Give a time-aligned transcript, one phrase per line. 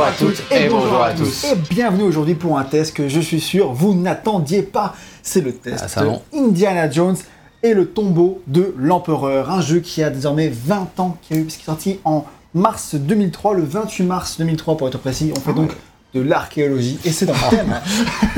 [0.00, 1.44] Bonjour à toutes et bonjour à tous.
[1.44, 4.94] Et bienvenue aujourd'hui pour un test que je suis sûr vous n'attendiez pas.
[5.22, 5.98] C'est le Ah, test.
[6.34, 7.18] Indiana Jones
[7.62, 9.50] et le tombeau de l'empereur.
[9.50, 12.24] Un jeu qui a désormais 20 ans, qui, a eu- qui est sorti en
[12.54, 15.32] mars 2003, le 28 mars 2003 pour être précis.
[15.36, 15.72] On fait donc
[16.14, 17.80] de l'archéologie et c'est dans le thème.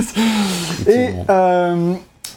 [0.88, 1.92] et, euh,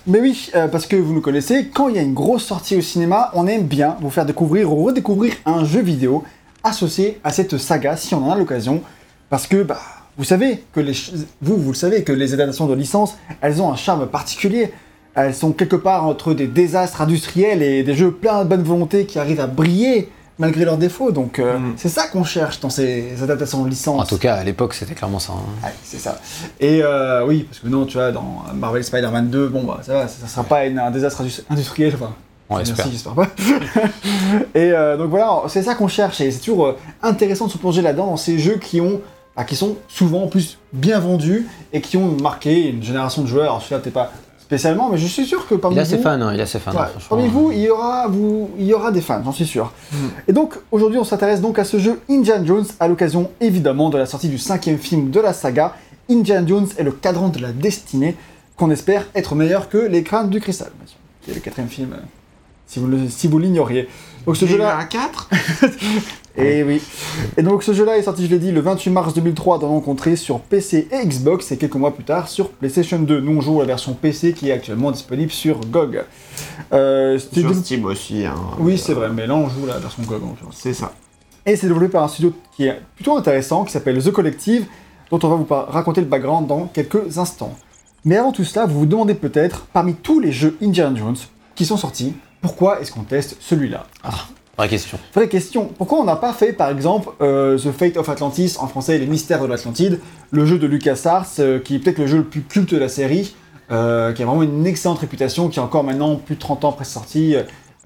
[0.06, 2.76] mais oui, euh, parce que vous nous connaissez, quand il y a une grosse sortie
[2.76, 6.24] au cinéma, on aime bien vous faire découvrir ou redécouvrir un jeu vidéo
[6.64, 8.84] associé à cette saga si on en a l'occasion.
[9.30, 9.80] Parce que, bah,
[10.18, 10.94] vous savez que les,
[11.42, 14.72] vous, vous le savez que les adaptations de licence, elles ont un charme particulier.
[15.16, 19.06] Elles sont quelque part entre des désastres industriels et des jeux pleins de bonne volonté
[19.06, 21.12] qui arrivent à briller malgré leurs défauts.
[21.12, 21.74] Donc, euh, Mm.
[21.78, 24.02] c'est ça qu'on cherche dans ces adaptations de licence.
[24.02, 25.32] En tout cas, à l'époque, c'était clairement ça.
[25.34, 25.46] hein.
[25.68, 26.20] Ouais, c'est ça.
[26.60, 29.94] Et euh, oui, parce que non, tu vois, dans Marvel Spider-Man 2, bon, bah, ça
[29.94, 32.14] va, ça, sera pas une- un désastre indus- industriel, enfin.
[32.50, 32.92] On merci, espère.
[32.92, 33.28] j'espère pas.
[34.56, 37.58] et euh, donc voilà, c'est ça qu'on cherche, et c'est toujours euh, intéressant de se
[37.58, 39.02] plonger là-dedans, dans ces jeux qui ont,
[39.36, 43.28] bah, qui sont souvent en plus bien vendus, et qui ont marqué une génération de
[43.28, 43.46] joueurs.
[43.46, 44.12] Alors celui-là, peut-être pas
[44.46, 45.90] spécialement, mais je suis sûr que parmi Il a vous...
[45.90, 46.72] ses fans, hein, il a ses fans.
[46.72, 47.18] Ouais, franchement.
[47.18, 49.74] parmi vous, il y aura, vous, il y aura des fans, j'en suis sûr.
[49.92, 49.96] Mm.
[50.28, 53.98] Et donc, aujourd'hui, on s'intéresse donc à ce jeu Indiana Jones, à l'occasion évidemment de
[53.98, 55.74] la sortie du cinquième film de la saga.
[56.12, 58.16] Indiana Jones est le cadran de la destinée,
[58.56, 61.70] qu'on espère être meilleur que les crânes du cristal, bien sûr, qui est le quatrième
[61.70, 62.02] film, euh,
[62.68, 63.88] si vous le- si vous l'ignoriez.
[64.26, 65.30] Donc ce jeu-là, à 4
[66.38, 66.82] et oui.
[67.38, 70.16] Et donc ce jeu-là est sorti, je l'ai dit, le 28 mars 2003 dans rencontré
[70.16, 73.22] sur PC et Xbox et quelques mois plus tard sur PlayStation 2.
[73.22, 76.04] Nous on joue la version PC qui est actuellement disponible sur GOG.
[76.74, 78.26] Euh, Sur Steam aussi.
[78.26, 78.36] Hein.
[78.60, 80.36] Oui, c'est vrai, mais là on joue la version GOG en.
[80.52, 80.92] C'est ça.
[81.46, 84.66] Et c'est développé par un studio qui est plutôt intéressant, qui s'appelle The Collective,
[85.12, 87.56] dont on va vous raconter le background dans quelques instants.
[88.04, 91.16] Mais avant tout cela, vous vous demandez peut-être, parmi tous les jeux Indiana Jones
[91.54, 92.14] qui sont sortis,
[92.46, 93.86] pourquoi est-ce qu'on teste celui-là
[94.58, 94.98] Vraie question.
[95.14, 98.68] Vraie question, pourquoi on n'a pas fait par exemple euh, The Fate of Atlantis, en
[98.68, 100.00] français Les Mystères de l'Atlantide,
[100.32, 102.88] le jeu de LucasArts, euh, qui est peut-être le jeu le plus culte de la
[102.88, 103.36] série,
[103.72, 106.70] euh, qui a vraiment une excellente réputation, qui est encore maintenant plus de 30 ans
[106.70, 107.36] après sa sortie,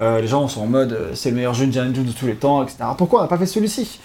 [0.02, 2.36] euh, les gens sont en mode c'est le meilleur jeu Indiana Jones de tous les
[2.36, 2.78] temps, etc.
[2.98, 4.00] Pourquoi on n'a pas fait celui-ci?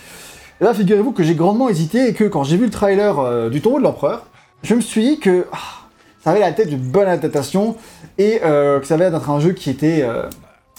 [0.60, 3.50] Et là, figurez-vous que j'ai grandement hésité et que quand j'ai vu le trailer euh,
[3.50, 4.26] du tombeau de l'empereur,
[4.62, 5.58] je me suis dit que ah,
[6.22, 7.76] ça avait la tête d'une bonne adaptation
[8.18, 10.28] et euh, que ça avait d'être un jeu qui était euh,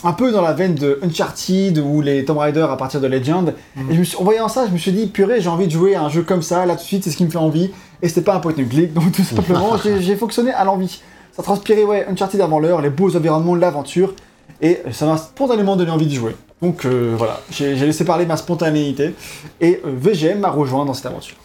[0.03, 3.53] un peu dans la veine de Uncharted ou les Tomb Raider à partir de Legend.
[3.75, 3.91] Mhm.
[3.91, 5.71] Et je me suis, en voyant ça, je me suis dit, purée, j'ai envie de
[5.71, 7.37] jouer à un jeu comme ça, là tout de suite, c'est ce qui me fait
[7.37, 7.71] envie.
[8.01, 11.01] Et c'était pas un point and click, donc tout simplement, j'ai j'ai fonctionné à l'envie.
[11.31, 14.13] Ça transpirait, ouais, Uncharted avant l'heure, les beaux environnements, l'aventure,
[14.61, 16.35] et ça m'a spontanément donné envie d'y jouer.
[16.61, 19.13] Donc euh, voilà, j'ai j'ai laissé parler ma spontanéité,
[19.59, 21.35] et euh, VGM m'a rejoint dans cette aventure.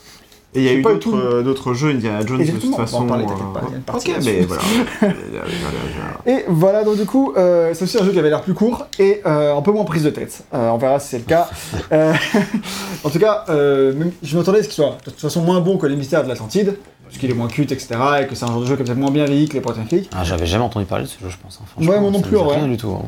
[0.53, 1.17] Et il y a eu pas eu d'autres tout.
[1.17, 3.07] euh, d'autres jeux Indiana Jones de toute Exactement, on va en façon.
[3.07, 4.63] parler, t'inquiète pas, il y a une partie ok, mais voilà.
[6.27, 8.87] Et voilà, donc du coup, euh, c'est aussi un jeu qui avait l'air plus court
[8.99, 10.43] et euh, un peu moins prise de tête.
[10.53, 11.49] Euh, on verra si c'est le cas.
[11.93, 12.13] Euh,
[13.05, 15.61] en tout cas, euh, même- je m'attendais à ce qu'il soit de toute façon moins
[15.61, 17.89] bon que les mystères de l'Atlantide, parce qu'il est moins cute, etc.
[18.23, 19.73] Et que c'est un genre de jeu comme ça moins bien vieilli que les point
[19.75, 20.09] and click.
[20.15, 21.59] Ah, J'avais jamais entendu parler de ce jeu, je pense.
[21.63, 22.37] hein, Ouais, moi non plus.
[22.37, 22.91] Rien du tout.
[22.91, 23.07] hein.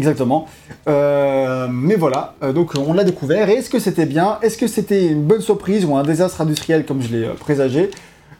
[0.00, 0.46] Exactement.
[0.88, 3.48] Euh, mais voilà, euh, donc on l'a découvert.
[3.50, 4.38] Et est-ce que c'était bien?
[4.42, 7.90] Est-ce que c'était une bonne surprise ou un désastre industriel comme je l'ai euh, présagé?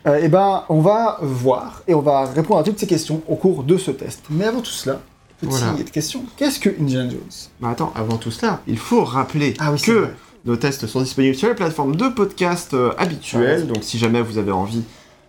[0.07, 3.37] Euh, Eh ben, on va voir et on va répondre à toutes ces questions au
[3.37, 4.23] cours de ce test.
[4.31, 5.01] Mais avant tout cela,
[5.39, 5.75] petite Voilà.
[5.93, 6.25] question.
[6.39, 7.21] Qu'est-ce que Indiana Jones?
[7.61, 10.09] Bah attends, avant tout cela, il faut rappeler Ah oui, que
[10.47, 13.67] nos tests sont disponibles sur les plateformes de podcast euh, habituelles.
[13.67, 14.85] Donc si jamais vous avez envie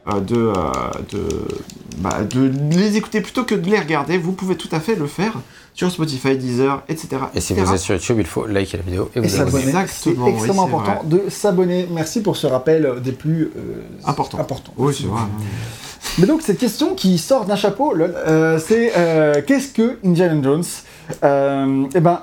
[0.08, 0.54] euh, de, euh,
[1.12, 1.28] de,
[1.98, 5.06] bah, de les écouter plutôt que de les regarder, vous pouvez tout à fait le
[5.06, 5.34] faire
[5.74, 7.08] sur Spotify, Deezer, etc.
[7.34, 7.66] Et si etc.
[7.68, 9.64] vous êtes sur YouTube, il faut liker la vidéo et Et vous abonner.
[9.72, 9.86] s'abonner.
[9.88, 11.88] C'est oui, extrêmement important de s'abonner.
[11.92, 14.40] Merci pour ce rappel des plus euh, Important.
[14.40, 14.74] importants.
[14.78, 15.22] Oui, c'est vrai.
[16.18, 20.42] Mais donc cette question qui sort d'un chapeau, lol, euh, c'est euh, qu'est-ce que Indiana
[20.44, 20.64] Jones?
[21.24, 22.22] Euh, Eh ben,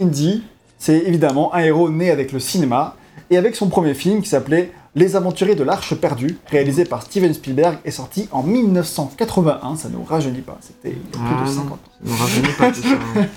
[0.00, 0.42] Indy,
[0.78, 2.96] c'est évidemment un héros né avec le cinéma
[3.30, 7.32] et avec son premier film qui s'appelait Les Aventuriers de l'Arche perdue, réalisé par Steven
[7.34, 9.76] Spielberg et sorti en 1981.
[9.76, 11.62] Ça nous rajeunit pas, c'était il y a plus Ah, de non.
[11.62, 11.78] 50 ans.
[12.04, 13.22] Ne rajeunit pas tout ça.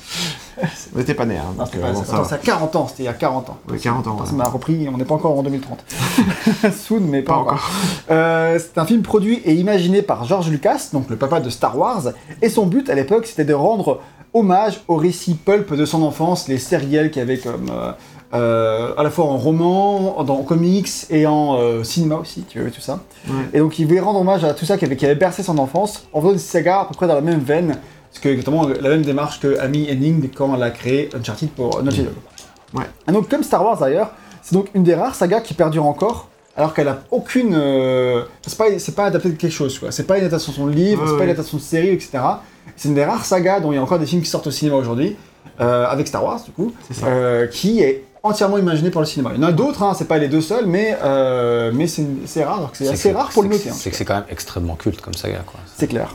[0.95, 3.03] On était pas nés, hein, euh, pas- bon, ça, ça ça a 40 ans, c'était
[3.03, 3.57] il y a 40 ans.
[3.69, 5.83] Oui, 40 ans, Ça m'a repris, on n'est pas encore en 2030.
[6.73, 7.53] Soon, mais pas, Pas encore.
[7.53, 7.69] encore.
[8.11, 11.77] Euh, c'est un film produit et imaginé par George Lucas, donc le papa de Star
[11.77, 12.09] Wars,
[12.41, 14.01] et son but à l'époque c'était de rendre
[14.33, 17.91] hommage au récit pulp de son enfance, les sériels qu'il y avait comme euh,
[18.33, 22.61] euh, à la fois en roman, dans en comics et en euh, cinéma aussi, tu
[22.61, 22.99] vois tout ça.
[23.27, 23.33] Ouais.
[23.53, 25.57] Et donc il voulait rendre hommage à tout ça qui avait, qui avait bercé son
[25.57, 27.77] enfance en faisant une saga à peu près dans la même veine,
[28.09, 31.83] parce que exactement la même démarche que Amy Henning quand elle a créé Uncharted pour
[31.83, 32.13] Naughty Dog.
[32.73, 32.85] Ouais.
[33.07, 34.11] Et donc comme Star Wars d'ailleurs,
[34.41, 37.53] c'est donc une des rares sagas qui perdure encore, alors qu'elle a aucune.
[37.53, 39.91] euh, c'est pas, c'est pas adapté de quelque chose, quoi.
[39.91, 42.19] C'est pas une adaptation de livre, Ouais, c'est pas une adaptation de série, etc.
[42.75, 44.51] C'est une des rares sagas dont il y a encore des films qui sortent au
[44.51, 45.15] cinéma aujourd'hui,
[45.59, 46.73] euh, avec Star Wars du coup,
[47.03, 49.31] euh, qui est entièrement imaginés pour le cinéma.
[49.35, 52.43] Il y en a d'autres, hein, c'est pas les deux seuls, mais, euh, mais c'est
[52.43, 53.69] rare, c'est assez rare pour le noter.
[53.69, 53.73] hein.
[53.75, 55.59] C'est que c'est quand même extrêmement culte comme saga, quoi.
[55.77, 56.13] C'est clair.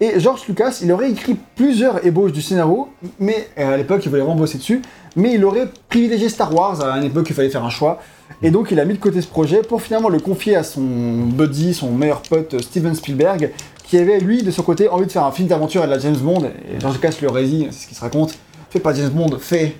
[0.00, 2.88] Et George Lucas, il aurait écrit plusieurs ébauches du scénario,
[3.18, 4.82] mais euh, à l'époque, il voulait vraiment bosser dessus,
[5.16, 7.98] mais il aurait privilégié Star Wars à une époque il fallait faire un choix.
[8.42, 10.80] Et donc, il a mis de côté ce projet pour finalement le confier à son
[10.82, 13.50] buddy, son meilleur pote euh, Steven Spielberg,
[13.84, 16.16] qui avait, lui, de son côté, envie de faire un film d'aventure à la James
[16.16, 16.44] Bond.
[16.44, 18.34] Et George Lucas lui aurait dit, c'est ce qui se raconte,
[18.68, 19.74] fais pas James Bond, fais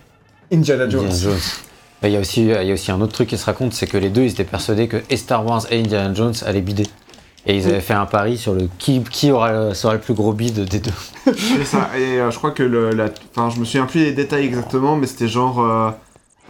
[0.52, 1.04] Indiana Jones.
[1.06, 1.40] Indiana Jones.
[2.02, 3.86] Il y, a aussi, il y a aussi un autre truc qui se raconte, c'est
[3.86, 6.86] que les deux, ils étaient persuadés que et Star Wars et Indiana Jones allaient bider.
[7.46, 10.32] Et ils avaient fait un pari sur le qui, qui aura, sera le plus gros
[10.32, 10.90] bid des deux.
[11.36, 14.12] C'est ça, et euh, je crois que le, la, enfin, je me souviens plus des
[14.12, 15.90] détails exactement, mais c'était genre euh,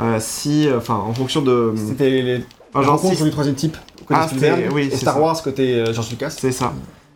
[0.00, 3.54] euh, si, enfin, en fonction de, C'était les, les enfin, genre rencontres si- du troisième
[3.56, 3.76] type,
[4.06, 5.20] côté Ah, Spielberg, oui, et Star ça.
[5.20, 6.30] Wars côté euh, George Lucas.
[6.30, 6.72] c'est ça.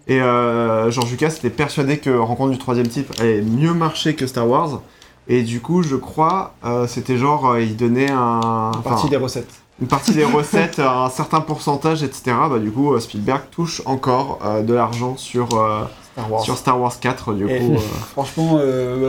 [0.08, 4.26] Et euh, George Lucas était persuadé que Rencontre du troisième type allait mieux marcher que
[4.26, 4.82] Star Wars,
[5.28, 9.16] et du coup, je crois, euh, c'était genre, euh, il donnait un, enfin, Partie des
[9.16, 9.48] recettes.
[9.80, 12.36] une partie des recettes, un certain pourcentage, etc.
[12.50, 16.42] Bah du coup, euh, Spielberg touche encore de l'argent sur, Star Wars.
[16.42, 17.76] sur Star Wars 4, du Et- coup.
[18.12, 18.58] Franchement,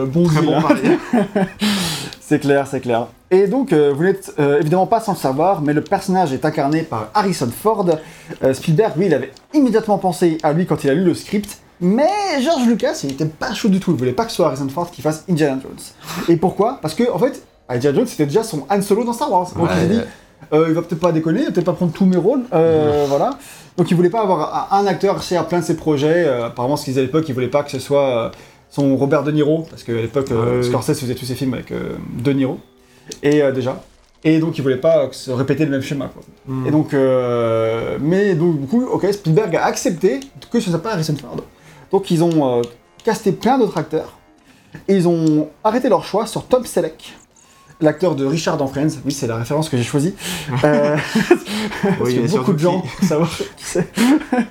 [0.06, 1.46] bon Très deal, bon hein.
[2.20, 3.06] C'est clair, c'est clair.
[3.30, 6.44] Et donc, euh, vous n'êtes euh, évidemment pas sans le savoir, mais le personnage est
[6.44, 7.86] incarné par Harrison Ford.
[8.42, 11.60] Euh, Spielberg, lui, il avait immédiatement pensé à lui quand il a lu le script.
[11.80, 12.08] Mais
[12.42, 13.90] George Lucas, il était pas chaud du tout.
[13.92, 16.26] Il voulait pas que ce soit Harrison Ford qui fasse Indiana Jones.
[16.28, 16.78] Et pourquoi?
[16.80, 19.50] Parce que, en fait, Indiana Jones, c'était déjà son Han Solo dans Star Wars.
[19.56, 20.00] Donc il s'est dit,
[20.52, 22.42] euh, il va peut-être pas déconner, il va peut-être pas prendre tous mes rôles.
[22.52, 23.30] euh, Voilà.
[23.76, 26.24] Donc il voulait pas avoir un acteur chez plein de ses projets.
[26.26, 28.30] Euh, apparemment, ce qu'ils disaient à l'époque, il voulait pas que ce soit euh,
[28.70, 30.28] son Robert De Niro, parce qu'à l'époque.
[30.62, 32.58] Scorsese faisait tous ses films avec De Niro.
[33.22, 33.80] Et déjà.
[34.24, 36.10] Et donc il voulait pas se répéter le même schéma.
[36.12, 36.22] Quoi.
[36.48, 36.66] Hmm.
[36.66, 40.18] Et donc, euh, mais donc du coup, ok, Spielberg a accepté
[40.50, 41.36] que ce soit pas Harrison Ford.
[41.92, 42.62] Donc ils ont euh,
[43.04, 44.12] casté plein d'autres acteurs.
[44.88, 47.14] Et ils ont arrêté leur choix sur Tom Selleck,
[47.80, 48.88] l'acteur de Richard dans Friends.
[49.06, 50.14] Oui, c'est la référence que j'ai choisie.
[50.64, 50.96] Euh,
[51.82, 53.88] parce Oui, il que beaucoup de gens qui- savent qui c'est.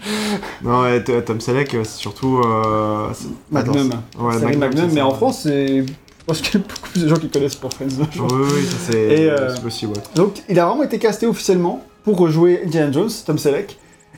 [0.64, 2.40] Non, ouais, Tom Selleck, c'est surtout.
[2.46, 3.10] euh,
[3.52, 3.92] Magnum.
[4.20, 5.86] Ouais, Magnum, mais en France, c'est.
[5.86, 7.88] Je pense qu'il y a beaucoup plus de gens qui connaissent pour Friends.
[8.00, 9.94] Oui, oui, ça c'est euh, possible.
[9.96, 10.04] ouais.
[10.16, 13.78] Donc, il a vraiment été casté officiellement pour jouer Indiana Jones, Tom Selleck.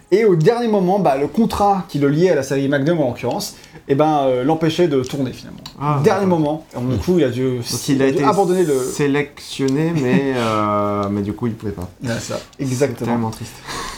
[0.10, 3.10] Et au dernier moment, bah, le contrat qui le liait à la série Magnum en
[3.10, 3.56] l'occurrence,
[3.90, 5.60] eh ben, euh, l'empêchait de tourner finalement.
[5.82, 8.64] Ah, dernier moment, et du coup, il a dû, Donc il a dû été abandonner
[8.64, 8.80] le.
[8.84, 11.90] sélectionné, mais, euh, mais du coup il pouvait pas.
[12.04, 13.12] Ouais, ça, C'est exactement.
[13.12, 13.54] tellement triste.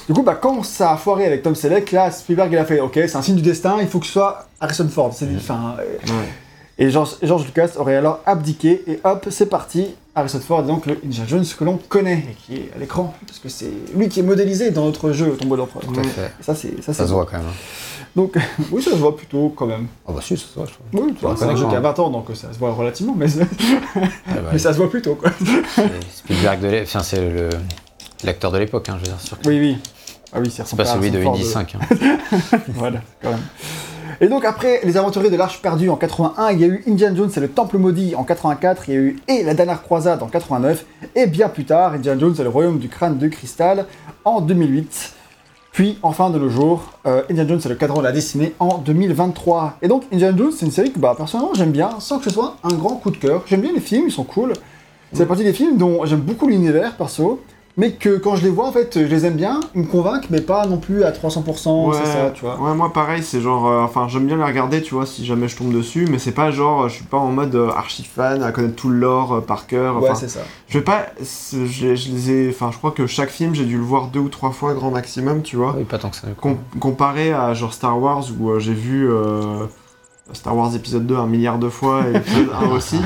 [0.07, 2.79] Du coup, bah, quand ça a foiré avec Tom Selleck, là, Spielberg il a fait,
[2.79, 5.13] ok, c'est un signe du destin, il faut que ce soit Harrison Ford.
[5.13, 6.29] C'est enfin, euh, Ouais.
[6.81, 9.87] Et George, George Lucas aurait alors abdiqué, et hop, c'est parti.
[10.15, 13.13] Harrison Ford est donc le Indiana Jones que l'on connaît, et qui est à l'écran,
[13.27, 15.83] parce que c'est lui qui est modélisé dans notre jeu, Tombeau d'empereur.
[15.83, 16.31] Tout à fait.
[16.39, 17.47] Et Ça, c'est ça, Ça c'est se voit quand même.
[17.47, 18.05] hein.
[18.15, 18.35] Donc,
[18.71, 19.87] oui, ça se voit plutôt quand même.
[20.07, 21.05] Ah bah si, ça se voit, je trouve.
[21.05, 21.83] Oui, c'est un jeu qui a même.
[21.83, 23.27] 20 ans, donc ça se voit relativement, mais,
[23.95, 23.99] Ah
[24.35, 25.31] bah, mais ça se voit plutôt, quoi.
[25.75, 27.49] c'est Spielberg de l'é- enfin, c'est le
[28.23, 29.21] l'acteur de l'époque, hein, je veux dire.
[29.21, 29.77] sûr Oui, oui.
[30.33, 31.75] Ah oui, c'est pas celui de Indy 5.
[31.75, 31.79] hein.
[32.69, 33.39] Voilà, quand même.
[34.21, 37.15] Et donc après les aventuriers de l'Arche perdue en 81, il y a eu Indiana
[37.15, 40.21] Jones et le Temple maudit en 84, il y a eu et la dernière croisade
[40.21, 40.85] en 89,
[41.15, 43.85] et bien plus tard Indiana Jones et le royaume du crâne de cristal
[44.25, 45.13] en 2008.
[45.71, 48.79] Puis enfin de nos jours, euh, Indiana Jones et le cadran de la destinée en
[48.79, 49.77] 2023.
[49.81, 52.31] Et donc Indiana Jones c'est une série que bah, personnellement j'aime bien, sans que ce
[52.31, 53.43] soit un grand coup de cœur.
[53.45, 54.51] J'aime bien les films, ils sont cool.
[55.13, 57.41] C'est la partie des films dont j'aime beaucoup l'univers perso,
[57.79, 60.29] mais que quand je les vois en fait je les aime bien, ils me convainquent,
[60.29, 62.59] mais pas non plus à 300%, c'est ça, tu vois.
[62.59, 63.65] ouais, moi pareil, c'est genre.
[63.67, 66.33] euh, enfin, j'aime bien les regarder, tu vois, si jamais je tombe dessus, mais c'est
[66.33, 69.33] pas genre, je suis pas en mode euh, archi fan à connaître tout le lore
[69.35, 70.01] euh, par cœur.
[70.03, 70.41] Ouais, c'est ça.
[70.67, 71.05] je vais pas.
[71.19, 72.49] Je, je les ai.
[72.49, 74.91] Enfin, je crois que chaque film, j'ai dû le voir deux ou trois fois grand
[74.91, 75.73] maximum, tu vois.
[75.77, 76.27] Oui, pas tant que ça.
[76.39, 79.65] Com- comparé à genre Star Wars où euh, j'ai vu euh,
[80.33, 82.97] Star Wars épisode 2 un milliard de fois et épisode 1 aussi.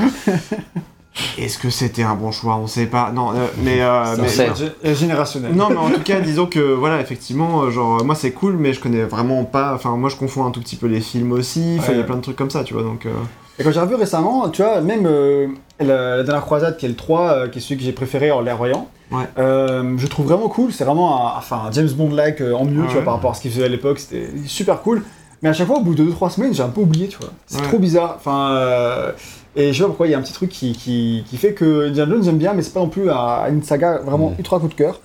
[1.38, 2.56] Est-ce que c'était un bon choix?
[2.56, 3.12] On sait pas.
[3.12, 4.48] Non, euh, mais, euh, C'est
[4.82, 5.52] mais- générationnel.
[5.54, 8.72] non, mais en tout cas, disons que voilà, effectivement, euh, genre moi c'est cool, mais
[8.72, 9.72] je connais vraiment pas.
[9.74, 11.76] Enfin, moi je confonds un tout petit peu les films aussi.
[11.78, 12.82] Enfin, il y a plein de trucs comme ça, tu vois.
[12.82, 13.10] Donc, euh,
[13.58, 15.46] Et quand j'ai revu récemment, tu vois, même euh,
[15.78, 18.30] la, la dernière croisade, qui est le 3, euh, qui est celui que j'ai préféré
[18.32, 19.24] en l'air voyant, Ouais.
[19.38, 20.72] euh, je trouve vraiment cool.
[20.72, 23.30] C'est vraiment un, enfin, un James Bond-like euh, en mieux, Ouais, tu vois, par rapport
[23.30, 24.00] à ce qu'il faisait à l'époque.
[24.00, 25.04] C'était super cool.
[25.44, 27.28] Mais à chaque fois, au bout de 2-3 semaines, j'ai un peu oublié, tu vois.
[27.46, 27.68] C'est Ouais.
[27.68, 28.14] trop bizarre.
[28.16, 29.12] Enfin, euh,
[29.54, 31.52] et je sais pas pourquoi, il y a un petit truc qui, qui, qui fait
[31.52, 34.36] que Indiana Jones, j'aime bien, mais c'est pas non plus un- une saga vraiment Mhm.
[34.38, 35.00] ultra coup de cœur.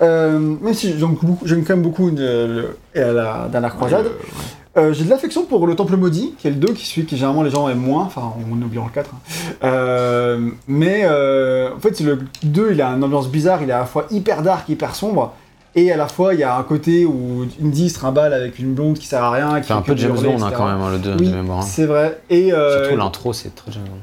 [0.00, 4.06] Euh, même si j'aime quand même beaucoup euh, le- la dernière croisade.
[4.06, 4.12] ouais.
[4.78, 7.16] Euh, j'ai de l'affection pour le Temple Maudit, qui est le 2, qui suit, qui
[7.16, 9.10] généralement les gens aiment moins, enfin en oubliant le 4.
[9.12, 9.18] hein.
[9.64, 13.80] Euh, mais euh, en fait, le 2, il a une ambiance bizarre, il est à
[13.80, 15.34] la fois hyper dark, hyper sombre,
[15.74, 18.74] et à la fois il y a un côté où Indy se trimballe avec une
[18.74, 20.80] blonde qui sert à rien, qui C'est un fait peu James Bond hein, quand même,
[20.80, 21.62] hein, le 2 Oui, de mémoire.
[21.62, 22.20] c'est vrai.
[22.30, 23.98] Et euh, Surtout l'intro, c'est très James Bond.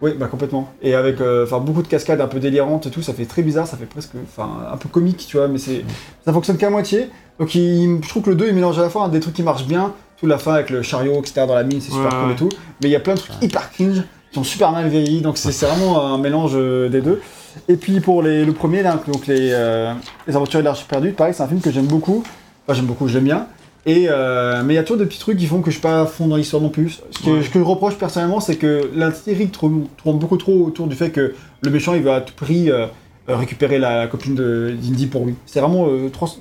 [0.00, 0.68] Oui, bah complètement.
[0.82, 3.42] Et avec euh, enfin beaucoup de cascades un peu délirantes et tout, ça fait très
[3.42, 5.84] bizarre, ça fait presque enfin un peu comique, tu vois, mais c'est
[6.24, 7.08] ça fonctionne qu'à moitié.
[7.38, 9.34] Donc il- je trouve que le 2 il mélange à la fois hein, des trucs
[9.34, 12.06] qui marchent bien, tout la fin avec le chariot etc dans la mine, c'est super
[12.06, 12.32] Ouais, cool ouais.
[12.32, 12.48] et tout,
[12.80, 15.38] mais il y a plein de trucs hyper cringe qui sont super mal vieillis, donc
[15.38, 17.20] c'est c'est vraiment un mélange euh, des deux.
[17.68, 19.92] Et puis pour les, le premier là, donc les, euh,
[20.26, 22.22] les aventures de l'Arche perdue, pareil, c'est un film que j'aime beaucoup.
[22.66, 23.46] Enfin j'aime beaucoup, je l'aime bien.
[23.84, 25.82] Et euh, mais il y a toujours des petits trucs qui font que je suis
[25.82, 27.00] pas à fond dans l'histoire non plus.
[27.10, 27.42] Ce que, Ouais.
[27.42, 31.10] ce que je reproche personnellement, c'est que l'intrigue tourne, tourne beaucoup trop autour du fait
[31.10, 32.86] que le méchant il veut à tout prix euh,
[33.28, 35.34] euh, récupérer la copine de d'Indy pour lui.
[35.46, 36.36] C'est vraiment euh, 300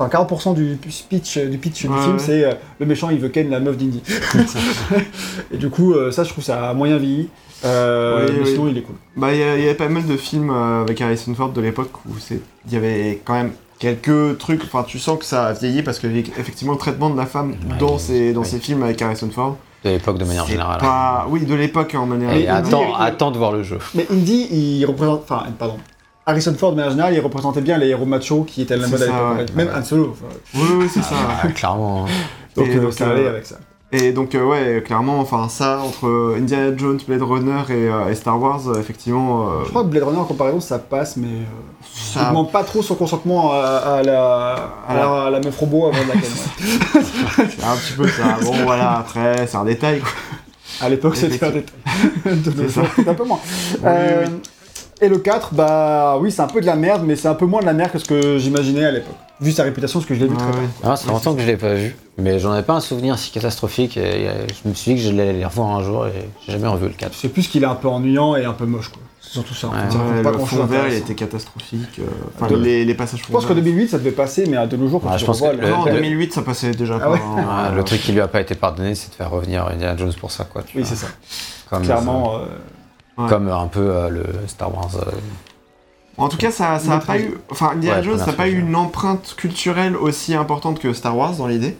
[0.00, 2.18] Enfin, 40% du speech, du pitch Ouais, du film, ouais.
[2.24, 4.00] c'est euh, le méchant il veut ken la meuf d'Indy.
[5.52, 7.28] et du coup, euh, ça je trouve ça moyen vieilli.
[7.64, 8.50] Euh, Oui, mais oui.
[8.52, 8.94] sinon il est cool.
[9.16, 11.90] Bah, il y, il avait pas mal de films euh, avec Harrison Ford de l'époque
[12.08, 14.62] où c'est, il y avait quand même quelques trucs.
[14.64, 17.50] Enfin, tu sens que ça a vieilli parce que effectivement le traitement de la femme
[17.68, 19.56] Ouais, dans ces dans ces films avec Harrison Ford.
[19.84, 20.80] De l'époque de manière générale.
[20.80, 22.32] pas- Oui, de l'époque en manière.
[22.32, 23.78] Et Et attends, Indy, attends de voir le jeu.
[23.94, 25.22] Mais Indy, il représente.
[25.22, 25.76] Enfin, pardon.
[26.26, 28.86] Harrison Ford, de manière générale, il représentait bien les héros machos qui étaient à la
[28.88, 29.38] mode à l'époque.
[29.38, 29.46] ouais.
[29.54, 29.74] Même Ouais.
[29.78, 30.10] Han Solo.
[30.12, 31.14] enfin, Oui, oui, c'est ça.
[31.54, 32.04] Clairement.
[32.06, 32.08] hein.
[32.56, 33.56] donc, euh, donc, ça allait avec ça.
[33.90, 38.14] Et donc, euh, ouais, clairement, enfin, ça, entre Indiana Jones, Blade Runner et, euh, et
[38.14, 41.26] Star Wars, euh, effectivement, Je crois que Blade Runner en comparaison, ça passe, mais.
[41.28, 41.44] Euh,
[41.90, 44.54] ça- Il demande pas trop son consentement à, à la,
[44.86, 46.20] à, la, à la meuf robot avant de la ouais.
[47.56, 48.36] c'est un petit peu ça.
[48.42, 50.10] Bon, voilà, après, c'est un détail, quoi.
[50.82, 51.64] À l'époque, c'était un détail.
[52.54, 52.82] De ça.
[53.06, 53.40] un peu moins.
[53.82, 53.90] Oui,
[54.26, 54.32] oui.
[55.00, 57.46] Et le 4, bah oui, c'est un peu de la merde, mais c'est un peu
[57.46, 59.14] moins de la merde que ce que j'imaginais à l'époque.
[59.40, 60.60] Vu sa réputation, parce que je l'ai vu Ouais, très tard.
[60.82, 63.18] Ah, ça fait longtemps que je l'ai pas vu, mais j'en avais pas un souvenir
[63.18, 63.96] si catastrophique.
[63.96, 64.32] Et euh,
[64.64, 66.12] je me suis dit que je l'allais les revoir un jour et
[66.44, 67.12] j'ai jamais revu le 4.
[67.14, 69.00] C'est plus qu'il est un peu ennuyant et un peu moche, quoi.
[69.20, 69.68] C'est surtout ça.
[69.68, 69.74] Ouais.
[69.90, 71.98] Ça Ouais, pas le fond vert, il était catastrophique.
[72.00, 72.04] euh,
[72.36, 73.62] Enfin, De- les, les passages Je pense qu'en vert.
[73.62, 75.60] 2008, ça devait passer, mais de nos jours, quand Ouais, tu je pense revois que
[75.62, 77.10] le- Non, en le- 2008, ça passait déjà Ah pas.
[77.10, 77.20] ouais.
[77.48, 80.14] Ah, le truc qui lui a pas été pardonné, c'est de faire revenir Indiana Jones
[80.18, 80.62] pour ça, quoi.
[80.62, 81.06] Tu Oui, c'est ça.
[81.70, 82.36] Comme, Clairement.
[82.36, 82.38] euh,
[83.18, 83.28] euh, Ouais.
[83.28, 84.90] comme un peu euh, le Star Wars.
[84.96, 85.10] euh,
[86.18, 87.38] En tout cas, ça, ça a Notre pas eu.
[87.50, 91.16] Enfin, Indiana Ouais, Jones, ça n'a pas eu une empreinte culturelle aussi importante que Star
[91.16, 91.76] Wars dans l'idée.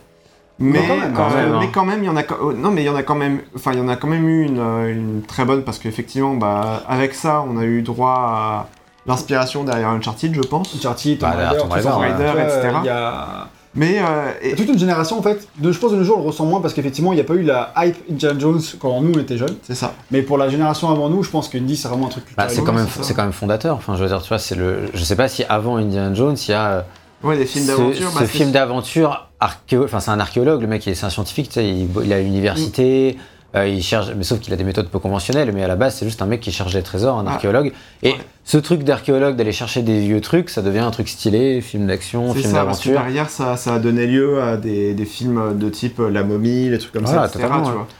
[0.61, 1.59] Mais, quand même, euh, quand même, hein.
[1.61, 2.23] mais quand même, il y en a.
[2.25, 3.40] quand- Non, mais il y en a quand même.
[3.54, 6.35] Enfin, il y en a quand même eu une, euh, une très bonne parce qu'effectivement,
[6.35, 8.66] bah, avec ça, on a eu droit à
[9.07, 10.75] l'inspiration derrière Uncharted, je pense.
[10.75, 12.76] Uncharted, Tomb Bah, Raider, Tomb etc.
[12.83, 13.49] Il y a...
[13.75, 15.47] Mais euh, et- toute une génération, en fait.
[15.59, 17.21] De, je pense que de nos jours, on le ressent moins parce qu'effectivement, il n'y
[17.21, 19.57] a pas eu la hype Indiana Jones quand nous, on était jeunes.
[19.63, 19.95] c'est ça.
[20.11, 22.51] Mais pour la génération avant nous, je pense qu'Indy, c'est vraiment un truc bah, culturel.
[22.57, 23.77] c'est quand même, c'est quand même fondateur.
[23.77, 24.89] Enfin, je veux dire, tu vois, c'est le.
[24.95, 26.83] Je sais pas si avant Indiana Jones, il y a euh,
[27.23, 28.11] Ouais, des films d'aventure.
[28.11, 29.85] ce bah, film d'aventure archéo.
[29.85, 30.61] Enfin, c'est un archéologue.
[30.63, 31.49] Le mec, il est c'est un scientifique.
[31.49, 33.17] Tu sais, il, il a l'université.
[33.55, 35.52] Euh, il cherche, mais sauf qu'il a des méthodes peu conventionnelles.
[35.52, 37.73] Mais à la base, c'est juste un mec qui cherche des trésors, un Ah, archéologue.
[38.02, 38.17] Et ouais.
[38.45, 42.35] ce truc d'archéologue, d'aller chercher des vieux trucs, ça devient un truc stylé, film d'action,
[42.35, 42.93] film d'aventure.
[43.00, 46.69] derrière, ça, ça a donné lieu à des, des films de type euh, La momie,
[46.69, 47.52] les trucs comme Voilà, ça, etc.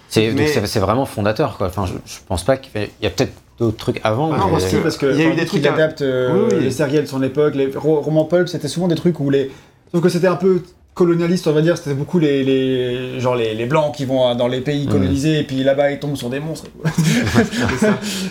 [0.09, 1.69] C'est Mais- vraiment fondateur, quoi.
[1.69, 4.31] Enfin, je, je pense pas qu'il y ait- il y a peut-être d'autres trucs avant.
[4.33, 6.47] Ah Non, parce que, parce que il y a eu des trucs à- adapte euh,
[6.49, 6.65] Oui, oui.
[6.65, 9.51] les séries de son époque, les ro- romans pulp, c'était souvent des trucs où les.
[9.93, 10.63] Sauf que c'était un peu
[10.99, 14.49] colonialiste, on va dire, c'était beaucoup les, les genre les, les blancs qui vont dans
[14.49, 14.93] les pays Mhm.
[14.93, 16.67] colonisés et puis là-bas ils tombent sur des monstres.
[16.83, 16.91] quoi.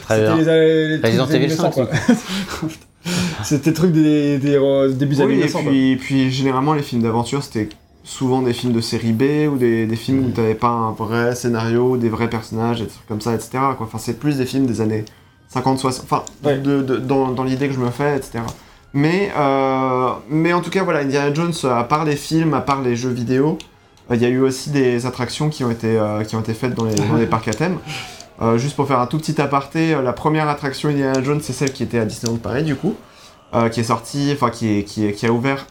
[0.03, 0.37] Très bien.
[0.37, 1.87] C'était les, les, Resident trucs des Evil 5, 1900, quoi.
[3.43, 5.61] C'était le truc des, des, des débuts des années et 1900.
[5.63, 5.71] quoi.
[5.71, 7.69] puis, puis généralement, les films d'aventure, c'était
[8.03, 10.33] souvent des films de série B ou des, des films où Mhm.
[10.33, 13.49] t'avais pas un vrai scénario, des vrais personnages, et des trucs comme ça, etc.
[13.77, 13.77] Quoi.
[13.81, 15.05] Enfin, c'est plus des films des années
[15.49, 16.57] 50, 60, enfin, Ouais.
[16.57, 18.39] de, de- dans, dans l'idée que je me fais, etc.
[18.97, 22.81] Mais, euh, mais en tout cas, voilà, Indiana Jones, à part les films, à part
[22.81, 23.59] les jeux vidéo,
[24.09, 26.55] euh, il y a eu aussi des attractions qui ont été, euh, qui ont été
[26.55, 27.77] faites dans les, dans les parcs à thème.
[28.55, 31.83] Juste pour faire un tout petit aparté, la première attraction Indiana Jones, c'est celle qui
[31.83, 32.95] était à Disneyland Paris, du coup,
[33.71, 35.65] qui est sortie, enfin, qui, est, qui, est- qui a ouvert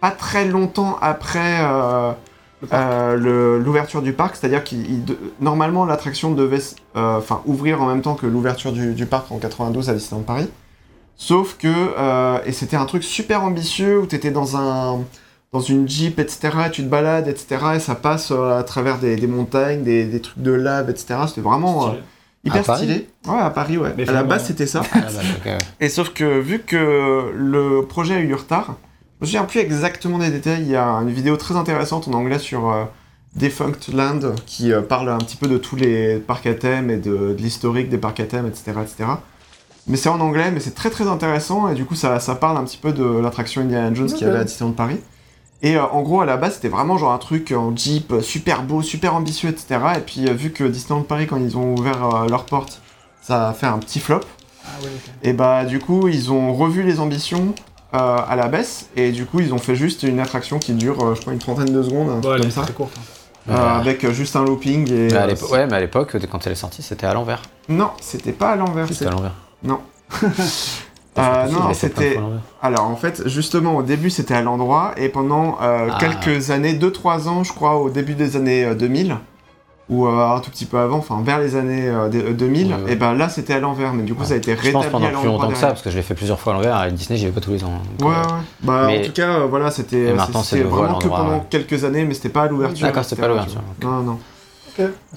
[0.00, 1.58] pas très longtemps après
[2.72, 4.74] euh, l'ouverture du parc, c'est-à-dire que
[5.40, 6.60] normalement l'attraction devait
[6.96, 10.48] euh, ouvrir en même temps que l'ouverture du, du parc en 92 à Disneyland Paris.
[11.18, 15.00] Sauf que, euh, et c'était un truc super ambitieux où tu étais dans un
[15.52, 18.98] dans une jeep, etc., et tu te balades, etc., et ça passe euh, à travers
[18.98, 21.20] des, des montagnes, des, des trucs de lave, etc.
[21.26, 21.92] C'était vraiment euh,
[22.44, 23.08] hyper À stylé.
[23.26, 23.94] Ouais, à Paris, ouais.
[23.96, 24.82] Mais à la base, c'était ça.
[24.92, 24.98] Ah,
[25.44, 28.76] bah, Et sauf que vu que le projet a eu du retard,
[29.20, 30.62] je me souviens plus exactement des détails.
[30.62, 32.84] Il y a une vidéo très intéressante en anglais sur euh,
[33.34, 36.98] Defunct Land qui euh, parle un petit peu de tous les parcs à thème et
[36.98, 38.72] de, de l'historique des parcs à thème, etc.
[38.82, 39.10] etc.
[39.88, 42.56] Mais c'est en anglais, mais c'est très très intéressant et du coup ça, ça parle
[42.58, 44.22] un petit peu de l'attraction Indiana Jones Ok.
[44.22, 45.00] avait à Disneyland Paris.
[45.62, 48.20] Et euh, en gros, à la base, c'était vraiment genre un truc en Jeep, euh,
[48.20, 49.80] super beau, super ambitieux, etc.
[49.96, 52.80] Et puis, euh, vu que Disneyland Paris, quand ils ont ouvert euh, leurs portes,
[53.22, 54.20] ça a fait un petit flop.
[54.64, 54.68] Ah.
[55.22, 57.54] Et bah du coup ils ont revu les ambitions
[57.94, 61.02] euh, à la baisse et du coup ils ont fait juste une attraction qui dure
[61.02, 62.60] euh, je crois une trentaine de secondes un Ouais, comme ça.
[62.62, 62.92] très courte.
[63.48, 63.52] hein.
[63.54, 65.06] euh, avec juste un looping et.
[65.06, 67.40] Mais à euh, l'époque- ouais, mais à l'époque, quand elle est sortie, c'était à l'envers.
[67.70, 68.86] Non, c'était pas à l'envers.
[68.88, 69.32] C'était à l'envers.
[69.62, 69.80] Non.
[71.18, 72.16] Euh, non, c'était.
[72.62, 72.64] à.
[72.66, 75.98] Alors en fait, justement, au début c'était à l'endroit, et pendant euh, Ah.
[75.98, 79.16] quelques années, 2-3 ans, je crois, au début des années euh, 2000,
[79.88, 82.68] ou euh, un tout petit peu avant, enfin vers les années euh, des- euh, 2000,
[82.68, 82.92] Ouais, ouais.
[82.92, 84.90] et ben là c'était à l'envers, mais du coup ça a été Je pense rétabli
[84.92, 86.76] pendant à plus longtemps que ça, parce que je l'ai fait plusieurs fois à l'envers.
[86.76, 87.72] Avec Disney, j'y vais pas tous les ans.
[87.98, 88.40] donc, Ouais, euh, ouais.
[88.62, 90.12] Bah Mais- en tout cas, euh, voilà, c'était à
[90.68, 91.42] vraiment que pendant ouais.
[91.50, 92.86] quelques années, mais c'était pas à l'ouverture.
[92.86, 93.60] D'accord, c'était pas à l'ouverture.
[93.82, 94.18] Non, non.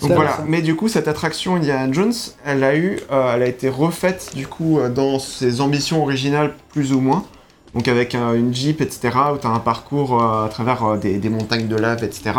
[0.01, 2.13] Donc voilà, mais du coup cette attraction Indiana Jones,
[2.46, 6.53] elle a eu, euh, elle a été refaite du coup euh, dans ses ambitions originales
[6.70, 7.25] plus ou moins.
[7.74, 9.10] Donc avec euh, une Jeep, etc.
[9.34, 12.34] où tu as un parcours euh, à travers des, des montagnes de lave, etc.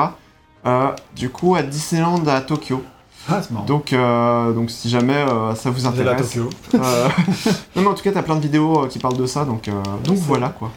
[1.17, 2.83] Du coup à Disneyland à Tokyo.
[3.29, 3.67] Ah, c'est marrant.
[3.67, 3.95] Donc,
[4.55, 5.25] donc si jamais
[5.55, 6.33] ça vous allez à intéresse.
[6.33, 6.51] Tokyo.
[7.77, 9.71] non mais en tout cas t'as plein de vidéos qui parlent de ça, donc,
[10.05, 10.71] donc voilà quoi.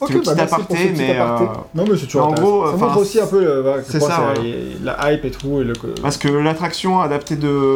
[0.00, 1.44] Ok, petit bah, merci pour aparté, ce petit mais, aparté.
[1.44, 4.00] euh, Non, mais c'est toujours en gros, Ça montre aussi un peu le, voilà, c'est
[4.00, 4.34] ça,
[4.82, 5.60] la hype et tout.
[5.60, 5.72] Et le...
[6.02, 7.74] Parce que l'attraction adaptée de.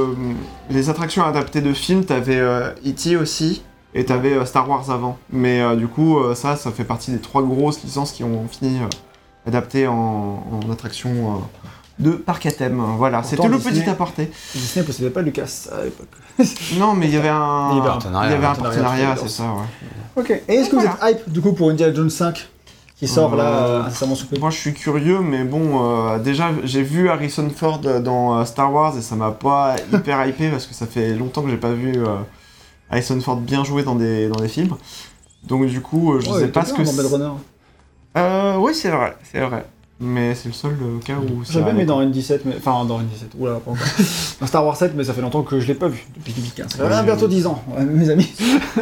[0.70, 3.16] Les attractions adaptées de films, t'avais euh, E.T.
[3.16, 3.62] aussi,
[3.94, 5.16] et t'avais euh, Star Wars avant.
[5.30, 8.46] Mais euh, du coup, euh, ça, ça fait partie des trois grosses licences qui ont
[8.50, 8.88] fini euh,
[9.48, 12.82] adaptées en, en attraction euh, de parc à thème.
[12.96, 14.30] Voilà, c'était le petit aparté.
[14.54, 16.08] Disney ne possédait pas Lucas à l'époque.
[16.78, 17.70] Non, mais il y avait un.
[17.72, 20.22] Il y avait un il y avait un partenariat, c'est ça, ouais.
[20.22, 20.30] Ok.
[20.48, 22.48] Et est-ce que vous êtes hype du coup pour Indiana Jones 5
[22.96, 26.18] qui sort là Euh, euh, incessamment sous peu Moi, je suis curieux, mais bon, euh,
[26.18, 30.66] déjà, j'ai vu Harrison Ford dans Star Wars et ça m'a pas hyper hypé parce
[30.66, 31.94] que ça fait longtemps que j'ai pas vu
[32.90, 34.74] Harrison Ford bien jouer dans des, dans des films.
[35.44, 36.82] Donc, du coup, je Ouais, sais pas ce que.
[38.16, 39.64] Euh, oui, c'est vrai, c'est vrai.
[40.00, 42.06] Mais c'est le seul euh, cas où ça J'ai bien allait, mis dans quoi.
[42.06, 42.54] N17, mais...
[42.58, 43.84] enfin dans N17, oula, pas encore.
[44.40, 46.70] dans Star Wars 7, mais ça fait longtemps que je l'ai pas vu, depuis 2015.
[46.72, 47.34] Ça Ouais, fait j'ai bientôt vu.
[47.34, 48.30] 10 ans, ouais, mes amis.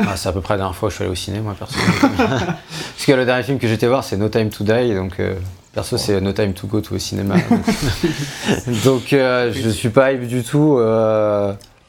[0.02, 1.54] Ah, c'est à peu près la dernière fois que je suis allé au ciné, moi,
[1.58, 1.75] perso.
[2.18, 5.37] Parce que le dernier film que j'étais voir, c'est No Time to Die, donc euh,
[5.73, 7.37] perso, c'est No Time to Go to au cinéma.
[7.49, 10.79] donc donc, euh, je suis pas hype du tout.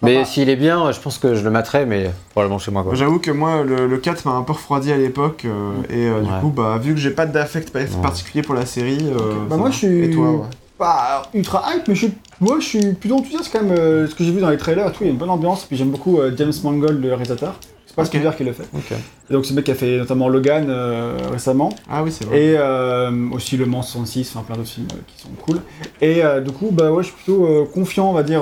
[0.01, 2.83] Mais s'il est bien, je pense que je le mettrai, mais probablement chez moi.
[2.83, 2.95] Quoi.
[2.95, 6.21] J'avoue que moi, le, le 4 m'a un peu refroidi à l'époque, euh, et euh,
[6.21, 7.87] du coup, bah, vu que j'ai pas d'affect Ouais.
[8.01, 8.99] particulier pour la série.
[9.03, 9.17] euh,
[9.49, 9.71] Bah ça moi va.
[9.71, 10.41] je suis Et toi, ouais.
[10.77, 12.13] pas ultra hype, mais je suis...
[12.39, 13.75] moi je suis plutôt enthousiaste quand même.
[13.77, 15.29] euh, ce que j'ai vu dans les trailers et tout, il y a une bonne
[15.29, 15.65] ambiance.
[15.65, 17.55] Puis j'aime beaucoup euh, James Mangold, le réalisateur.
[17.97, 18.07] C'est pas Ok.
[18.07, 18.63] Spielberg qui le fait.
[18.75, 18.93] Ok.
[19.29, 21.69] Et donc le mec qui a fait notamment Logan euh, récemment.
[21.89, 22.39] Ah oui, c'est vrai.
[22.39, 25.61] Et euh, aussi Le Mans 66, enfin plein d'autres films euh, qui sont cool.
[26.01, 28.41] Et du coup, bah ouais, je suis plutôt confiant, on va dire,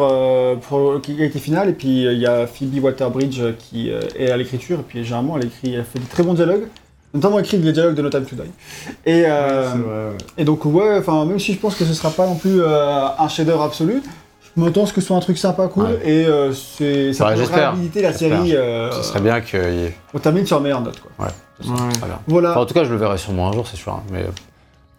[0.68, 1.70] pour l'égalité finale.
[1.70, 4.80] Et puis il y a Phoebe Waterbridge qui est à l'écriture.
[4.80, 6.68] Et puis généralement, elle, écrit, elle fait des très bons dialogues.
[7.14, 8.42] Notamment écrit les dialogues de No Time to Die.
[9.06, 10.18] Et, Ouais, c'est vrai, ouais.
[10.38, 13.28] et donc ouais, enfin même si je pense que ce sera pas non plus un
[13.30, 14.02] chef-d'œuvre absolu,
[14.58, 15.84] m'entends à ce que ce soit un truc sympa, cool.
[15.86, 16.00] Ouais.
[16.04, 18.56] Et euh, c'est ça Ouais, réhabiliter la série.
[18.56, 19.96] euh, Ce serait bien qu'il y ait.
[20.14, 21.26] On termine sur la meilleure note, quoi.
[21.26, 21.78] Ouais, ce Ouais.
[21.78, 22.20] serait très bien.
[22.28, 22.52] Voilà.
[22.52, 23.94] Enfin, en tout cas, je le verrai sûrement un jour, c'est sûr.
[23.94, 24.28] hein, Mais euh,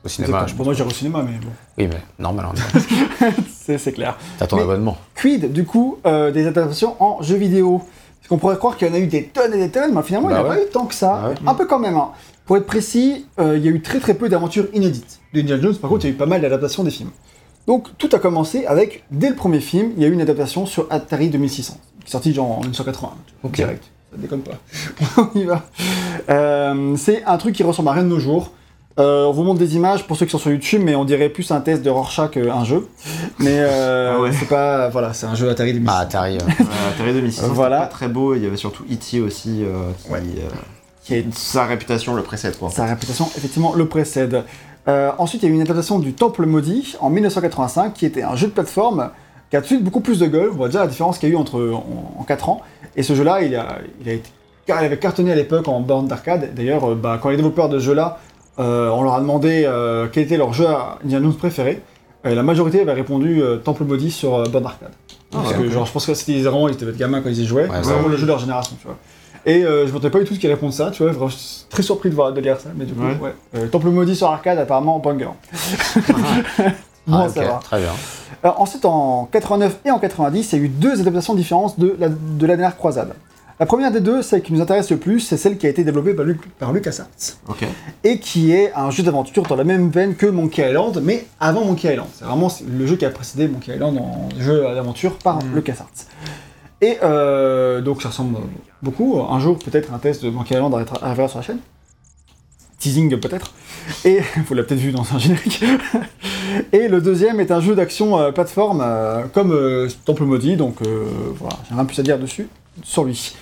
[0.04, 2.46] au cinéma, je pour moi, j'irai au cinéma, mais bon, Oui, mais normal.
[2.50, 3.28] hein.
[3.78, 4.16] c'est clair.
[4.38, 4.96] T'as ton Mais- abonnement.
[5.14, 7.78] Quid, du coup, euh, des adaptations en jeux vidéo
[8.18, 10.02] Parce qu'on pourrait croire qu'il y en a eu des tonnes et des tonnes, mais
[10.02, 10.56] finalement, il n'y Bah en a ouais.
[10.58, 11.20] pas eu tant que ça.
[11.22, 11.34] Bah ouais.
[11.46, 11.96] Un peu quand même.
[11.96, 12.10] hein.
[12.44, 15.18] Pour être précis, euh, il y a eu très très peu d'aventures inédites.
[15.32, 17.10] De Indiana Jones, par contre, il y a eu pas mal d'adaptations des films.
[17.66, 20.66] Donc, tout a commencé avec, dès le premier film, il y a eu une adaptation
[20.66, 23.10] sur Atari 2600, qui est sortie genre en 1980,
[23.42, 23.52] Ok.
[23.52, 23.84] direct.
[24.12, 24.52] Ça déconne pas.
[25.34, 25.64] On y va.
[26.30, 28.52] Euh, c'est un truc qui ressemble à rien de nos jours.
[28.98, 31.28] Euh, on vous montre des images pour ceux qui sont sur YouTube, mais on dirait
[31.28, 32.88] plus un test de Rorschach qu'un jeu.
[33.38, 34.30] Mais euh, Ah ouais.
[34.32, 34.88] c'est pas.
[34.88, 35.92] Voilà, c'est un jeu Atari 2600.
[35.94, 36.38] Bah, Atari.
[36.38, 37.80] Atari 2600, c'était Voilà.
[37.80, 38.34] pas très beau.
[38.34, 39.20] Il y avait surtout E.T.
[39.20, 40.20] aussi, euh, qui, Ouais.
[40.20, 40.48] euh,
[41.04, 42.70] Qui est- sa réputation le précède, quoi.
[42.70, 44.44] Sa réputation, effectivement, le précède.
[44.88, 48.22] Euh, ensuite, il y a eu une adaptation du Temple Maudit en 1985, qui était
[48.22, 49.10] un jeu de plateforme
[49.50, 50.50] qui a tout de suite beaucoup plus de gueule.
[50.52, 51.60] On voit déjà la différence qu'il y a eu entre
[52.18, 52.62] en, 4 ans.
[52.96, 54.30] Et ce jeu-là, il, a, il, a été,
[54.68, 56.54] il avait cartonné à l'époque en borne d'arcade.
[56.54, 58.18] D'ailleurs, euh, bah, quand les développeurs de ce jeu-là,
[58.58, 61.82] euh, on leur a demandé euh, quel était leur jeu à Indiana préféré,
[62.24, 64.90] la majorité avait répondu Temple Maudit sur borne d'arcade.
[65.30, 65.58] Parce ok.
[65.58, 67.68] que, genre, je pense que c'était vraiment, ils étaient gamins quand ils y jouaient.
[67.68, 68.96] Ouais, c'est vraiment le jeu de leur génération, tu vois.
[69.46, 71.12] Et euh, je ne m'attendais pas du tout qu'ils répondent ça, tu vois.
[71.12, 73.16] Vraiment, je suis très surpris de, voir, de lire ça, mais du coup, Ouais.
[73.20, 73.34] ouais.
[73.54, 75.28] Euh, Temple maudit sur arcade, apparemment, banger.
[77.06, 77.60] bon, ah, ça ok, va.
[77.62, 77.92] Très bien.
[78.42, 81.96] Alors, ensuite, en 89 et en 90, il y a eu deux adaptations différentes de
[81.98, 83.12] la, de la dernière croisade.
[83.58, 85.82] La première des deux, celle qui nous intéresse le plus, c'est celle qui a été
[85.82, 87.06] développée par, Luc, par LucasArts.
[87.48, 87.64] Ok.
[88.04, 91.64] Et qui est un jeu d'aventure dans la même veine que Monkey Island, mais avant
[91.64, 92.08] Monkey Island.
[92.12, 95.54] C'est vraiment le jeu qui a précédé Monkey Island en jeu d'aventure par Mm.
[95.54, 95.86] LucasArts.
[96.80, 98.38] Et euh, donc ça ressemble
[98.82, 99.20] beaucoup.
[99.20, 101.58] Un jour, peut-être un test de Monkey Island arrivera sur la chaîne.
[102.78, 103.52] Teasing peut-être.
[104.04, 105.64] Et vous l'avez peut-être vu dans un générique.
[106.72, 109.56] Et le deuxième est un jeu d'action euh, plateforme euh, comme
[110.04, 112.48] Temple Maudit, donc voilà, j'ai rien plus à dire dessus,
[112.82, 113.34] sur lui.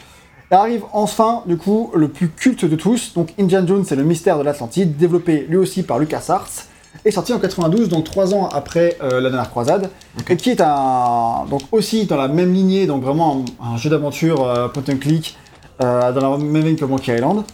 [0.51, 4.39] Arrive enfin, du coup, le plus culte de tous, donc Indiana Jones et le mystère
[4.39, 6.67] de l'Atlantide, développé lui aussi par LucasArts,
[7.05, 9.91] est sorti en 92, donc trois ans après euh, la dernière croisade,
[10.29, 13.91] et qui est un donc aussi dans la même lignée, donc vraiment un, un jeu
[13.91, 15.37] d'aventure euh, point and click
[15.83, 17.45] euh, dans la même ligne que Monkey Island.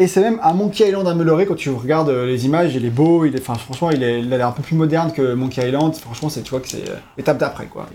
[0.00, 3.24] Et c'est même un Monkey Island amélioré quand tu regardes les images, il est beau,
[3.24, 5.66] il est, enfin franchement il, est, il a l'air un peu plus moderne que Monkey
[5.66, 5.94] Island.
[5.96, 6.84] Franchement, c'est tu vois que c'est
[7.16, 7.86] l'étape d'après quoi.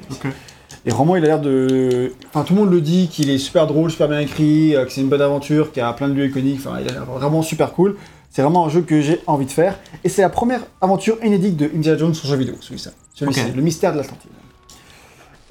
[0.86, 2.12] Et vraiment, il a l'air de.
[2.28, 5.00] Enfin, tout le monde le dit qu'il est super drôle, super bien écrit, que c'est
[5.00, 6.60] une bonne aventure, qu'il y a plein de lieux iconiques.
[6.60, 7.96] Enfin, il a l'air vraiment super cool.
[8.36, 9.80] C'est vraiment un jeu que j'ai envie de faire.
[10.04, 12.90] Et c'est la première aventure inédite de Indiana Jones sur jeu vidéo, celui-ci.
[13.14, 14.32] Celui-ci, le mystère de l'Atlantide.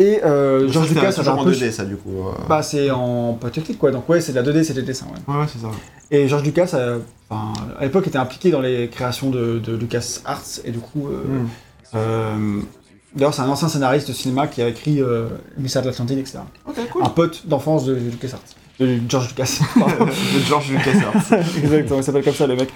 [0.00, 1.52] Et euh, George Lucas un en peu.
[1.52, 2.26] 2D, ça, du coup.
[2.26, 2.32] euh.
[2.48, 3.92] Bah, c'est en technique quoi.
[3.92, 5.06] Donc, ouais, c'est de la 2D, c'est des dessins.
[5.06, 5.32] Ouais.
[5.34, 5.68] Ouais, ouais, c'est ça.
[6.10, 6.98] Et George Lucas, euh,
[7.30, 10.42] à l'époque, était impliqué dans les créations de, de Lucas Arts.
[10.64, 11.08] Et du coup.
[11.08, 11.44] euh,
[11.94, 12.62] Hmm.
[13.14, 16.38] D'ailleurs, c'est un ancien scénariste de cinéma qui a écrit Le mystère de l'Atlantide, etc.
[16.66, 17.04] Ok, cool.
[17.04, 18.40] un pote d'enfance de LucasArts.
[18.82, 19.60] De George Lucas.
[19.76, 20.92] de George Lucas.
[21.62, 22.68] Exactement, il s'appelle comme ça le mec.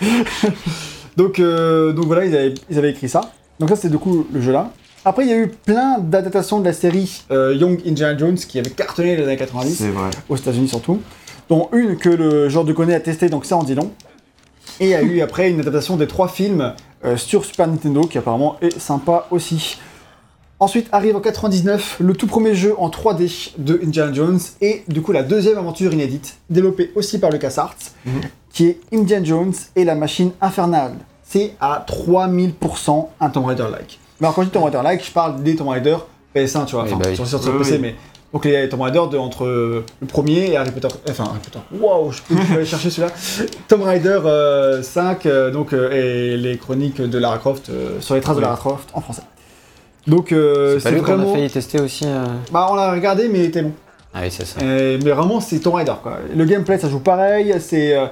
[1.16, 3.33] donc, euh, donc voilà, ils avaient, ils avaient écrit ça.
[3.59, 4.71] Donc ça, c'est du coup le jeu là.
[5.05, 8.59] Après, il y a eu plein d'adaptations de la série euh, Young Indiana Jones qui
[8.59, 10.11] avait cartonné les années 90, c'est vrai.
[10.29, 11.01] aux États-Unis surtout.
[11.49, 13.92] Dont une que le genre de connaît a testé, donc ça en dit long.
[14.81, 18.03] Et il y a eu après une adaptation des trois films euh, sur Super Nintendo
[18.03, 19.79] qui apparemment est sympa aussi.
[20.59, 25.03] Ensuite arrive en 99 le tout premier jeu en 3D de Indiana Jones et du
[25.03, 27.75] coup la deuxième aventure inédite développée aussi par LucasArts
[28.07, 28.21] Mhm.
[28.53, 30.92] qui est Indiana Jones et la machine infernale.
[31.25, 33.99] C'est à 3000% un Tomb Raider-like.
[34.21, 35.97] Mais alors quand je dis Tomb Raider-like, je parle des Tomb Raider
[36.35, 37.79] PS1, tu vois, enfin, bah sur, sur, sur Oui, PC, oui.
[37.81, 37.95] mais
[38.33, 41.59] donc les Tomb Raider de, entre euh, le premier et Harry Potter, enfin Harry Potter,
[41.79, 43.12] waouh, je peux aller chercher celui-là.
[43.69, 48.14] Tomb Raider euh, 5, euh, donc, euh, et les chroniques de Lara Croft, euh, sur
[48.14, 48.40] les traces de.
[48.42, 49.23] Lara Croft en français.
[50.07, 51.31] Donc euh, C'est vraiment...
[51.31, 53.73] a failli tester aussi euh Bah on l'a regardé mais il était bon.
[54.14, 54.61] Ah oui, c'est ça.
[54.62, 56.19] Mais vraiment c'est Tomb Raider quoi.
[56.35, 58.07] Le gameplay ça joue pareil, c'est euh,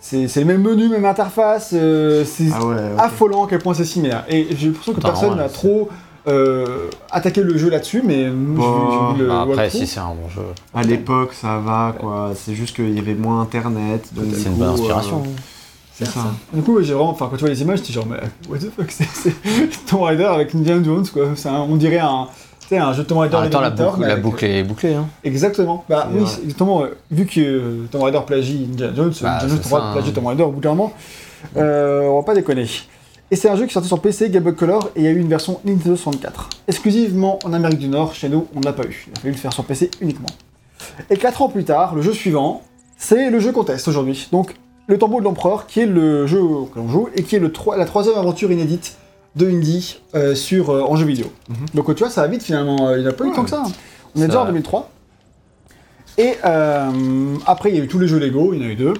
[0.00, 2.76] c'est le même menu, même interface, euh, c'est Ah ouais.
[2.98, 4.24] affolant à quel point c'est similaire.
[4.28, 5.88] Et j'ai l'impression que Attends, personne n'a trop
[6.26, 10.28] euh, attaqué le jeu là-dessus, mais Bon, vu le Bah, après, si c'est un bon
[10.28, 10.42] jeu,
[10.74, 12.32] À l'époque, ça va, quoi.
[12.34, 14.06] C'est juste qu'il y avait moins internet.
[14.34, 15.22] c'est une bonne euh, inspiration.
[15.96, 16.26] C'est ça.
[16.52, 18.16] Du coup, j'ai vraiment, enfin, quand tu vois les images, tu es genre, mais
[18.48, 19.32] what the fuck, c'est-
[19.86, 21.26] Tomb Raider avec Indiana Jones, quoi.
[21.46, 22.26] Un- on dirait un,
[22.60, 23.36] tu sais, un jeu de Tomb Raider.
[23.36, 24.94] En même temps, la boucle, la avec- boucle est bouclée.
[24.94, 25.06] Hein.
[25.22, 25.84] Exactement.
[25.88, 26.84] Bah oui, exactement.
[27.10, 30.14] vu que euh, Tomb Raider plagie Indiana Jones, Bah, Indiana Jones de plagier hein.
[30.14, 30.92] Tomb Raider au bout d'un moment.
[31.56, 32.66] Euh, on va pas déconner.
[33.30, 35.08] Et c'est un jeu qui est sorti sur PC, Game Boy Color, et il y
[35.08, 36.48] a eu une version Nintendo 64.
[36.68, 39.06] Exclusivement en Amérique du Nord, chez nous, on ne l'a pas eu.
[39.08, 40.28] Il a fallu le faire sur PC uniquement.
[41.10, 42.62] Et 4 ans plus tard, le jeu suivant,
[42.96, 44.28] c'est le jeu qu'on teste aujourd'hui.
[44.30, 44.54] Donc,
[44.86, 46.38] le Tombeau de l'Empereur, qui est le jeu
[46.72, 48.96] que l'on joue, et qui est le la troisième aventure inédite
[49.36, 51.26] de Indie euh, sur, euh, en jeu vidéo.
[51.48, 51.56] Mhm.
[51.74, 52.94] Donc, tu vois, ça va vite finalement.
[52.94, 53.34] Il n'y a pas eu Ouais.
[53.34, 53.62] tant que ça.
[53.66, 53.72] hein.
[54.14, 54.50] On est déjà en va.
[54.50, 54.90] 2003.
[56.18, 56.90] Et euh,
[57.46, 58.94] après, il y a eu tous les jeux Lego, il y en a eu deux.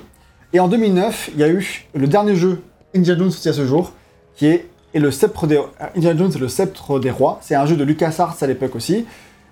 [0.52, 2.60] Et en 2009, il y a eu le dernier jeu
[2.96, 3.92] Indiana Jones sorti à ce jour,
[4.36, 5.60] qui est, est le sceptre des,
[5.96, 7.38] Indiana Jones et le sceptre des rois.
[7.42, 9.04] C'est un jeu de LucasArts à l'époque aussi.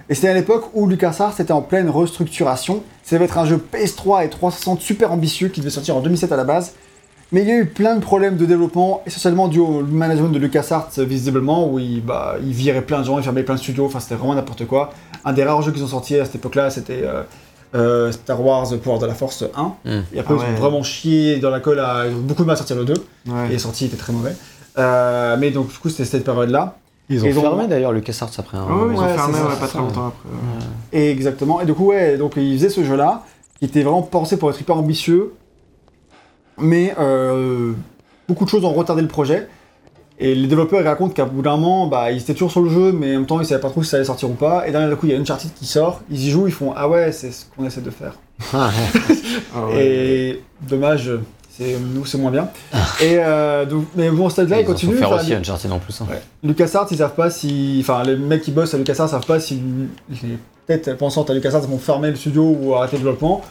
[0.08, 2.82] Et c'était à l'époque où LucasArts était en pleine restructuration.
[3.02, 6.32] Ça devait être un jeu PS3 et 360 super ambitieux qui devait sortir en 2007
[6.32, 6.74] à la base.
[7.30, 10.38] Mais il y a eu plein de problèmes de développement, essentiellement dû au management de
[10.38, 13.86] LucasArts visiblement, où il, bah, il virait plein de gens, il fermait plein de studios,
[13.86, 14.92] enfin c'était vraiment n'importe quoi.
[15.24, 17.22] Un des rares jeux qu'ils ont sortis à cette époque-là, c'était euh,
[17.74, 19.62] euh, Star Wars The Pouvoir de la Force 1.
[19.62, 20.02] Hmm.
[20.12, 22.06] Et après, Ah ils ont vraiment chié dans la colle, à...
[22.06, 22.92] ils ont beaucoup de mal à sortir le 2,
[23.28, 23.54] Ouais.
[23.54, 24.34] et sorti, il était très mauvais.
[24.78, 26.76] Euh, mais donc, du coup, c'était cette période-là.
[27.08, 29.40] Ils ont Ils ont- fermé d'ailleurs LucasArts après un Ah ouais, ils ont fermé c'est
[29.40, 30.28] ça, ouais, pas très longtemps après.
[30.28, 30.98] ouais.
[31.00, 31.60] Et exactement.
[31.60, 33.24] Et du coup, ouais, donc ils faisaient ce jeu-là,
[33.58, 35.32] qui était vraiment pensé pour être hyper ambitieux,
[36.58, 37.72] mais euh,
[38.28, 39.48] beaucoup de choses ont retardé le projet.
[40.18, 42.68] Et les développeurs ils racontent qu'à bout d'un moment, bah, ils étaient toujours sur le
[42.70, 44.68] jeu, mais en même temps, ils savaient pas trop si ça allait sortir ou pas.
[44.68, 46.88] Et d'un coup, il y a Uncharted qui sort, ils y jouent, ils font Ah
[46.88, 48.14] ouais, c'est ce qu'on essaie de faire.
[48.54, 48.70] Ah,
[49.54, 49.84] Ah ouais.
[49.86, 51.10] Et dommage,
[51.60, 52.48] nous, c'est moins bien.
[53.00, 54.96] et euh, donc, mais bon, ce stade-là, il Ils ont continue.
[54.96, 56.00] faire enfin, aussi Uncharted en plus.
[56.00, 56.06] hein.
[56.10, 56.20] Ouais.
[56.42, 57.78] LucasArts, ils savent pas si.
[57.82, 59.60] Enfin, les mecs qui bossent à LucasArts savent pas si.
[60.22, 63.42] les têtes pensantes à LucasArts vont fermer le studio ou arrêter le développement.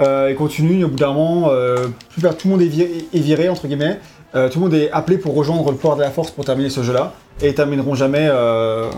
[0.00, 3.18] Euh, ils continuent, au bout d'un moment, euh, plus- tout le monde est viré, est
[3.20, 3.98] viré, entre guillemets.
[4.34, 6.68] Euh, tout le monde est appelé pour rejoindre le pouvoir de la force pour terminer
[6.68, 7.14] ce jeu-là.
[7.40, 8.90] Et ils termineront jamais euh,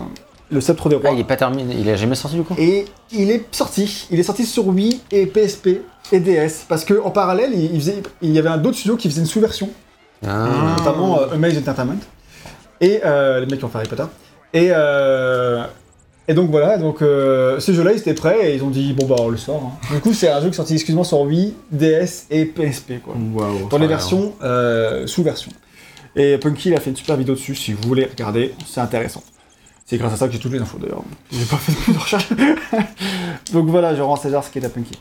[0.51, 1.09] le sceptre des rois.
[1.09, 4.07] Ah, il est pas terminé, il est jamais sorti du coup Et il est sorti.
[4.11, 5.81] Il est sorti sur Wii et PSP
[6.11, 6.65] et DS.
[6.67, 9.27] Parce qu'en parallèle, il, il faisait- il y avait un autre studio qui faisait une
[9.27, 9.69] sous-version
[10.25, 10.75] Ah.
[10.77, 11.99] notamment euh, Amaze Entertainment,
[12.81, 14.03] et euh, les mecs qui ont fait Harry Potter.
[14.53, 15.63] Et, euh,
[16.27, 19.05] et donc voilà, donc euh, ce jeu-là, ils étaient prêts et ils ont dit bon
[19.05, 19.61] bah on le sort.
[19.63, 19.93] hein.
[19.95, 23.13] Du coup, c'est un jeu qui est sorti exclusivement sur Wii, DS et PSP quoi.
[23.33, 23.67] Waouh.
[23.69, 25.51] Dans les versions euh, sous-version.
[26.15, 29.23] Et Punky il a fait une super vidéo dessus si vous voulez regarder, c'est intéressant.
[29.89, 31.01] C'est grâce à ça que j'ai toutes les infos d'ailleurs.
[31.31, 32.29] J'ai pas fait plus de recherche.
[33.53, 34.99] donc voilà, je rends César ce qui est à Punky.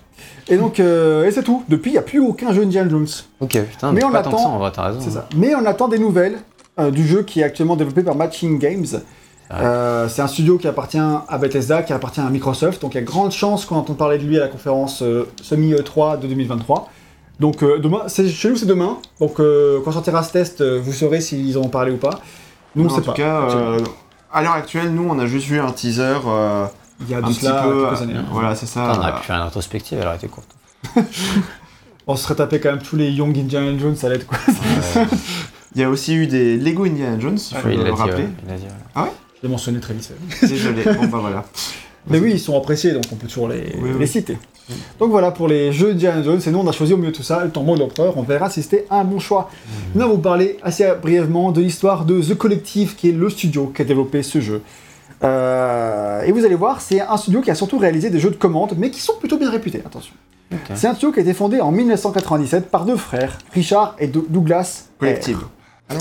[0.48, 1.62] Et donc, euh, et c'est tout.
[1.68, 3.06] Depuis, il n'y a plus aucun jeu Indiana Jones.
[3.40, 5.00] Ok, putain, Mais on pas tant que attend- ça en vrai, t'as raison.
[5.02, 5.28] C'est ça.
[5.36, 6.38] Mais on attend des nouvelles
[6.80, 8.86] euh, du jeu qui est actuellement développé par Matching Games.
[9.50, 9.60] Ah.
[9.60, 13.00] Euh, c'est un studio qui appartient à Bethesda, qui appartient à Microsoft, donc il y
[13.00, 16.28] a grande chance qu'on entende parler de lui à la conférence euh, Semi E3 de
[16.28, 16.88] 2023.
[17.40, 21.20] Donc euh, demain, chez nous c'est demain, donc euh, quand sortira ce test, vous saurez
[21.20, 22.20] s'ils en ont parlé ou pas.
[22.74, 23.12] Nous on en sait tout pas.
[23.14, 23.78] cas, euh,
[24.32, 26.66] à l'heure actuelle, nous, on a juste vu un teaser euh,
[27.00, 27.86] il y a un de petit cela peu.
[27.86, 28.14] quelques années.
[28.16, 28.92] euh, voilà, c'est ça.
[28.94, 30.48] on aurait pu faire une rétrospective, elle aurait été courte.
[32.06, 34.38] On se serait tapé quand même tous les Young Indiana Jones, ça l'aide quoi.
[34.48, 35.06] Ouais,
[35.74, 38.22] Il y a aussi eu des Lego Indiana Jones, il faut oui, le dit, rappeler.
[38.24, 38.64] ouais, il l'a dit,
[38.96, 39.02] ouais.
[39.36, 40.10] Je l'ai mentionné très vite.
[40.42, 40.84] Désolé.
[40.84, 41.44] bon, bah voilà.
[42.10, 43.98] Mais oui, ils sont appréciés, donc on peut toujours les, Oui, oui.
[43.98, 44.36] les citer.
[44.98, 47.16] Donc voilà pour les jeux Indiana Jones, et nous on a choisi au milieu de
[47.16, 49.50] tout ça le tombeau de l'empereur, on verra si c'était un bon choix.
[49.94, 53.72] Nous allons vous parler assez brièvement de l'histoire de The Collective, qui est le studio
[53.74, 54.60] qui a développé ce jeu.
[55.24, 58.36] Euh, et vous allez voir, c'est un studio qui a surtout réalisé des jeux de
[58.36, 60.12] commande, mais qui sont plutôt bien réputés, attention.
[60.74, 64.26] C'est un studio qui a été fondé en 1997 par deux frères, Richard et Dou-
[64.28, 65.40] Douglas Collective.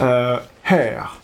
[0.00, 0.36] euh,
[0.68, 1.20] hair.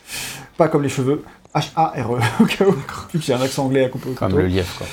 [0.56, 1.22] Pas comme les cheveux.
[1.54, 2.72] H-A-R-E, au cas où.
[3.12, 4.42] Vu que j'ai un accent anglais à couper au Comme couteau.
[4.42, 4.86] le lièvre, quoi.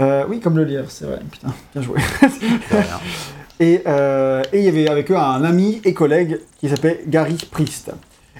[0.00, 1.20] Euh, oui, comme le lièvre, c'est vrai.
[1.30, 1.98] Putain, bien joué.
[3.60, 7.36] Et euh, et il y avait avec eux un ami et collègue qui s'appelait Gary
[7.52, 7.92] Priest.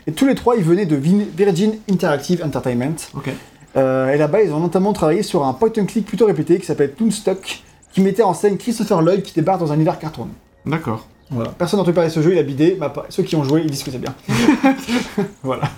[0.08, 2.96] Et tous les trois, ils venaient de Virgin Interactive Entertainment.
[3.14, 3.30] Ok.
[3.76, 6.66] Euh, et là-bas, ils ont notamment travaillé sur un point and click plutôt réputé qui
[6.66, 10.28] s'appelle Toonstruck, qui mettait en scène Christopher Lloyd qui débarque dans un univers cartoon.
[10.66, 11.06] D'accord.
[11.30, 11.50] Voilà.
[11.50, 12.76] Personne n'a entendu parler de ce jeu, il a bidé.
[12.78, 14.14] Bah, ceux qui ont joué, ils disent que c'est bien.
[15.44, 15.70] voilà.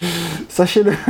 [0.48, 0.92] Sachez-le.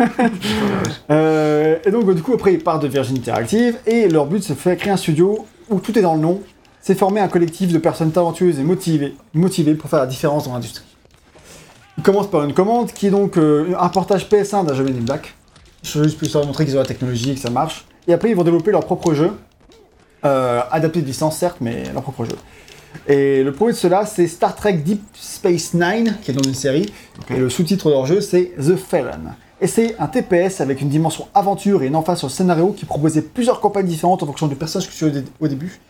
[1.09, 4.55] Euh, et donc, du coup, après, ils partent de Virgin Interactive et leur but, c'est
[4.55, 6.42] de créer un studio où tout est dans le nom.
[6.81, 10.55] C'est former un collectif de personnes talentueuses et motivées, motivées pour faire la différence dans
[10.55, 10.85] l'industrie.
[11.99, 15.01] Ils commencent par une commande qui est donc euh, un portage PS1 d'un jeu in
[15.03, 15.35] Black.
[15.83, 17.85] Je veux juste plus leur montrer qu'ils ont la technologie et que ça marche.
[18.09, 19.31] Et après, ils vont développer leur propre jeu.
[20.25, 22.37] Euh, adapté de licence, certes, mais leur propre jeu.
[23.09, 26.54] Et le premier de cela, c'est Star Trek Deep Space Nine, qui est dans une
[26.54, 26.92] série.
[27.30, 29.30] Et le sous-titre de leur jeu, c'est The Felon.
[29.61, 32.85] Et c'est un TPS avec une dimension aventure et une emphase sur le scénario qui
[32.85, 35.80] proposait plusieurs campagnes différentes en fonction du personnage que tu as au dé- au début.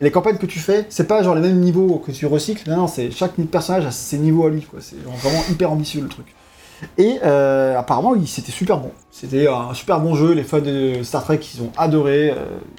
[0.00, 2.70] Et les campagnes que tu fais, c'est pas genre les mêmes niveaux que tu recycles,
[2.70, 4.78] non, non, c'est chaque personnage a ses niveaux à lui, quoi.
[4.80, 6.26] C'est vraiment hyper ambitieux le truc.
[6.96, 8.92] Et euh, apparemment, c'était super bon.
[9.10, 12.34] C'était un super bon jeu, les fans de Star Trek, ils ont adoré, euh,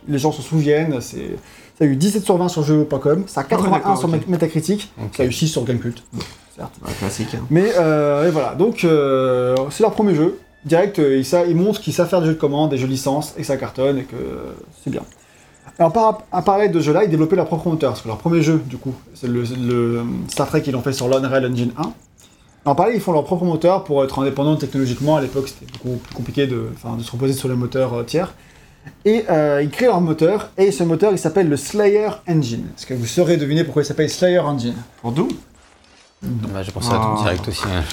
[0.07, 1.31] les gens se souviennent, c'est...
[1.79, 4.09] Ça a eu 17 sur 20 sur jeux.com, ça a 81 d'accord, sur.
[4.27, 6.03] Metacritic, ça a eu 6 sur Gamecult.
[6.55, 6.73] Certes.
[6.85, 7.33] Ouais, classique.
[7.35, 7.45] hein.
[7.49, 10.37] Mais euh, et voilà, donc euh, c'est leur premier jeu.
[10.65, 12.87] Direct, euh, ils, sa- ils montrent qu'ils savent faire des jeux de commande, des jeux
[12.87, 14.17] de licence, et que ça cartonne, et que
[14.83, 15.03] c'est bien.
[15.77, 18.17] Alors, par, en parallèle de ce jeu-là, ils développaient leur propre moteur, parce que leur
[18.17, 21.71] premier jeu, du coup, c'est le, le Star Trek, ils l'ont fait sur l'Unreal Engine
[21.77, 21.93] 1.
[22.65, 25.15] En parallèle, ils font leur propre moteur pour être indépendants technologiquement.
[25.15, 26.65] À l'époque, c'était beaucoup plus compliqué de,
[27.01, 28.33] se reposer sur les moteurs tiers.
[29.05, 32.65] Et euh, ils créent leur moteur, et ce moteur, il s'appelle le Slayer Engine.
[32.77, 35.29] Est-ce que vous saurez deviner pourquoi il s'appelle Slayer Engine Pour Doom
[36.21, 37.15] Bah, J'ai pensé à Ah.
[37.15, 37.63] ton direct aussi.
[37.65, 37.83] hein.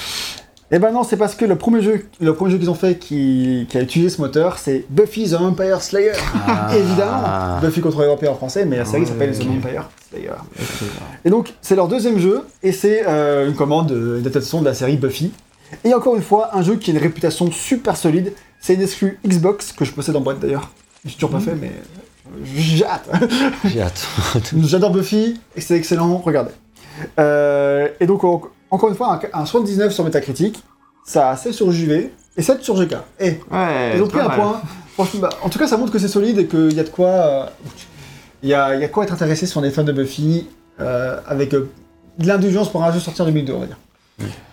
[0.73, 2.99] Eh ben non, c'est parce que le premier jeu, le premier jeu qu'ils ont fait
[2.99, 6.11] qui, qui a utilisé ce moteur, c'est Buffy the Vampire Slayer.
[6.45, 6.71] Ah.
[6.77, 9.31] Évidemment, Buffy contre les vampires en français, mais la série s'appelle.
[9.33, 10.31] The Vampire Slayer.
[11.25, 14.65] Et donc, c'est leur deuxième jeu, et c'est euh, une commande, euh, une adaptation de
[14.65, 15.31] la série Buffy.
[15.85, 18.33] Et encore une fois, un jeu qui a une réputation super solide.
[18.59, 20.71] C'est une exclu Xbox que je possède en boîte d'ailleurs.
[21.07, 21.73] Je suis toujours pas fait, mais
[22.55, 23.09] j'ai hâte.
[23.64, 24.07] J'ai hâte.
[24.64, 26.51] J'adore Buffy, et c'est excellent, regardez.
[27.19, 30.62] Euh, et donc, en- encore une fois, un, un 79 sur Metacritic,
[31.05, 32.97] ça a 16 sur JV et 7 sur GK.
[33.21, 34.37] Et Ouais, ils ont pris un mal.
[34.40, 34.61] point.
[34.95, 36.88] Franchement, bah, en tout cas, ça montre que c'est solide et qu'il y a de
[36.88, 37.07] quoi.
[37.09, 37.47] euh,
[38.42, 39.92] Il y, a, il y a de quoi être intéressé si on est fan de
[39.92, 40.49] Buffy,
[40.81, 41.71] euh, avec euh,
[42.19, 43.77] de l'indulgence pour un jeu sorti en 2002, on va dire.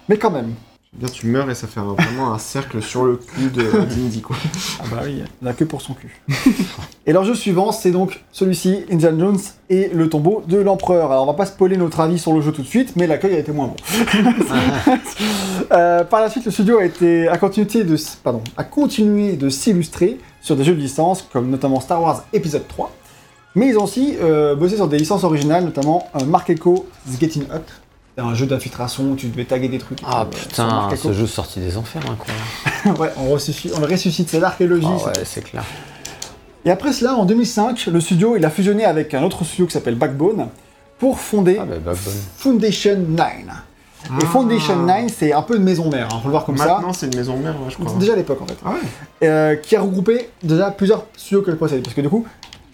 [0.10, 0.54] Mais quand même.
[0.96, 4.36] Bien, tu meurs et ça fait vraiment un cercle sur le cul de d'Indy, quoi.
[4.80, 6.22] Ah bah oui, il n'a que pour son cul.
[7.08, 9.40] et leur jeu suivant, c'est donc celui-ci, Indiana Jones
[9.72, 11.12] et le tombeau de l'empereur.
[11.12, 13.34] Alors on va pas spoiler notre avis sur le jeu tout de suite, mais l'accueil
[13.34, 13.76] a été moins bon.
[15.72, 19.34] Euh, par la suite, le studio a, été, a, continué de, s- pardon, a continué
[19.34, 22.92] de s'illustrer sur des jeux de licence, comme notamment Star Wars épisode 3.
[23.56, 27.20] Mais ils ont aussi euh, bossé sur des licences originales, notamment euh, Mark Echo The
[27.20, 27.64] Getting Up.
[28.16, 30.00] C'est un jeu d'infiltration où tu devais taguer des trucs.
[30.06, 33.00] Ah euh, putain, ce jeu sorti des enfers, incroyable.
[33.02, 34.86] ouais, on ressuscite, on le ressuscite, c'est l'archéologie.
[34.88, 35.64] Ah ouais, c'est clair.
[36.66, 39.74] Et après cela, en 2005, le studio il a fusionné avec un autre studio qui
[39.74, 40.48] s'appelle Backbone
[41.00, 42.14] pour fonder Ah bah, Backbone.
[42.38, 43.28] Foundation 9.
[44.22, 46.66] Et Foundation 9, c'est un peu une maison mère, hein, faut le voir comme ça.
[46.76, 47.98] Maintenant, c'est une maison mère, ouais, je crois.
[48.00, 48.58] Déjà à l'époque en fait.
[48.64, 51.82] Ah ouais Euh, qui a regroupé déjà plusieurs studios que le précédent.
[51.84, 52.26] Parce que du coup,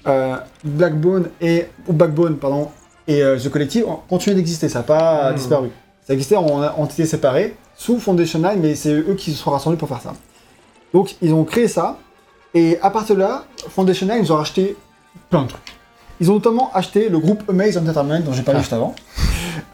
[0.08, 2.70] euh, Backbone et ou Backbone pardon
[3.10, 5.36] et euh, The Collective ont continué d'exister, ça n'a pas Hmm.
[5.36, 5.70] disparu.
[6.08, 9.52] Ça existait en en entités séparées sous Foundation 9, mais c'est eux qui se sont
[9.52, 10.14] rassemblés pour faire ça.
[10.94, 11.98] Donc ils ont créé ça
[12.54, 14.76] et à partir de là, Foundation 9 ils ont racheté
[15.30, 15.62] plein de trucs.
[16.22, 18.62] Ils ont notamment acheté le groupe Amaze Entertainment dont j'ai parlé Ah.
[18.62, 18.96] juste avant.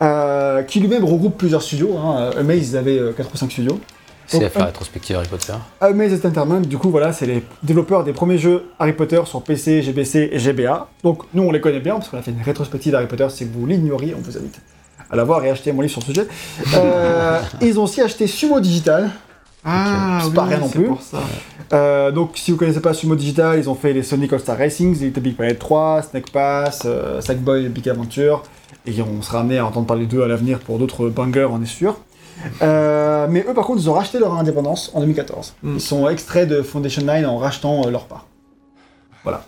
[0.01, 1.95] euh, qui lui-même regroupe plusieurs studios.
[1.97, 2.31] Hein.
[2.37, 3.79] Amaze, ils avaient 4 ou 5 studios.
[4.27, 5.53] C'est la un- rétrospective Harry Potter.
[5.81, 9.81] Amaze Entertainment, du coup, voilà, c'est les développeurs des premiers jeux Harry Potter sur PC,
[9.81, 10.88] GBC et GBA.
[11.03, 13.27] Donc, nous, on les connaît bien parce qu'on a fait une rétrospective Harry Potter.
[13.29, 14.59] Si vous l'ignoriez, on vous invite
[15.11, 16.27] à la voir et acheter mon livre sur le sujet.
[16.75, 19.11] Euh, ils ont aussi acheté Sumo Digital.
[19.63, 20.88] Ah, C'est oui, pas rien non c'est plus.
[20.88, 21.17] pour ça.
[21.73, 24.95] Euh, donc, si vous connaissez pas Sumo Digital, ils ont fait les Sonic All-Star Racing,
[24.99, 28.43] Little Big Planet 3, Snake Pass, euh, Sackboy Big Adventure.
[28.88, 31.65] Et on sera amené à entendre parler d'eux à l'avenir pour d'autres bangers, on est
[31.65, 31.97] sûr.
[32.61, 35.55] Euh, mais eux, par contre, ils ont racheté leur indépendance en 2014.
[35.63, 35.75] Mm.
[35.75, 38.25] Ils sont extraits de Foundation 9 en rachetant euh, leur part.
[39.23, 39.43] Voilà.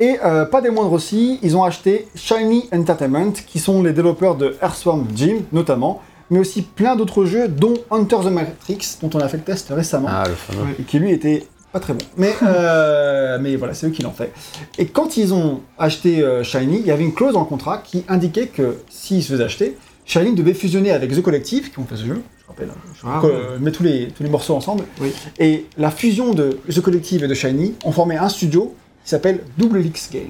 [0.00, 4.36] Et euh, pas des moindres aussi, ils ont acheté Shiny Entertainment, qui sont les développeurs
[4.36, 9.18] de Earthworm Jim, notamment, mais aussi plein d'autres jeux, dont Hunter the Matrix, dont on
[9.18, 12.04] a fait le test récemment Ah, le et qui lui était pas très bon.
[12.16, 14.32] Mais, euh, mais voilà, c'est eux qui l'ont fait.
[14.78, 17.78] Et quand ils ont acheté euh, Shiny, il y avait une clause dans le contrat
[17.78, 19.76] qui indiquait que s'ils se faisaient acheter,
[20.08, 23.00] Shiny devait fusionner avec The Collective, qui ont fait ce jeu, je rappelle, hein, je
[23.06, 23.30] Ah, ouais.
[23.30, 24.84] euh, mets tous les, tous les morceaux ensemble.
[25.00, 25.12] Oui.
[25.38, 29.40] Et la fusion de The Collective et de Shiny ont formé un studio qui s'appelle
[29.58, 30.22] Double X Game.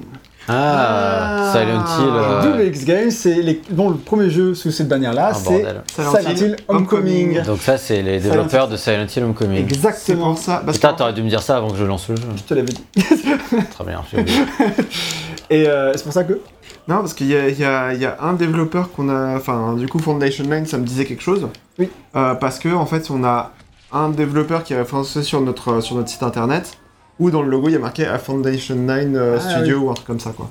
[0.51, 1.53] Ah, Ah.
[1.53, 2.11] Silent Hill.
[2.15, 5.65] euh, Double X Game, c'est les- le premier jeu sous cette bannière-là, Un c'est.
[5.95, 7.27] Silent Silent Hill Homecoming.
[7.29, 7.43] Homecoming.
[7.45, 9.59] Donc ça, c'est les Silent développeurs de Silent Hill Homecoming.
[9.61, 10.35] Exactement.
[10.37, 10.63] ça.
[10.65, 12.23] Parce Putain, t'aurais dû me dire ça avant que je lance le jeu.
[12.37, 12.83] Je te l'avais dit.
[12.97, 14.39] Très bien, oublié.
[15.51, 16.41] Et euh, c'est pour ça que
[16.89, 19.37] Non, parce qu'il y a, y, a, y a un développeur qu'on a.
[19.37, 21.47] Enfin, du coup, Foundation 9, ça me disait quelque chose.
[21.79, 21.89] Oui.
[22.17, 23.53] Euh, parce que, en fait, on a
[23.93, 26.79] un développeur qui est référencé sur notre, sur notre site internet,
[27.21, 29.91] où dans le logo, il y a marqué à Foundation 9 euh, Ah, Studio ou
[29.91, 30.49] un truc comme ça, quoi.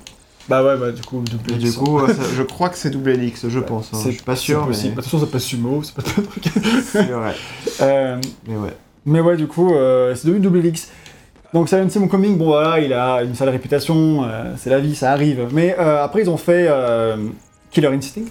[0.47, 1.73] Bah ouais, bah du coup, Double X.
[1.73, 3.89] du coup, euh, ça- je crois que c'est double Helix, je pense.
[3.93, 3.97] hein.
[4.05, 4.89] Je suis pas sûr, c'est mais possible.
[4.91, 6.43] De toute façon, ça passe sumo, c'est pas le truc.
[6.83, 7.35] c'est vrai.
[7.81, 8.73] Euh, Mais ouais.
[9.05, 10.89] mais ouais, du coup, euh, c'est devenu Double X.
[11.53, 14.95] Donc Silent Hill Homecoming, bon voilà, il a une sale réputation, euh, c'est la vie,
[14.95, 15.47] ça arrive.
[15.51, 17.15] Mais euh, après, ils ont fait euh,
[17.71, 18.21] Killer Instinct,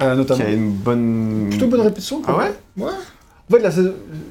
[0.00, 0.44] euh, Qui notamment.
[0.44, 1.46] a une bonne.
[1.50, 2.22] Plutôt bonne réputation.
[2.26, 2.42] Ah quoi.
[2.44, 2.50] ouais?
[2.76, 2.90] Ouais.
[3.50, 3.70] En fait, là,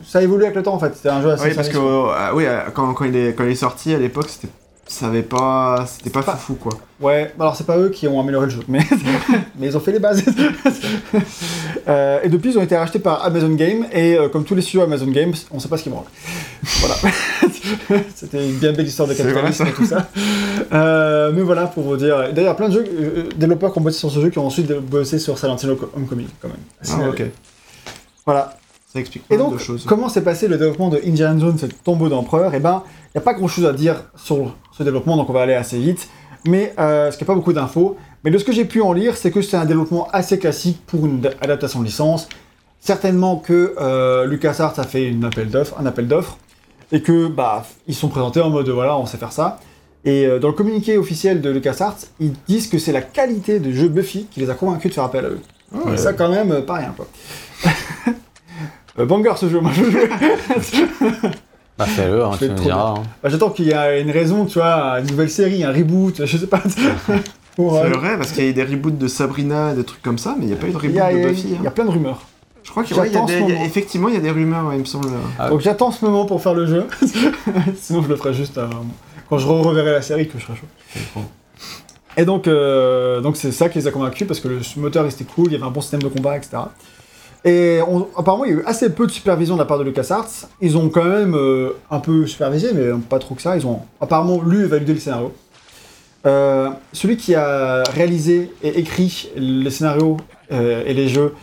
[0.08, 0.96] ça a évolué avec le temps, en fait.
[0.96, 3.52] C'était un jeu assez Oui, parce que euh, oui, quand, quand, il est, quand il
[3.52, 4.48] est sorti à l'époque, c'était.
[4.92, 5.86] Ça avait pas.
[5.88, 6.72] C'était pas Pas- foufou, quoi.
[7.00, 8.80] Ouais, alors c'est pas eux qui ont amélioré le jeu, mais,
[9.60, 10.24] mais ils ont fait les bases.
[11.88, 14.62] Euh, et depuis, ils ont été rachetés par Amazon Game, et euh, comme tous les
[14.62, 16.06] studios Amazon Games, on sait pas ce qu'ils branlent.
[16.82, 16.96] Voilà.
[18.16, 20.08] C'était une bien belle histoire de capitalisme vrai, et tout ça.
[20.72, 22.32] Euh, mais voilà, pour vous dire.
[22.34, 25.18] D'ailleurs, plein de jeux, développeurs qui ont bossé sur ce jeu, qui ont ensuite bossé
[25.18, 26.58] sur Silent Hill Homecoming, quand même.
[26.92, 27.24] Ah, ok.
[28.26, 28.56] Voilà.
[28.94, 29.86] Ça explique Et donc, de choses.
[29.88, 32.52] comment s'est passé le développement de Indiana Jones, ce tombeau d'empereur?
[32.56, 35.42] Eh ben, il n'y a pas grand-chose à dire sur ce développement, donc on va
[35.42, 36.08] aller assez vite.
[36.48, 37.98] Mais, euh, qu'il n'y a pas beaucoup d'infos.
[38.24, 40.80] Mais de ce que j'ai pu en lire, c'est que c'est un développement assez classique
[40.88, 42.28] pour une adaptation de licence.
[42.80, 46.38] Certainement que euh, LucasArts a fait une appel un appel d'offres,
[46.92, 49.60] et que bah ils sont présentés en mode voilà, on sait faire ça.
[50.06, 53.76] Et euh, dans le communiqué officiel de LucasArts, ils disent que c'est la qualité du
[53.76, 55.42] jeu Buffy qui les a convaincus de faire appel à eux.
[55.76, 57.08] Ah, Et ça quand même, pas rien quoi.
[58.98, 59.98] Euh, banger ce jeu, moi je joue.
[61.80, 62.96] Bah fais-le, hein, tu me diras.
[62.98, 63.04] hein.
[63.24, 66.38] Bah, J'attends qu'il y ait une raison, tu vois, une nouvelle série, un reboot, je
[66.38, 66.62] sais pas.
[67.56, 70.02] pour, C'est euh, vrai, parce qu'il y a eu des reboots de Sabrina, des trucs
[70.02, 71.26] comme ça, mais il n'y a pas eu de reboot y, a, de il y
[71.26, 71.48] a- Buffy.
[71.48, 71.72] il y a hein.
[71.74, 72.22] plein de rumeurs.
[72.64, 74.30] Je crois qu'il y a- y a des- y a- effectivement, il y a des
[74.32, 75.08] rumeurs, ouais, il me semble.
[75.40, 75.50] Ah.
[75.50, 76.86] Donc j'attends ce moment pour faire le jeu.
[77.82, 78.68] Sinon je le ferai juste euh,
[79.30, 81.22] quand je reverrai la série que je serai chaud.
[82.18, 85.24] Et donc euh, donc c'est ça qui les a convaincus parce que le moteur était
[85.24, 86.58] cool, il y avait un bon système de combat, etc.
[87.46, 89.84] Et on- apparemment il y a eu assez peu de supervision de la part de
[89.84, 90.28] LucasArts.
[90.62, 93.56] Ils ont quand même euh, un peu supervisé, mais pas trop que ça.
[93.56, 95.32] Ils ont apparemment lu et validé le scénario.
[96.26, 100.18] Euh, celui qui a réalisé et écrit les scénarios
[100.52, 101.34] euh, et les jeux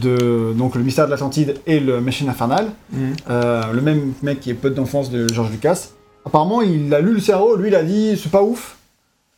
[0.00, 3.12] de donc le mystère de l'Atlantide et le Machine Infernal, Mhm.
[3.28, 5.88] euh, le même mec qui est pote d'enfance de George Lucas.
[6.24, 8.76] Apparemment, il a lu le scénario, lui il a dit c'est pas ouf.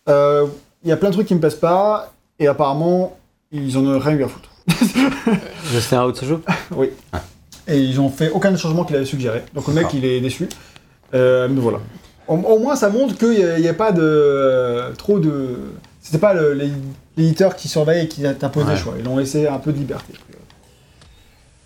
[0.06, 3.16] Il y a plein de trucs qui me plaisent pas, et apparemment
[3.50, 4.50] ils en ont rien eu à foutre.
[5.74, 6.40] Le scénario de ce jeu
[7.68, 9.42] Et ils ont fait aucun des changements qu'il avait suggéré.
[9.54, 9.98] Donc le mec D'accord.
[9.98, 10.48] il est déçu.
[11.14, 11.78] Euh, mais voilà.
[12.28, 15.58] Au, au moins ça montre qu'il n'y a, pas de euh, trop de.
[16.00, 16.58] C'était pas le-
[17.16, 18.94] l'éditeur qui surveille et qui t'impose des choix.
[18.98, 20.12] Ils ont laissé un peu de liberté.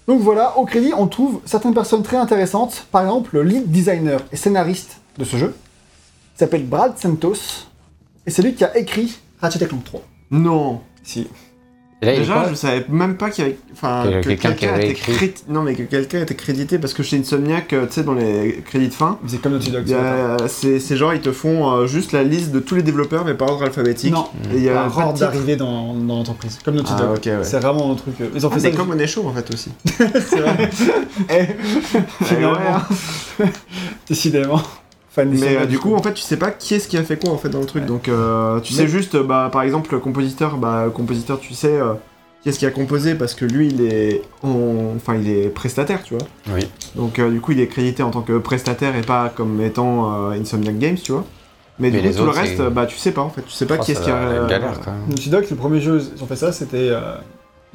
[0.07, 2.87] Donc voilà, au crédit, on trouve certaines personnes très intéressantes.
[2.91, 5.55] Par exemple, le lead designer et scénariste de ce jeu
[6.35, 7.67] s'appelle Brad Santos.
[8.27, 10.01] Et c'est lui qui a écrit Ratchet Clank 3.
[10.31, 10.81] Non.
[11.03, 11.27] Si.
[12.01, 13.59] Là, Déjà, je savais même pas qu'il y avait.
[13.73, 15.35] Enfin, Que que, quelqu'un qui avait était écrit.
[15.49, 18.63] Non, mais que quelqu'un était crédité parce que chez Insomniac, euh, tu sais, dans les
[18.65, 19.85] crédits de fin, C'est comme Naughty Dog.
[20.47, 23.51] c'est genre, ils te font euh, juste la liste de tous les développeurs, mais par
[23.51, 24.13] ordre alphabétique.
[24.13, 26.61] Non, Et il y a de ordre d'arrivée dans, dans l'entreprise.
[26.65, 27.19] Comme Naughty Ah, Dog.
[27.27, 27.39] ouais.
[27.43, 28.15] C'est vraiment un truc.
[28.21, 28.77] euh, Ils ont Ah, fait ça.
[28.77, 29.73] comme on est chaud en fait aussi.
[29.85, 30.71] C'est vrai.
[31.31, 32.59] Eh, Finalement.
[33.41, 33.47] Hein.
[34.09, 34.63] Décidément.
[35.11, 37.17] Fan Mais euh, du coup, en fait, tu sais pas qui est-ce qui a fait
[37.23, 37.85] quoi en fait dans le truc.
[37.87, 41.41] Donc, euh, tu Mais- sais juste, euh, bah, par exemple, le compositeur, bah, le compositeur,
[41.41, 41.95] tu sais, euh,
[42.43, 46.03] qui est-ce qui a composé parce que lui, il est, en- enfin, il est prestataire,
[46.05, 46.27] tu vois.
[46.55, 46.69] Oui.
[46.95, 50.31] Donc euh, du coup, il est crédité en tant que prestataire et pas comme étant
[50.31, 51.25] euh, Insomniac Games, tu vois.
[51.81, 53.65] Mais, Mais du coup, tout le reste, bah tu sais pas en fait, tu sais
[53.67, 54.15] pas Oh, qui est-ce qui a.
[54.27, 55.09] va être galère quand même.
[55.09, 57.15] Naughty Dog, le premier jeu ils ont fait ça, c'était euh,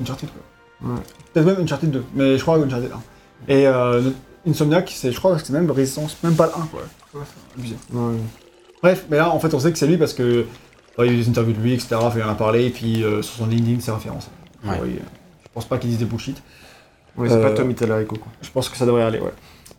[0.01, 0.91] Uncharted quoi.
[0.91, 0.99] Ouais.
[1.33, 3.53] Peut-être même Uncharted 2, mais je crois Uncharted 1.
[3.53, 4.01] Et euh,
[4.47, 6.81] Insomniac, c'est, je crois que c'est même Résistance, même pas le 1 quoi.
[7.57, 7.75] Abusé.
[7.91, 8.15] ouais.
[8.81, 10.45] Bref, mais là en fait on sait que c'est lui parce que euh,
[10.99, 11.95] il y a eu des interviews de lui, etc.
[12.15, 13.91] Il en a parlé, et puis euh, sur son LinkedIn c'est.
[13.91, 13.99] Ouais.
[14.69, 14.87] Ouais, euh,
[15.43, 16.41] je pense pas qu'il dise des bullshit.
[17.17, 18.31] Ouais, c'est Euh, pas Tommy Tallarico quoi.
[18.41, 19.31] Je pense que ça devrait aller, ouais.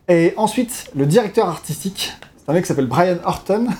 [0.08, 3.66] Et ensuite, le directeur artistique, c'est un mec qui s'appelle Brian Horton.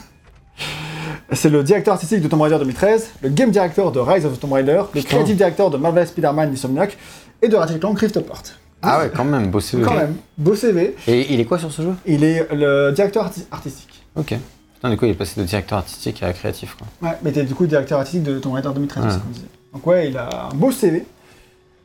[1.33, 4.41] C'est le directeur artistique de Tomb Raider 2013, le game director de Rise of the
[4.41, 6.97] Tomb Raider, le creative director de Marvel Spider-Man Insomniac
[7.43, 8.43] et de Ratchet Clank Rift Apart.
[8.85, 9.79] Ah ouais, quand même, bossé.
[9.81, 10.95] Quand même, beau CV.
[11.07, 11.95] Et il est quoi sur ce jeu?
[12.07, 14.05] Il est le directeur arti- artistique.
[14.17, 14.35] Ok.
[14.75, 16.87] Putain, du coup, il est passé de directeur artistique à créatif, quoi.
[17.09, 19.11] Ouais, mais t'es du coup directeur artistique de Tomb Raider 2013, Ouais.
[19.11, 19.47] c'est ce qu'on disait.
[19.73, 21.05] Donc ouais, il a un beau CV.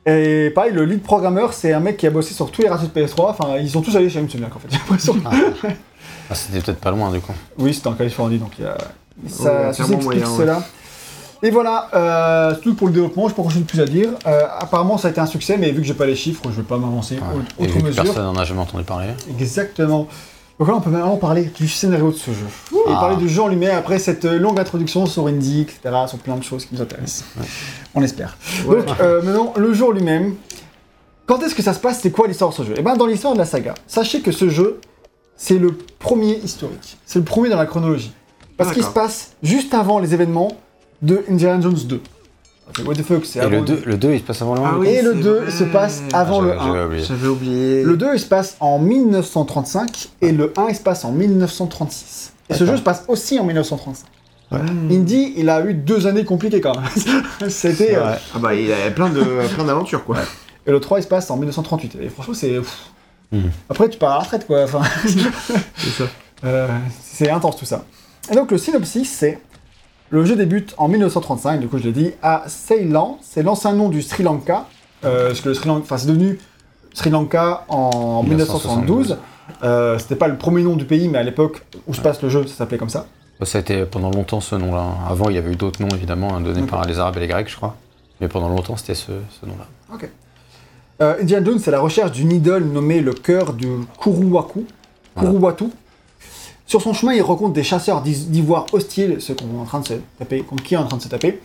[0.05, 2.87] Et pareil, le lead programmeur, c'est un mec qui a bossé sur tous les Ratchet
[2.87, 3.29] PS3.
[3.31, 5.15] Enfin, ils sont tous allés chez Insomniac en fait, j'ai l'impression.
[5.25, 5.31] Ah,
[6.31, 7.33] Ah, c'était peut-être pas loin, du coup.
[7.57, 8.73] Oui, c'était en Californie, donc il y a...
[9.23, 10.45] Ouais, ça, explique moyen, ouais.
[11.41, 14.09] Et voilà, euh, c'est tout pour le développement, je peux pas de plus à dire.
[14.27, 16.57] Euh, apparemment, ça a été un succès, mais vu que j'ai pas les chiffres, je
[16.57, 17.65] vais pas m'avancer Ouais.
[17.65, 18.03] Et autre mesure.
[18.03, 19.07] personne n'en a jamais entendu parler.
[19.39, 20.07] Exactement.
[20.59, 22.45] Donc là, on peut maintenant parler du scénario de ce jeu.
[22.73, 22.97] Et Ah.
[22.99, 26.43] parler du jeu en lui-même après cette longue introduction sur Indie, etc., sur plein de
[26.43, 27.23] choses qui nous intéressent.
[27.95, 28.37] On espère.
[28.67, 28.83] Ouais.
[28.83, 30.35] Donc, euh, maintenant, le jeu en lui-même.
[31.25, 31.99] Quand est-ce que ça se passe?
[32.01, 32.73] C'est quoi l'histoire de ce jeu?
[32.75, 34.81] Eh bien, dans l'histoire de la saga, sachez que ce jeu,
[35.37, 36.97] c'est le premier historique.
[37.05, 38.11] C'est le premier dans la chronologie.
[38.57, 40.49] Parce Ah, qu'il se passe juste avant les événements
[41.01, 42.01] de Indiana Jones 2.
[42.69, 44.53] Ok, What the fuck, c'est Et avant le 2, le 2, il se passe avant
[44.55, 45.51] le 1 Ah oui, Et le c'est 2 vrai.
[45.51, 46.85] se passe avant Ah, le j'avais- j'avais 1.
[46.85, 47.03] oublié.
[47.03, 47.83] J'avais oublié.
[47.83, 52.33] Le 2, il se passe en 1935 et le 1, il se passe en 1936.
[52.49, 54.05] Et ce jeu se passe aussi en 1935.
[54.51, 54.89] Hmm.
[54.91, 57.49] Indy, il a eu deux années compliquées quand même.
[57.49, 57.95] C'était.
[57.95, 58.13] Euh.
[58.35, 59.23] Ah bah il a plein de
[59.53, 60.17] plein d'aventures quoi.
[60.65, 61.97] Et le 3, il se passe en 1938.
[62.01, 62.59] Et franchement, c'est.
[63.31, 63.51] Mhm.
[63.69, 64.63] Après, tu pars à la retraite, quoi.
[64.63, 64.81] Enfin,
[65.77, 66.03] C'est ça.
[66.45, 66.67] euh,
[67.03, 67.85] c'est intense tout ça.
[68.31, 69.39] Et donc, le synopsis, c'est.
[70.11, 73.19] Le jeu débute en 1935, du coup, je l'ai dit, à Ceylan.
[73.21, 74.65] C'est l'ancien nom du Sri Lanka.
[75.05, 75.81] Euh, parce que le Sri Lanka.
[75.83, 76.39] Enfin, c'est devenu
[76.93, 79.17] Sri Lanka en 1972.
[79.63, 82.29] Euh, C'était pas le premier nom du pays, mais à l'époque où se passe le
[82.29, 83.05] jeu, ça s'appelait comme ça.
[83.43, 84.85] Ça a été pendant longtemps ce nom-là.
[85.07, 86.69] Avant, il y avait eu d'autres noms, évidemment, hein, donnés Ok.
[86.69, 87.75] par les Arabes et les Grecs, je crois.
[88.19, 89.65] Mais pendant longtemps, c'était ce, ce nom-là.
[91.01, 93.67] Euh, Indiana Jones, c'est la recherche d'une idole nommée le cœur du
[94.01, 94.65] Kuruwaku.
[95.15, 95.29] Voilà.
[95.29, 95.65] Kuruwatu.
[96.69, 99.87] Sur son chemin, il rencontre des chasseurs d'ivoire hostiles, ceux qu'on est en train de
[99.87, 101.41] se taper, contre qui on est en train de se taper,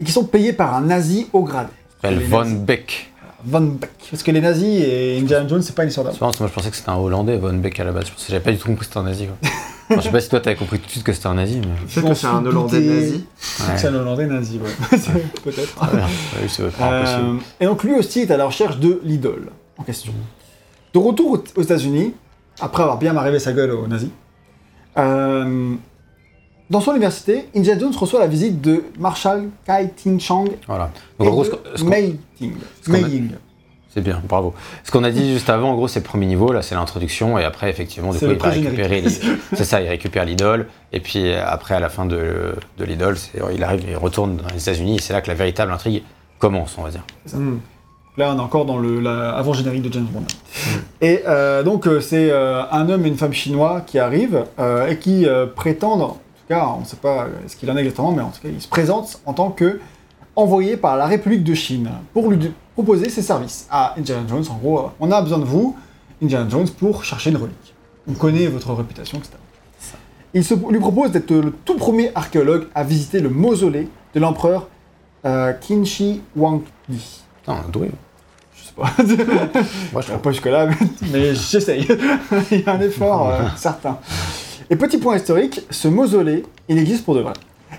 [0.00, 1.66] et qui sont payés par un nazi au grade.
[2.04, 2.58] Elle Von nazis.
[2.58, 3.12] Beck.
[3.44, 3.90] Von Beck.
[4.08, 6.20] Parce que les nazis et Indiana Jones, c'est pas une histoire d'amour.
[6.38, 8.06] moi, je pensais que c'était un Hollandais, Von Beck, à la base.
[8.06, 9.36] Je pensais, j'avais pas du tout compris que c'était un nazi, quoi.
[9.90, 11.58] Enfin, je sais pas si toi, t'avais compris tout de suite que c'était un nazi,
[11.60, 11.66] mais...
[11.92, 13.14] Peut-être que c'est un Hollandais nazi.
[13.14, 13.76] Ouais.
[13.76, 14.98] C'est un Hollandais nazi, ouais.
[15.42, 15.74] Peut-être.
[15.80, 16.08] Ah, merde.
[16.40, 19.82] Ouais, c'est pas Euh, et donc lui aussi est à la recherche de l'idole en
[19.82, 20.12] question.
[20.94, 22.14] De retour aux, aux États-Unis,
[22.60, 24.08] après avoir bien arrivé sa gueule aux nazis,
[24.98, 25.74] euh,
[26.70, 30.90] dans son université, Indiana Jones reçoit la visite de Marshall Kai Ting Chang Voilà.
[31.20, 32.54] et Donc, en gros, ce Mei Ting.
[32.88, 33.30] Mei Ying.
[33.94, 34.54] C'est bien, bravo.
[34.84, 37.38] Ce qu'on a dit juste avant, en gros, c'est le premier niveau, là, c'est l'introduction,
[37.38, 39.38] et après, effectivement, du coup, il va récupérer l'idole.
[39.52, 43.16] C'est ça, il récupère l'idole, et puis après, à la fin de, de l'idole,
[43.54, 46.02] il arrive, il retourne dans les États-Unis, et c'est là que la véritable intrigue
[46.38, 47.04] commence, on va dire.
[47.34, 47.58] Hmm.
[48.18, 50.24] Là, on est encore dans le avant-générique de James Bond.
[51.00, 54.88] Et euh, donc, euh, c'est euh, un homme et une femme chinois qui arrivent euh,
[54.88, 58.12] et qui prétendent, en tout cas, on ne sait pas ce qu'il en est exactement,
[58.12, 59.80] mais en tout cas, ils se présentent en tant que
[60.36, 64.44] envoyés par la République de Chine pour lui proposer ses services à Indiana Jones.
[64.50, 65.76] En gros, on a besoin de vous,
[66.22, 67.74] Indiana Jones, pour chercher une relique.
[68.06, 69.34] On connaît votre réputation, etc.
[70.34, 74.68] Il se, lui propose d'être le tout premier archéologue à visiter le mausolée de l'empereur
[75.22, 75.84] Qin
[76.36, 77.21] Huangdi.
[77.42, 77.90] Putain, doué.
[78.56, 78.92] Je sais pas.
[79.92, 80.20] Moi, je trouve.
[80.20, 80.76] Pas jusque-là, mais,
[81.12, 81.86] mais j'essaye.
[82.50, 83.98] il y a un effort euh, certain.
[84.70, 87.34] Et petit point historique, ce mausolée, il existe pour de vrai.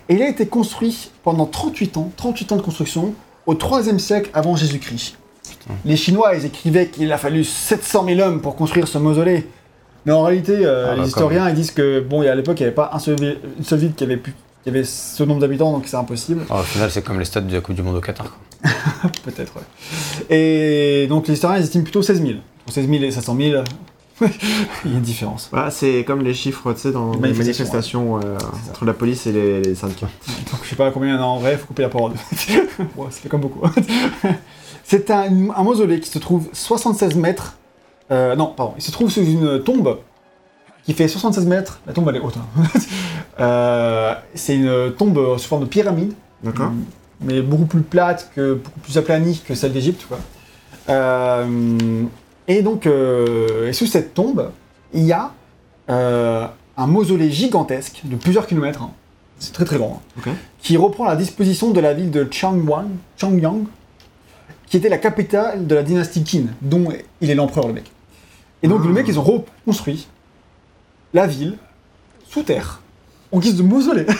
[0.09, 3.13] Et il a été construit pendant 38 ans, 38 ans de construction,
[3.45, 5.17] au 3e siècle avant Jésus-Christ.
[5.85, 9.47] Les Chinois, ils écrivaient qu'il a fallu 700 000 hommes pour construire ce mausolée.
[10.05, 12.63] Mais en réalité, euh, Ah bah, les historiens ils disent que, bon, à l'époque, il
[12.63, 14.33] n'y avait pas un seul, une seule ville qui avait, pu,
[14.63, 16.45] qui avait ce nombre d'habitants, donc c'est impossible.
[16.49, 18.37] Oh, au final, c'est comme les stades de la Coupe du Monde au Qatar.
[19.25, 20.35] Peut-être, ouais.
[20.35, 22.33] Et donc les historiens ils estiment plutôt 16 000.
[22.65, 23.63] Entre 16 000 et 500 000,
[24.21, 25.49] il y a une différence.
[25.51, 28.37] Voilà, c'est comme les chiffres, tu sais, dans les Manifestations, euh,
[28.69, 30.07] entre la police et les, les syndicats.
[30.51, 32.13] Donc je sais pas combien il y en a en vrai, faut couper la parole.
[32.79, 33.67] ouais, ça fait comme beaucoup.
[34.85, 37.57] C'est un, un mausolée qui se trouve 76 mètres.
[38.11, 39.97] euh, non, pardon, il se trouve sous une tombe
[40.85, 41.79] qui fait 76 mètres.
[41.87, 42.35] La tombe elle est haute.
[42.37, 42.67] hein.
[43.39, 46.13] Euh, c'est une tombe sous forme de pyramide.
[46.43, 46.85] D'accord Une
[47.21, 50.05] mais beaucoup plus plate, que, beaucoup plus aplanie que celle d'Égypte.
[50.89, 52.03] Euh,
[52.47, 54.51] et donc, euh, et sous cette tombe,
[54.93, 55.31] il y a
[55.87, 58.91] un mausolée gigantesque de plusieurs kilomètres, hein.
[59.39, 63.65] c'est très très grand, hein, qui reprend la disposition de la ville de Changwon, Changyang,
[64.67, 66.87] qui était la capitale de la dynastie Qin, dont
[67.21, 67.91] il est l'empereur le mec.
[68.63, 68.87] Et donc Ah.
[68.87, 70.07] le mec, ils ont reconstruit
[71.13, 71.57] la ville
[72.27, 72.81] sous terre,
[73.33, 74.05] en guise de mausolée.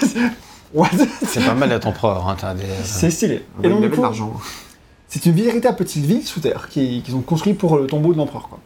[1.28, 2.28] C'est pas mal d'être empereur.
[2.28, 2.64] Hein, des...
[2.84, 3.46] C'est stylé.
[3.58, 4.34] Ah Et donc, il du avait de coup, l'argent.
[5.08, 8.18] c'est une véritable petite ville sous terre qui- qu'ils ont construit pour le tombeau de
[8.18, 8.50] l'empereur.
[8.50, 8.60] quoi.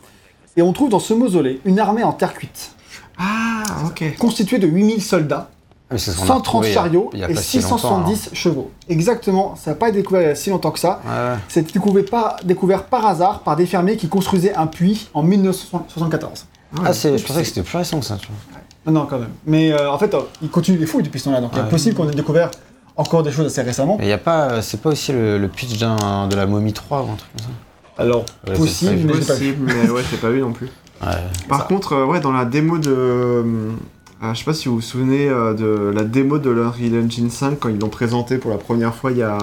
[0.56, 2.72] Et on trouve dans ce mausolée une armée en terre cuite,
[3.20, 4.16] Ah, ok.
[4.18, 5.50] constituée de 8000 soldats,
[5.91, 7.76] Oui, c'est ce qu'on a 130 retrouvé il y a- chariots et pas si longtemps,
[7.76, 8.06] hein.
[8.08, 8.72] 670 chevaux.
[8.88, 11.02] Exactement, ça n'a pas été découvert il y a si longtemps que ça.
[11.06, 11.36] Ouais, ouais.
[11.50, 16.45] C'était découvert par, découvert par hasard par des fermiers qui construisaient un puits en 1974.
[16.86, 18.36] Ah, c'est, je pensais que c'était plus récent que ça, tu vois.
[18.54, 18.60] Non,
[18.92, 19.30] non, quand même.
[19.46, 21.64] Mais euh, en fait, euh, ils continuent les fouilles depuis ce temps-là, donc il est
[21.64, 21.70] Ouais.
[21.70, 22.52] possible qu'on ait découvert
[22.96, 23.98] encore des choses assez récemment.
[24.00, 26.74] Mais il y a pas, c'est pas aussi le, le pitch d'un, de la momie
[26.74, 29.54] 3 ou un truc comme ça Alors, Ouais, possible, c'est mais j'ai pas vu.
[29.54, 30.70] Possible, mais ouais, j'ai pas vu non plus.
[31.00, 31.10] Ouais.
[31.48, 31.66] Par Ça.
[31.66, 32.90] contre, euh, ouais, dans la démo de.
[32.92, 33.72] euh,
[34.20, 37.30] ah, je sais pas si vous vous souvenez euh, de la démo de l'Unreal Engine
[37.30, 39.38] 5 quand ils l'ont présenté pour la première fois il y a,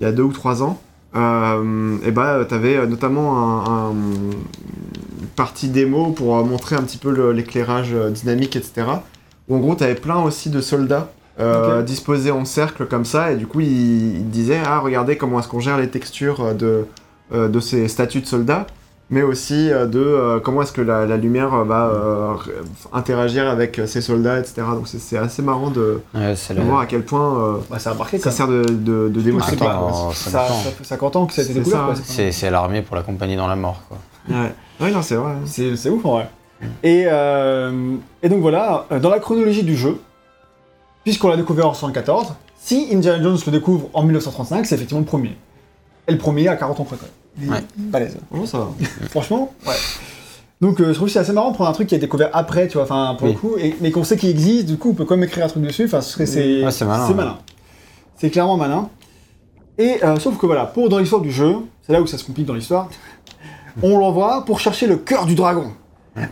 [0.00, 0.80] il y a deux ou trois ans.
[1.14, 6.82] Euh, et bah, t'avais euh, notamment un, un- une partie démo pour euh, montrer un
[6.82, 8.86] petit peu l'éclairage euh, dynamique, etc.
[9.48, 11.10] Où en gros, t'avais plein aussi de soldats
[11.40, 15.38] euh, disposés en cercle comme ça, et du coup, ils, ils disaient Ah, regardez comment
[15.40, 16.86] est-ce qu'on gère les textures de,
[17.32, 18.66] de ces statues de soldats
[19.12, 22.34] mais aussi euh, de euh, comment est-ce que la, la lumière euh, va euh,
[22.92, 24.62] interagir avec euh, ces soldats, etc.
[24.74, 26.34] Donc c'est- assez marrant de, Ouais,
[26.64, 28.38] voir à quel point euh, Bah, ça a marqué ça ça.
[28.38, 29.08] sert de, de,
[30.64, 31.90] ça, fait 50 ans que ça a été C'est découvert.
[32.32, 33.98] c'est- l'armée pour l'accompagner dans la mort, quoi.
[34.30, 35.34] Ouais, ouais non, c'est vrai.
[35.44, 36.30] C'est c'est ouf en vrai.
[36.82, 40.00] Et, euh, et donc voilà, dans la chronologie du jeu,
[41.04, 45.06] puisqu'on l'a découvert en 1974, si Indiana Jones le découvre en 1935, c'est effectivement le
[45.06, 45.36] premier.
[46.08, 47.12] Et le premier à 40 ans près quand même.
[47.40, 47.62] Il est Ouais.
[47.76, 48.16] balèze.
[48.30, 48.70] Bonjour, ça va.
[49.10, 49.74] Franchement, ouais.
[50.60, 52.30] Donc euh, je trouve que c'est assez marrant de prendre un truc qui est découvert
[52.32, 53.32] après, tu vois, enfin pour Oui.
[53.34, 55.44] le coup, et, mais qu'on sait qu'il existe, du coup on peut quand même écrire
[55.44, 57.16] un truc dessus, enfin ce serait- c'est Ouais, c'est malin, C'est ouais.
[57.16, 57.38] malin.
[58.16, 58.88] C'est clairement malin.
[59.78, 62.24] Et euh, sauf que voilà, pour dans l'histoire du jeu, c'est là où ça se
[62.24, 62.88] complique dans l'histoire,
[63.82, 65.72] on l'envoie pour chercher le cœur du dragon.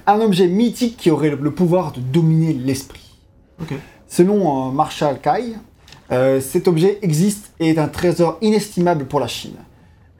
[0.06, 3.16] Un objet mythique qui aurait le, le pouvoir de dominer l'esprit.
[4.06, 5.54] Selon euh, Marshall Kai,
[6.12, 9.54] euh, cet objet existe et est un trésor inestimable pour la Chine.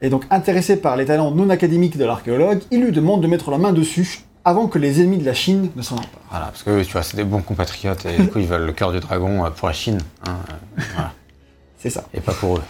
[0.01, 3.51] Et donc, intéressé par les talents non académiques de l'archéologue, il lui demande de mettre
[3.51, 6.07] la main dessus avant que les ennemis de la Chine ne s'en emparent.
[6.31, 8.71] Voilà, parce que tu vois, c'est des bons compatriotes et du coup, ils veulent le
[8.71, 9.99] cœur du dragon euh, pour la Chine.
[10.27, 11.11] hein, euh, voilà.
[11.77, 12.03] C'est ça.
[12.13, 12.61] Et pas pour eux.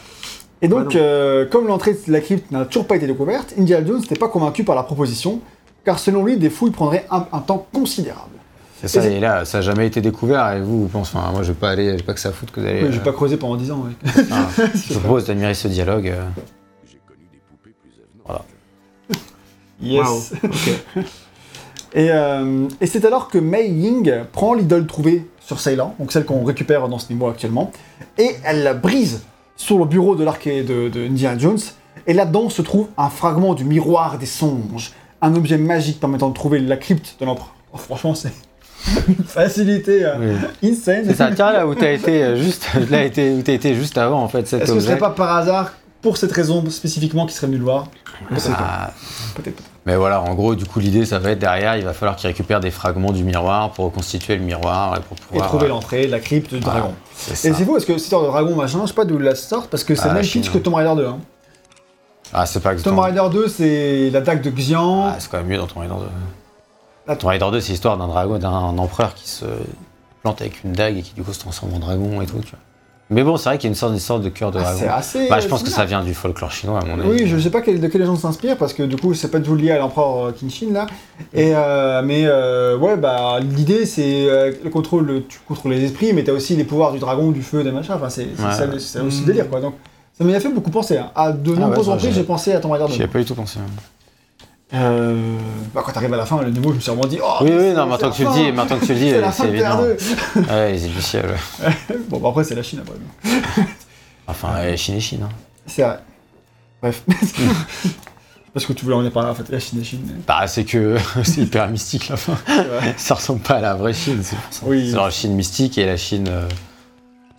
[0.61, 3.99] Et donc, euh, comme l'entrée de la crypte n'a toujours pas été découverte, Indiana Jones
[4.01, 5.39] n'était pas convaincu par la proposition,
[5.86, 8.36] car selon lui, des fouilles prendraient un, un temps considérable.
[8.82, 10.51] C'est ça, Et là, ça n'a jamais été découvert.
[10.53, 12.32] Et vous, vous pensez, enfin, moi, je vais pas aller, j'ai pas que ça à
[12.32, 12.84] foutre que d'aller.
[12.84, 13.86] Oui, j'ai euh, pas creusé pendant 10 ans.
[13.86, 14.23] ouais.
[14.32, 16.07] ah, je vous propose d'admirer ce dialogue.
[16.09, 16.23] euh.
[19.82, 20.34] Yes.
[21.93, 26.23] Et, euh, et c'est alors que Mei Ying prend l'idole trouvée sur Ceylan, donc celle
[26.23, 27.69] qu'on récupère dans ce niveau actuellement,
[28.17, 29.23] et elle la brise
[29.57, 31.59] sur le bureau de l'arché de, de Indiana Jones.
[32.07, 36.34] Et là-dedans se trouve un fragment du miroir des songes, un objet magique permettant de
[36.34, 37.53] trouver la crypte de l'empereur.
[37.73, 38.32] Oh, franchement, c'est
[39.09, 40.71] une facilité euh, Oui.
[40.71, 41.03] insane.
[41.05, 43.97] C'est ça, tiens là où t'as été euh, juste, là été, où t'as été juste
[43.97, 47.25] avant en fait cet Est-ce que ce serait pas par hasard, pour cette raison spécifiquement,
[47.25, 47.89] qu'il serait venu le voir
[48.29, 48.51] Peut-être.
[48.57, 48.91] Ah,
[49.36, 49.61] Peut-être.
[49.86, 52.27] Mais voilà, en gros, du coup, l'idée, ça va être derrière, il va falloir qu'il
[52.27, 55.47] récupère des fragments du miroir pour reconstituer le miroir et pour Et pouvoir.
[55.47, 56.95] trouver euh, l'entrée la crypte du voilà, dragon.
[57.32, 59.34] Et c'est fou, parce que cette histoire de dragon machin, je sais pas d'où la
[59.36, 60.57] sorte, parce que c'est Ah, le même pitch que.
[60.59, 61.05] Tomb Raider 2.
[61.07, 61.19] Hein.
[62.34, 63.01] Ah, c'est pas Tomb exactement.
[63.01, 65.05] Raider 2, c'est l'attaque de Xian.
[65.07, 66.05] Ah, c'est quand même mieux dans Tomb Raider 2.
[67.07, 69.45] Ah, Tomb Raider 2, c'est l'histoire d'un dragon, d'un empereur qui se
[70.21, 72.51] plante avec une dague et qui du coup se transforme en dragon et tout, tu
[72.51, 72.59] vois.
[73.12, 74.80] Mais bon, c'est vrai qu'il y a une sorte d'histoire de cœur de Ah, dragon.
[74.80, 75.28] c'est assez.
[75.30, 77.09] Bah, je pense que ça vient du folklore chinois, à mon avis.
[77.09, 79.39] Oui, je sais pas quel- de quelle légende s'inspire, parce que du coup, c'est pas
[79.39, 80.88] du tout lié à l'empereur euh, Kinshin là.
[81.34, 85.84] Et, euh, mais euh, ouais, bah l'idée c'est euh, le contrôle, le- tu contrôles les
[85.84, 87.93] esprits, mais t'as aussi les pouvoirs du dragon, du feu, des machins.
[87.95, 88.80] Enfin, c'est Ouais.
[88.80, 89.22] ça, aussi Mm.
[89.22, 89.59] le délire quoi.
[89.59, 89.74] Donc,
[90.18, 90.97] ça m'a fait beaucoup penser.
[90.97, 91.12] hein.
[91.14, 92.93] À de Ah nombreuses ouais, reprises, j'ai- pensé à Tomb Raider 2.
[92.93, 93.59] J'y ai pas du tout pensé.
[93.59, 93.70] hein.
[94.74, 95.38] Euh,
[95.74, 97.19] bah, quand t'arrives à la fin, le niveau, je me suis vraiment dit.
[97.22, 99.09] Oh, oui, oui, non, maintenant que tu le la dis, maintenant que tu le dis,
[99.09, 99.84] C'est la évident.
[99.84, 101.72] TR2 Ouais, les ciel, ouais.
[102.09, 103.63] Bon, bah, après, c'est la Chine après.
[104.28, 105.22] Enfin, ouais, Chine et Chine.
[105.26, 105.30] hein.
[105.65, 105.99] C'est vrai.
[106.82, 107.03] Bref.
[108.53, 110.22] Parce que tu voulais en parler en fait, la Chine, la Chine.
[110.26, 112.38] Bah, c'est que c'est hyper mystique la fin.
[112.97, 114.61] Ça ressemble pas à la vraie Chine, c'est pour ça.
[114.65, 114.88] Oui.
[114.88, 116.47] C'est genre la Chine mystique et la Chine euh,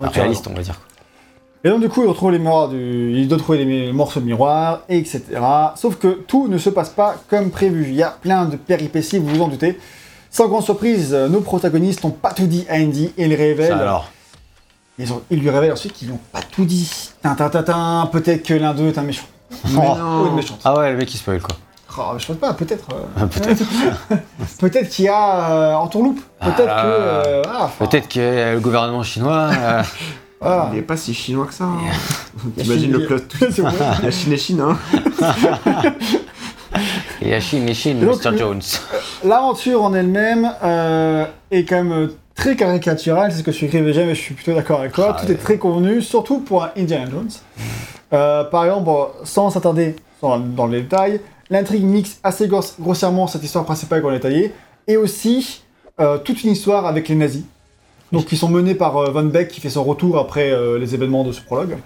[0.00, 0.74] Ouais, réaliste, on va dire.
[1.64, 3.12] Et donc du coup, il retrouve les miroirs du...
[3.14, 5.22] il doit trouver les morceaux de miroir, etc.
[5.76, 7.84] Sauf que tout ne se passe pas comme prévu.
[7.88, 9.78] Il y a plein de péripéties, vous vous en doutez.
[10.30, 13.68] Sans grande surprise, euh, nos protagonistes n'ont pas tout dit à Andy et ils révèlent
[13.68, 14.06] Ça alors.
[14.98, 16.90] Ils, ont- ils lui révèlent ensuite qu'ils n'ont pas tout dit.
[17.22, 19.26] Tintin, peut-être que l'un d'eux est un méchant.
[19.72, 19.94] Mais Oh.
[19.98, 20.22] non.
[20.22, 20.58] Ou une méchante.
[20.64, 21.54] Ah ouais, le mec il spoil quoi.
[21.98, 22.88] Oh, je pense pas, peut-être.
[22.94, 23.62] euh, Ah, Peut-être.
[24.60, 26.20] peut-être qu'il y a euh, en tourloupe.
[26.40, 26.82] Peut-être Ah.
[26.82, 26.86] que.
[26.88, 29.50] euh, ah, Peut-être que le gouvernement chinois.
[30.42, 30.70] euh, voilà.
[30.72, 31.64] Il est pas si chinois que ça.
[31.64, 31.78] hein.
[32.56, 33.62] La T'imagines Chine- le plot twist.
[34.02, 34.78] La Chine est Chine, hein.
[37.20, 38.30] Il y a Chine et Chine, Et donc, Mr.
[38.32, 38.60] le- Jones.
[39.24, 43.92] L'aventure en elle-même euh, est quand même euh, très caricaturale, c'est ce que tu écrivais
[43.92, 45.14] jamais, je suis plutôt d'accord avec toi.
[45.16, 45.34] Ah, Tout ouais.
[45.34, 47.30] est très convenu, surtout pour un Indiana Jones.
[48.14, 51.18] Euh, par exemple, bon, sans s'attarder dans, dans les détails,
[51.48, 54.52] l'intrigue mixe assez gross- grossièrement cette histoire principale qu'on a détaillée,
[54.86, 55.62] et aussi
[55.98, 57.44] euh, toute une histoire avec les nazis,
[58.12, 60.94] donc qui sont menés par euh, Von Beck qui fait son retour après euh, les
[60.94, 61.76] événements de ce prologue,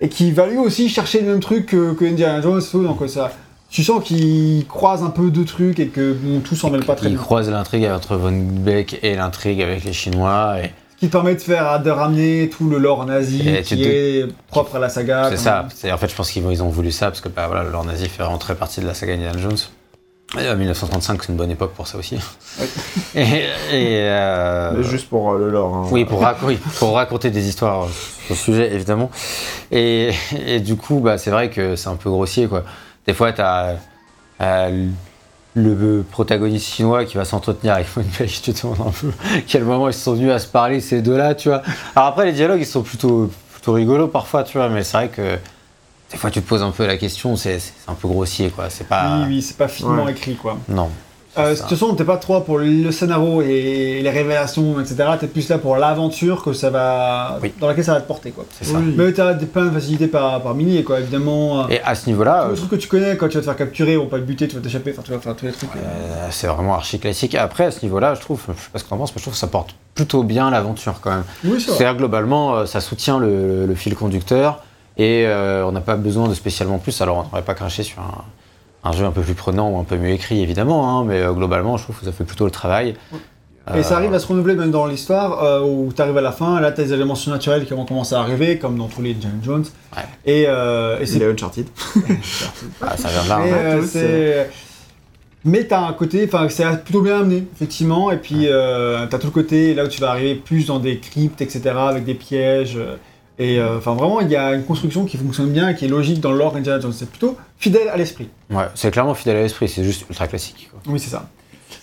[0.00, 3.32] et qui va lui aussi chercher le même truc que, que Indiana Jones, donc ça...
[3.72, 6.96] Tu sens qu'il croise un peu deux trucs et que bon, tout s'en mêle pas
[6.96, 7.22] très Il bien.
[7.22, 10.56] croise l'intrigue entre Von Beck et l'intrigue avec les Chinois.
[10.60, 13.86] Et Ce qui permet de faire de ramener tout le lore nazi Et qui te-
[13.88, 15.28] est propre à la saga.
[15.30, 15.68] c'est ça.
[15.92, 18.24] En fait, je pense qu'ils ont voulu ça parce que bah, voilà, leur nazi fait
[18.24, 19.56] rentrer partie de la saga Indiana Jones.
[20.38, 22.16] Et, euh, 1935, c'est une bonne époque pour ça aussi.
[23.14, 23.48] et, et,
[24.08, 25.74] euh, juste pour euh, le lore.
[25.74, 25.88] hein.
[25.90, 27.88] Oui, pour, rac- oui, pour raconter des histoires
[28.26, 29.10] sur le sujet, évidemment.
[29.72, 30.12] Et,
[30.46, 32.62] et du coup, bah, c'est vrai que c'est un peu grossier, quoi.
[33.06, 33.76] Des fois, tu as
[35.54, 39.10] le protagoniste chinois qui va s'entretenir avec Von Beck, tu te demandes un peu
[39.48, 41.62] quel moment ils sont venus à se parler, ces deux-là, tu vois.
[41.96, 45.08] Alors après, les dialogues, ils sont plutôt, plutôt rigolos parfois, tu vois, mais c'est vrai
[45.08, 45.38] que
[46.10, 48.66] des fois, tu te poses un peu la question, c'est un peu grossier, quoi.
[48.68, 49.18] C'est pas...
[49.20, 50.12] Oui, oui, c'est pas finement Ouais.
[50.12, 50.56] écrit quoi.
[50.68, 50.88] Non.
[51.38, 54.96] Euh, de toute façon, t'es pas trop pour le scénario et les révélations, etc.
[55.20, 57.52] T'es plus là pour l'aventure que ça va, Oui.
[57.60, 58.44] dans laquelle ça va te porter quoi.
[58.50, 58.78] C'est ça.
[58.78, 58.92] Oui.
[58.98, 61.60] Mais t'as des plein de facilités par, par milliers quoi, évidemment.
[61.60, 63.44] euh, Et à ce niveau-là, tous les trucs que tu connais, quand tu vas te
[63.44, 65.46] faire capturer, on va pas te buter, tu vas t'échapper, enfin tu vas faire tous
[65.46, 65.70] les trucs.
[65.76, 65.78] euh.
[65.78, 67.36] Euh, c'est vraiment archi classique.
[67.36, 69.22] Après, à ce niveau-là, je trouve, je sais pas ce que t'en penses, mais je
[69.22, 71.24] trouve que ça porte plutôt bien l'aventure quand même.
[71.44, 71.78] Oui, c'est vrai.
[71.78, 74.64] C'est-à-dire globalement, euh, ça soutient le, le fil conducteur
[75.02, 77.00] et euh, on n'a pas besoin de spécialement plus.
[77.00, 78.24] Alors, on n'aurait pas craché sur un,
[78.88, 81.32] un jeu un peu plus prenant ou un peu mieux écrit, évidemment, hein, mais euh,
[81.32, 82.94] globalement, je trouve que ça fait plutôt le travail.
[83.76, 86.22] Et ça Euh, arrive à se renouveler même dans l'histoire euh, où tu arrives à
[86.22, 88.88] la fin, là tu as des éléments surnaturels qui vont commencer à arriver, comme dans
[88.88, 89.64] tous les Indiana Jones.
[89.96, 90.02] Ouais.
[90.24, 91.18] Et, euh, et Il c'est.
[91.18, 91.66] est Uncharted.
[92.82, 93.38] ah, ça vient de là.
[93.44, 93.56] Mais, hein.
[93.56, 94.50] euh, c'est-
[95.44, 99.28] mais t'as un côté, enfin c'est plutôt bien amené, effectivement, et puis euh, t'as tout
[99.28, 102.78] le côté là où tu vas arriver plus dans des cryptes, etc., avec des pièges.
[103.40, 106.20] Et euh, enfin vraiment, il y a une construction qui fonctionne bien qui est logique
[106.20, 106.92] dans l'ordre Indiana Jones.
[106.92, 108.28] C'est plutôt fidèle à l'esprit.
[108.50, 110.68] Ouais, c'est clairement fidèle à l'esprit, c'est juste ultra classique.
[110.70, 110.80] quoi.
[110.92, 111.28] Oui, c'est ça.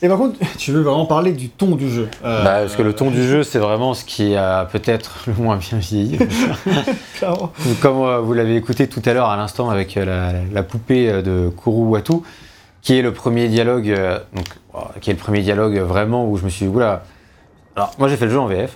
[0.01, 2.07] Et par contre, tu veux vraiment parler du ton du jeu.
[2.23, 5.33] euh, Bah, parce que le ton du jeu, c'est vraiment ce qui a peut-être le
[5.33, 6.19] moins bien vieilli.
[7.81, 11.49] Comme euh, vous l'avez écouté tout à l'heure à l'instant avec la, la poupée de
[11.63, 12.13] Kuru Watu,
[12.81, 13.87] qui est le premier dialogue,
[14.33, 17.03] donc, oh, qui est le premier dialogue vraiment où je me suis dit, oula.
[17.75, 18.75] Alors, moi j'ai fait le jeu en VF.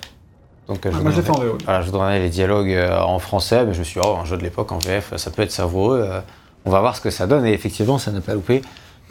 [0.72, 1.58] Donc, euh, je Ah, moi, je l'ai fait en VO.
[1.64, 4.24] Voilà, je donnais les dialogues euh, en français, mais je me suis dit, oh, un
[4.24, 6.00] jeu de l'époque en VF, ça peut être savoureux.
[6.10, 6.20] euh,
[6.64, 7.44] on va voir ce que ça donne.
[7.44, 8.62] Et effectivement, ça n'a pas loupé.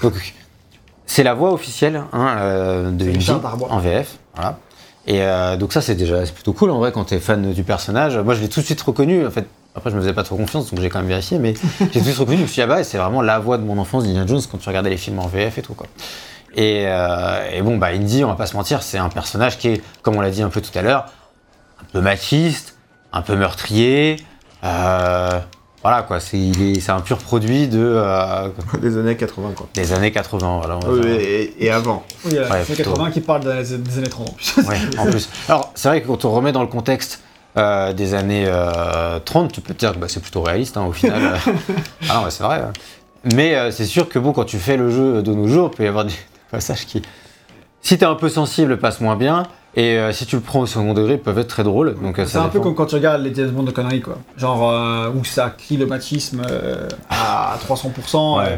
[0.01, 0.13] Donc,
[1.05, 3.67] c'est la voix officielle hein, euh, de Darbois.
[3.71, 4.17] en VF.
[4.35, 4.57] Voilà.
[5.07, 8.17] Et euh, donc ça, c'est déjà plutôt cool en vrai quand t'es fan du personnage.
[8.17, 9.25] Moi, je l'ai tout de suite reconnu.
[9.25, 9.45] En fait,
[9.75, 11.39] après, je me faisais pas trop confiance, donc j'ai quand même vérifié.
[11.39, 12.37] Mais j'ai tout de suite reconnu.
[12.37, 14.41] Je me suis dit, ah bah, c'est vraiment la voix de mon enfance d'Indiana Jones
[14.49, 15.87] quand tu regardais les films en VF et tout quoi.
[16.55, 19.69] Et, euh, et bon, bah, Indy, on va pas se mentir, c'est un personnage qui
[19.69, 21.05] est, comme on l'a dit un peu tout à l'heure,
[21.81, 22.75] un peu machiste,
[23.13, 24.17] un peu meurtrier.
[24.63, 25.39] euh,
[25.83, 26.37] voilà quoi, c'est
[26.89, 28.49] un pur produit de, euh,
[28.81, 29.67] Des années 80, quoi.
[29.73, 30.57] des années 80.
[30.63, 32.03] Voilà, Oui, et, et avant.
[32.23, 32.91] Oui, il y a Ouais, les plutôt.
[32.91, 34.57] 80 qui parlent des, des années 30 en plus.
[34.67, 35.29] Ouais, en plus.
[35.49, 37.21] Alors, c'est vrai que quand on remet dans le contexte
[37.57, 40.83] euh, des années euh, 30, tu peux te dire que bah, c'est plutôt réaliste hein,
[40.85, 41.19] au final.
[42.09, 42.57] ah non, mais c'est vrai.
[42.59, 42.73] hein.
[43.33, 45.77] Mais euh, c'est sûr que bon, quand tu fais le jeu de nos jours, il
[45.77, 46.13] peut y avoir des
[46.51, 47.01] passages qui,
[47.81, 49.47] si t'es un peu sensible, passent moins bien.
[49.75, 51.95] Et euh, si tu le prends au second degré, ils peuvent être très drôles.
[52.01, 54.17] Donc, euh, C'est un peu comme quand tu regardes les James Bond de conneries, quoi.
[54.37, 56.41] Genre, euh, où ça crie le machisme
[57.09, 58.37] à 300%.
[58.39, 58.43] Ouais.
[58.47, 58.55] euh,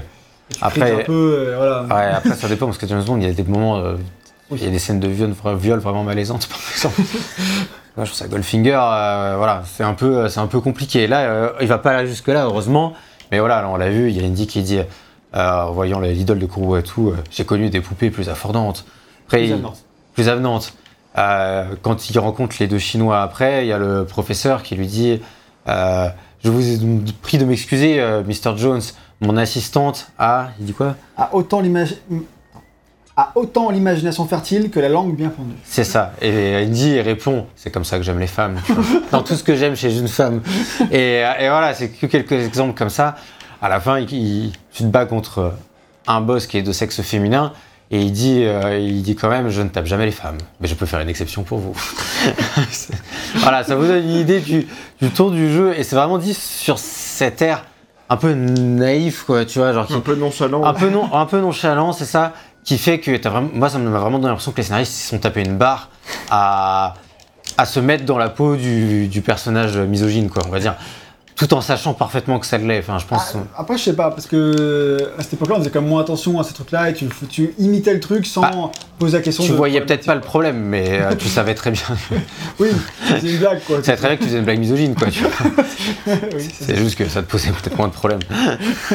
[0.49, 1.83] et tu Après- frites un peu, voilà.
[1.83, 3.81] Ouais, après, ça dépend parce que James Bond, il y a des moments.
[4.49, 4.57] Oui.
[4.59, 7.01] Il y a des scènes de viol, vra- viol vraiment malaisantes, par exemple.
[7.95, 11.05] Moi, je trouve ça Goldfinger, voilà, c'est un peu, c'est un peu compliqué.
[11.07, 12.93] Là, il va pas aller jusque là, heureusement.
[13.31, 14.79] Mais voilà, là, on l'a vu, il y a Indy qui dit,
[15.33, 17.01] en voyant le- l'idole de Kuruwatu,
[17.31, 18.83] j'ai connu des poupées plus affordantes.
[19.27, 19.77] Après, Plus il- avenante.
[20.15, 20.73] plus avenantes.
[21.17, 24.87] Euh, quand il rencontre les deux Chinois après, il y a le professeur qui lui
[24.87, 25.21] dit
[25.67, 26.07] euh,
[26.43, 26.79] Je vous ai
[27.21, 28.57] pris de m'excuser, euh, Mr.
[28.57, 28.81] Jones,
[29.21, 30.47] mon assistante a.
[30.59, 30.95] Il dit quoi?
[33.15, 35.53] A autant l'imagination fertile que la langue bien pendue.
[35.63, 36.13] C'est ça.
[36.19, 38.59] Et Indy répond C'est comme ça que j'aime les femmes.
[39.11, 40.41] Dans tout ce que j'aime chez une femme.
[40.91, 43.15] Et, et voilà, c'est que quelques exemples comme ça.
[43.61, 45.53] À la fin, il, il- tu te bats contre
[46.07, 47.53] un boss qui est de sexe féminin.
[47.93, 50.67] Et il dit, euh, il dit quand même, je ne tape jamais les femmes, mais
[50.67, 51.75] je peux faire une exception pour vous.
[53.35, 54.67] Voilà, ça vous donne une idée du,
[54.99, 57.65] du ton du jeu, et c'est vraiment dit sur cet air
[58.09, 60.63] un peu naïf, quoi, tu vois, genre qui, Un peu nonchalant.
[60.63, 62.33] un peu non, un peu nonchalant, c'est ça,
[62.63, 65.09] qui fait que vraiment, moi ça m'a vraiment donné l'impression que les scénaristes ils se
[65.09, 65.89] sont tapés une barre
[66.31, 66.95] à,
[67.59, 70.73] à se mettre dans la peau du, du personnage misogyne, quoi, on va dire,
[71.35, 72.79] tout en sachant parfaitement que ça l'est.
[72.79, 73.33] Enfin, je pense.
[73.35, 76.01] Ah, après, je sais pas, parce que à cette époque-là, on faisait quand même moins
[76.01, 79.43] attention à ces trucs-là et tu, tu imitais le truc sans poser la question.
[79.43, 81.81] tu de- voyais peut-être pas le problème, mais euh, tu savais très bien.
[82.59, 82.69] Oui,
[83.19, 83.77] c'est une blague quoi.
[83.79, 85.07] Tu savais très bien que tu faisais une blague misogyne, quoi.
[86.35, 88.19] Oui, c'est juste que ça te posait peut-être moins de problèmes.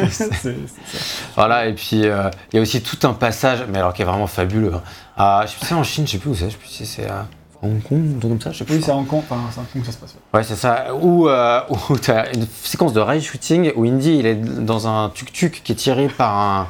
[1.37, 4.05] Voilà, et puis euh, il y a aussi tout un passage, mais alors qui est
[4.05, 4.73] vraiment fabuleux.
[4.75, 4.83] hein.
[5.17, 7.07] À, je sais en Chine, je sais plus où c'est, je sais plus si c'est
[7.09, 7.27] à
[7.63, 8.77] Hong Kong, un truc comme ça, je sais plus.
[8.77, 10.15] Oui, c'est Hong Kong, enfin, c'est Hong Kong que ça se passe.
[10.15, 10.39] ouais.
[10.39, 10.95] Ouais, c'est ça.
[11.01, 14.87] Où, euh, où tu as une séquence de rail shooting où Indy il est dans
[14.87, 16.67] un tuk-tuk qui est tiré par un,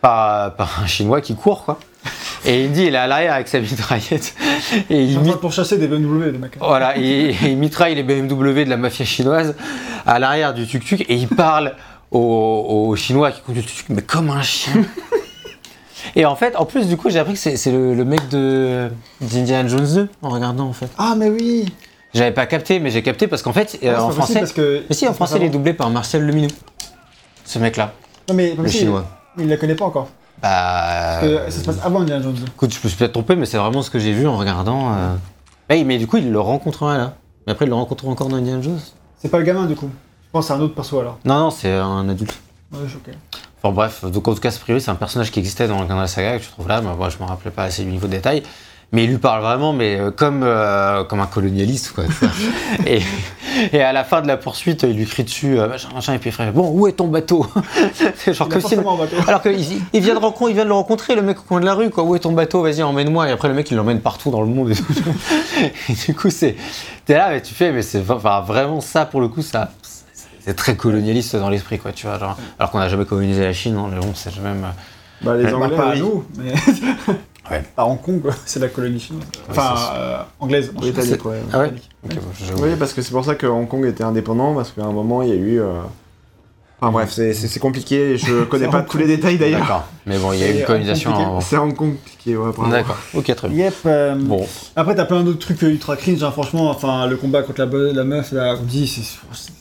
[0.00, 1.78] par, par un chinois qui court, quoi.
[2.44, 4.34] Et Indy il est à l'arrière avec sa mitraillette
[4.88, 6.56] et il, mit- pour chasser des BMW, les mecs.
[6.60, 9.54] voilà, et, et il mitraille les BMW de la mafia chinoise
[10.06, 11.74] à l'arrière du tuk-tuk et il parle
[12.10, 14.72] aux, aux Chinois qui conduisent le tuk-tuk, mais comme un chien.
[16.16, 18.88] Et en fait, en plus, du coup, j'ai appris que c'est le, le mec de
[19.20, 20.88] d'Indiana Jones 2 en regardant, en fait.
[20.98, 21.66] Ah, mais oui
[22.14, 24.40] J'avais pas capté, mais j'ai capté parce qu'en fait, euh, Ah, en français.
[24.40, 24.84] parce que.
[24.88, 26.48] Mais si, en français, il est doublé par Marcel Lemineux.
[27.44, 27.92] Ce mec-là,
[28.28, 29.04] Non, mais le si, chinois.
[29.38, 30.08] Il la connaît pas encore.
[30.42, 30.48] Bah.
[31.20, 32.36] Parce que ça se passe avant Indiana Jones.
[32.46, 34.92] Écoute, je me suis peut-être trompé, mais c'est vraiment ce que j'ai vu en regardant.
[34.92, 35.14] euh.
[35.68, 37.14] Hey, mais du coup, il le rencontrera là.
[37.46, 38.78] Mais après, il le rencontrera encore dans Indiana Jones.
[39.18, 39.88] C'est pas le gamin du coup.
[40.26, 41.18] Je pense que c'est un autre perso alors.
[41.24, 42.38] Non, non, c'est un adulte.
[42.72, 43.14] Ouais, je suis ok.
[43.62, 46.06] Enfin bref, donc en tout cas, priori, c'est un personnage qui existait dans, dans la
[46.06, 48.12] saga que je trouve là, mais moi je me rappelais pas assez du niveau de
[48.12, 48.42] détail.
[48.90, 52.04] Mais il lui parle vraiment, mais euh, comme, euh, comme un colonialiste, quoi.
[52.86, 53.02] et,
[53.70, 56.18] et à la fin de la poursuite, il lui crie dessus, euh, machin, machin, et
[56.18, 57.46] puis fait Bon, où est ton bateau?
[58.16, 58.76] C'est genre comme si.
[58.76, 59.16] bateau.
[59.26, 59.60] Alors qu'il
[59.92, 61.74] il vient, de rencontrer- il vient de le rencontrer, le mec au coin de la
[61.74, 62.02] rue, quoi.
[62.04, 62.62] Où est ton bateau?
[62.62, 63.28] Vas-y, emmène-moi.
[63.28, 64.86] Et après, le mec, il l'emmène partout dans le monde et tout.
[65.90, 66.56] et du coup, c'est.
[67.04, 69.70] T'es là, mais tu fais, mais c'est enfin, vraiment ça, pour le coup, ça.
[70.48, 72.18] C'est très colonialiste dans l'esprit, quoi, tu vois.
[72.18, 74.66] Genre, alors qu'on n'a jamais colonisé la Chine, hein, mais bon, c'est même.
[75.20, 76.54] Bah, les Ouais, Bah, Anglais, pas à nous, mais.
[77.50, 77.64] Ouais.
[77.76, 78.32] À Hong Kong, quoi.
[78.46, 79.24] c'est la colonie chinoise.
[79.50, 80.70] Enfin, euh, anglaise.
[80.72, 81.40] Britannique, ouais.
[81.52, 81.72] Ah ouais
[82.02, 82.16] bon.
[82.62, 85.22] Oui, parce que c'est pour ça que Hong Kong était indépendant, parce qu'à un moment,
[85.22, 85.60] il y a eu...
[85.60, 85.80] euh,
[86.80, 89.60] Enfin bref, c'est- compliqué, je connais pas tous les détails d'ailleurs.
[89.60, 89.84] D'accord.
[90.06, 91.40] Mais bon, il y a une colonisation.
[91.40, 92.70] C'est Hong Kong compliqué, ouais, bravo.
[92.70, 92.96] D'accord.
[93.14, 93.64] Ok, très bien.
[93.64, 93.74] Yep.
[93.86, 96.70] euh, Bon, Après, t'as plein d'autres trucs euh, ultra cringe, hein, franchement.
[96.70, 99.02] Enfin, le combat contre la, meuf, là, comme dit, c'est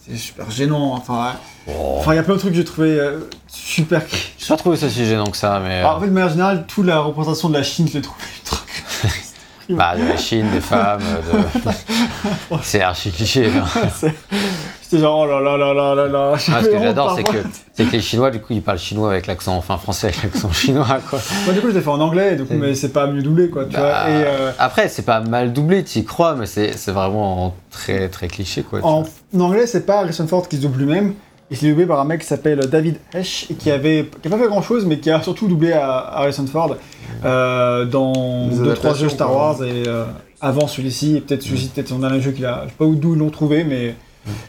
[0.08, 0.94] c'est super gênant.
[0.94, 1.34] Enfin,
[1.68, 1.74] ouais.
[2.00, 4.34] enfin, il y a plein de trucs que j'ai trouvé euh, super cringe.
[4.38, 5.80] j'ai pas trouvé ça si gênant que ça, mais.
[5.80, 8.22] Alors, en fait, de manière générale, toute la représentation de la Chine, je l'ai trouvé
[8.40, 8.58] ultra
[9.70, 11.70] Bah, de la Chine, des femmes, de...
[12.62, 13.50] c'est archi cliché.
[13.50, 13.66] là.
[14.90, 16.34] J'étais genre, oh là là là là là là.
[16.36, 17.38] Ah, ce que j'adore, c'est que,
[17.74, 20.50] c'est que les Chinois, du coup, ils parlent chinois avec l'accent, enfin français avec l'accent
[20.54, 21.20] chinois, quoi.
[21.44, 23.50] Moi, du coup, je l'ai fait en anglais, du coup, mais c'est pas mieux doublé,
[23.50, 24.10] quoi, tu Bah, vois.
[24.10, 28.30] Et euh, Après, c'est pas mal doublé, tu y crois, mais c'est vraiment très très
[28.30, 28.80] cliché, quoi.
[28.84, 29.04] en
[29.38, 31.14] anglais, c'est pas Harrison Ford qui se double lui-même.
[31.50, 34.32] Il s'est doublé par un mec qui s'appelle David Hesh et qui avait qui a
[34.32, 36.76] pas fait grand chose, mais qui a surtout doublé à Harrison Ford
[37.24, 39.34] euh, dans Des 2-3 adaptations, jeux Star.
[39.34, 40.04] Wars et euh,
[40.42, 42.64] avant celui-ci, et peut-être celui-ci, peut-être son dernier jeu qu'il a.
[42.66, 43.96] Je sais pas où- d'où ils l'ont trouvé, mais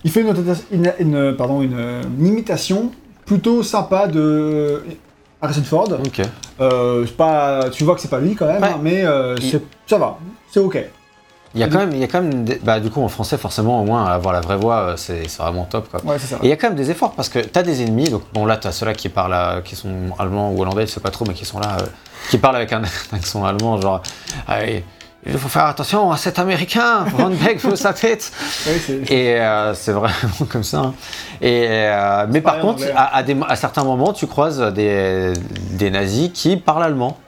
[0.02, 0.34] il fait une,
[0.72, 1.78] une, une- pardon, une,
[2.18, 2.90] une imitation
[3.24, 4.82] plutôt sympa de
[5.40, 5.88] Harrison Ford.
[6.04, 6.20] Ok.
[6.60, 8.68] Euh, c'est pas, tu vois que c'est pas lui quand même, Ouais.
[8.70, 10.18] hein, mais euh, Il- ça va,
[10.50, 10.84] c'est ok.
[11.58, 13.08] Il y a quand même, il y a quand même des- bah, du coup, en
[13.08, 16.00] français, forcément, au moins, avoir la vraie voix, euh, c'est vraiment top, quoi.
[16.04, 16.36] Ouais, ça.
[16.36, 18.22] Et il y a quand même des efforts parce que tu as des ennemis, donc
[18.32, 21.00] bon là tu as ceux-là qui parlent, à- qui sont allemands ou hollandais, je sais
[21.00, 21.86] pas trop, mais qui sont là, euh,
[22.30, 22.82] qui parlent avec un,
[23.12, 24.02] accent allemand, genre
[24.46, 24.84] Allez,
[25.26, 28.30] il faut faire attention à cet américain, Von Beck veut sa tête.
[29.10, 30.14] Et euh, c'est vraiment
[30.48, 30.78] comme ça.
[30.78, 30.94] hein.
[31.40, 35.32] Et, euh, mais par contre, à, à des- à certains moments, tu croises des,
[35.72, 37.18] des nazis qui parlent allemand.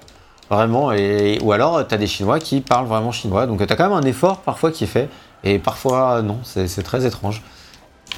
[0.51, 3.46] Vraiment, et, ou alors tu as des Chinois qui parlent vraiment chinois.
[3.46, 5.09] Donc tu as quand même un effort parfois qui est fait,
[5.44, 7.40] et parfois non, c'est très étrange.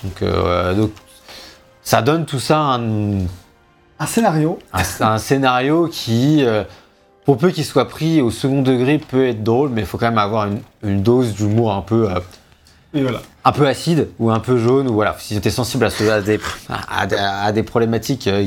[0.03, 0.91] Donc, euh, donc,
[1.83, 3.18] ça donne tout ça un,
[3.99, 6.64] Un scénario, un, un scénario qui, euh,
[7.26, 10.09] pour peu qu'il soit pris au second degré, peut être drôle, mais il faut quand
[10.09, 12.18] même avoir une, une dose d'humour un peu, euh,
[12.95, 13.20] et voilà.
[13.45, 14.89] un peu acide ou un peu jaune.
[14.89, 16.41] Ou voilà, si tu es sensible à, ce- à des,
[16.91, 18.47] à, des- à des problématiques euh,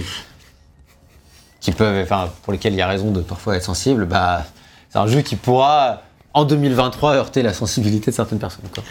[1.66, 4.43] qui peuvent, enfin, pour lesquelles il y a raison de parfois être sensible, bah,
[4.91, 6.03] c'est un jeu qui pourra,
[6.36, 8.66] en 2023, heurter la sensibilité de certaines personnes.
[8.72, 8.84] Quoi.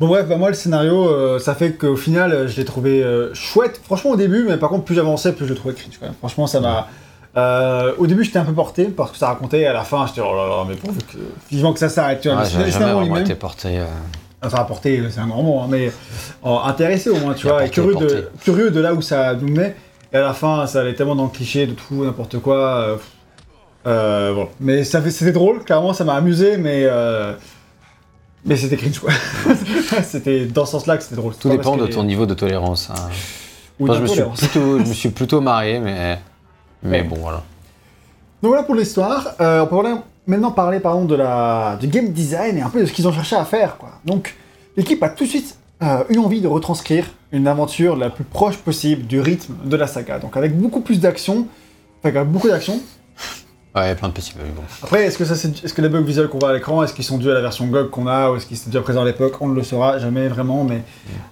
[0.00, 3.34] Bon bref, bah, moi le scénario, euh, ça fait qu'au final, je l'ai trouvé euh,
[3.34, 3.82] chouette.
[3.84, 6.14] Franchement au début, mais par contre plus j'avançais, plus je le trouvais cringe quand même.
[6.14, 6.88] Franchement, ça m'a...
[7.36, 9.66] euh, au début, j'étais un peu porté parce que ça racontait.
[9.66, 11.18] À la fin, j'étais oh là là, mais pourvu que
[11.50, 12.22] vivement que ça s'arrête.
[12.22, 13.82] Tu vois, Ouais, jamais vraiment été porté.
[14.42, 15.92] Enfin, porté, c'est un grand mot, hein, mais
[16.42, 19.76] intéressé au moins, tu vois, et curieux de, curieux de là où ça nous menait.
[20.12, 22.56] Et à la fin, ça allait tellement dans le cliché de tout, n'importe quoi.
[22.56, 22.96] euh,
[23.86, 24.44] Euh.
[24.60, 26.82] Mais ça fait- c'était drôle, clairement, ça m'a amusé, mais.
[26.84, 27.32] euh,
[28.44, 29.10] Mais c'était cringe, quoi.
[30.02, 31.34] c'était dans ce sens-là que c'était drôle.
[31.34, 32.90] Tout dépend de ton niveau de tolérance.
[32.90, 32.94] hein.
[33.80, 36.18] Enfin, je, me suis plutôt, je me suis plutôt marré, mais,
[36.82, 37.42] mais bon, voilà.
[38.42, 39.34] Donc voilà pour l'histoire.
[39.40, 42.80] Euh, on peut parler- maintenant parler pardon, de la, du game design et un peu
[42.80, 43.76] de ce qu'ils ont cherché à faire.
[43.78, 43.90] Quoi.
[44.04, 44.34] Donc
[44.76, 48.56] l'équipe a tout de suite euh, eu envie de retranscrire une aventure la plus proche
[48.58, 50.18] possible du rythme de la saga.
[50.18, 51.46] Donc avec beaucoup plus d'action,
[52.02, 52.80] enfin avec beaucoup d'action.
[53.76, 54.44] Ouais, plein de petits bugs.
[54.56, 54.62] Bon.
[54.82, 56.94] Après, est-ce que, ça, c'est- est-ce que les bugs visuels qu'on voit à l'écran, est-ce
[56.94, 59.02] qu'ils sont dus à la version GOG qu'on a ou est-ce qu'ils étaient déjà présents
[59.02, 59.34] à l'époque?
[59.40, 60.82] On ne le saura jamais vraiment, mais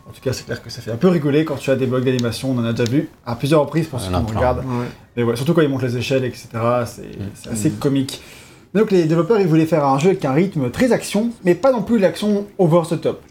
[0.09, 1.87] en tout cas c'est clair que ça fait un peu rigoler quand tu as des
[1.87, 2.51] bugs d'animation.
[2.51, 4.59] On en a déjà vu à plusieurs reprises pour ceux qui a nous regardent.
[4.59, 4.87] Ouais.
[5.17, 6.49] Mais ouais, surtout quand ils montent les échelles, etc.
[6.85, 7.03] C'est
[7.35, 8.21] c'est assez comique.
[8.75, 11.73] Donc les développeurs, ils voulaient faire un jeu avec un rythme très action, mais pas
[11.73, 13.23] non plus l'action over the top.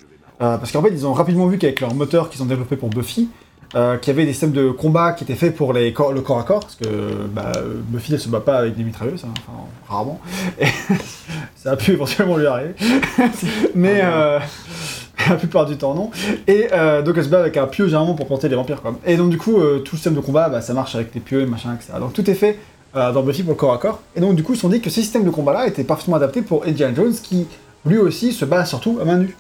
[0.42, 2.90] Euh, parce qu'en fait, ils ont rapidement vu qu'avec leur moteur qu'ils ont développé pour
[2.90, 3.30] Buffy,
[3.76, 6.22] euh, qu'il y avait des systèmes de combat qui étaient faits pour les corps- le
[6.22, 6.88] corps à corps, parce que
[7.34, 7.52] bah,
[7.88, 9.58] Buffy, elle se bat pas avec des mitrailleuses, hein, enfin,
[9.88, 10.20] rarement.
[10.60, 10.66] Et
[11.56, 12.74] ça a pu éventuellement lui arriver.
[13.76, 14.40] mais euh,
[15.30, 16.12] la plupart du temps, non.
[16.48, 16.68] Et
[17.04, 18.82] donc elle se bat avec un pieu généralement pour planter les vampires.
[18.82, 18.96] Quoi.
[19.06, 21.42] Et donc du coup, tout le système de combat, bah, ça marche avec les pieux
[21.42, 21.94] et machin, etc.
[22.00, 22.60] Donc tout est fait
[22.94, 24.02] dans Buffy pour le corps à corps.
[24.16, 26.18] Et donc du coup, ils se sont dit que ce système de combat-là était parfaitement
[26.18, 27.48] adapté pour Indiana Jones, qui
[27.86, 29.36] lui aussi se bat surtout à main nue.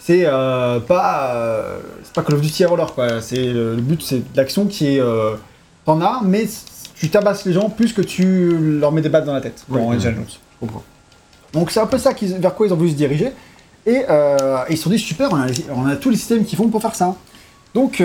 [0.00, 3.20] C'est euh, pas, euh, c'est pas Call of Duty Roller quoi.
[3.20, 5.34] C'est euh, le but, c'est l'action qui est, euh,
[5.84, 6.48] t'en as, mais
[6.94, 9.64] tu tabasses les gens plus que tu leur mets des battes dans la tête.
[10.00, 10.24] Jones.
[10.28, 10.36] Je
[10.66, 10.82] comprends.
[11.52, 13.32] Donc c'est un peu ça qu'ils- vers quoi ils ont voulu se diriger.
[13.84, 14.02] Et
[14.70, 16.68] ils se sont dit super, on a, les- on a tous les systèmes qui font
[16.68, 17.14] pour faire ça.
[17.74, 18.02] Donc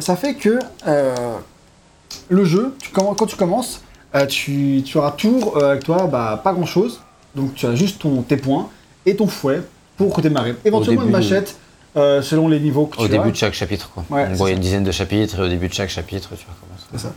[0.00, 0.58] ça fait que
[2.28, 3.82] le jeu, tu quand tu commences,
[4.14, 7.00] euh, tu, tu auras toujours euh, avec toi bah, pas grand chose.
[7.34, 8.68] Donc tu as juste ton, tes points
[9.06, 9.62] et ton fouet
[10.08, 10.54] pour démarrer.
[10.64, 11.56] Éventuellement une début, machette
[11.96, 13.30] euh, selon les niveaux que Au tu début as.
[13.32, 14.04] de chaque chapitre, quoi.
[14.10, 16.44] Ouais, il y a une dizaine de chapitres, et au début de chaque chapitre, tu
[16.48, 16.86] recommences.
[16.92, 17.12] C'est ça.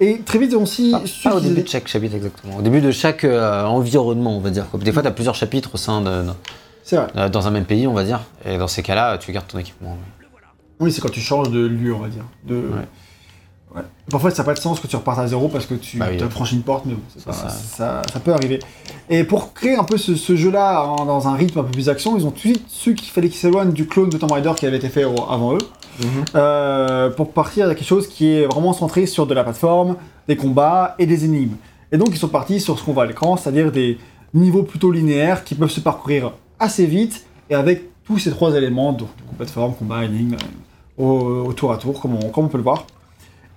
[0.00, 2.56] Et très vite ont aussi Pas, pas au début de chaque chapitre, exactement.
[2.56, 4.66] Au début de chaque euh, environnement, on va dire.
[4.70, 4.80] quoi.
[4.80, 6.24] Des fois, tu as plusieurs chapitres au sein de,
[6.82, 7.06] C'est vrai.
[7.16, 8.20] euh, dans un même pays, on va dire.
[8.44, 9.96] Et dans ces cas-là, tu gardes ton équipement.
[10.80, 12.24] Oui, c'est quand tu changes de lieu, on va dire.
[12.44, 12.56] De...
[12.56, 12.88] Ouais.
[14.10, 16.06] Parfois, ça n'a pas de sens que tu repartes à zéro parce que tu Bah
[16.10, 16.22] oui.
[16.22, 17.32] as franchi une porte, mais bon, ça.
[17.48, 18.60] ça, ça peut arriver.
[19.10, 21.88] Et pour créer un peu ce, ce jeu-là en- dans un rythme un peu plus
[21.88, 24.30] action, ils ont tout de suite su qu'il fallait qu'ils s'éloignent du clone de Tomb
[24.30, 25.58] Raider qui avait été fait avant eux,
[26.00, 26.06] Mhm.
[26.34, 29.96] euh, pour partir à quelque chose qui est vraiment centré sur de la plateforme,
[30.28, 31.56] des combats et des énigmes.
[31.90, 33.98] Et donc, ils sont partis sur ce qu'on voit à l'écran, c'est-à-dire des
[34.34, 38.92] niveaux plutôt linéaires qui peuvent se parcourir assez vite et avec tous ces trois éléments,
[38.92, 40.36] donc plateforme, combat, énigme,
[40.98, 41.06] au,
[41.46, 42.86] au tour à tour, comme on, comme on peut le voir.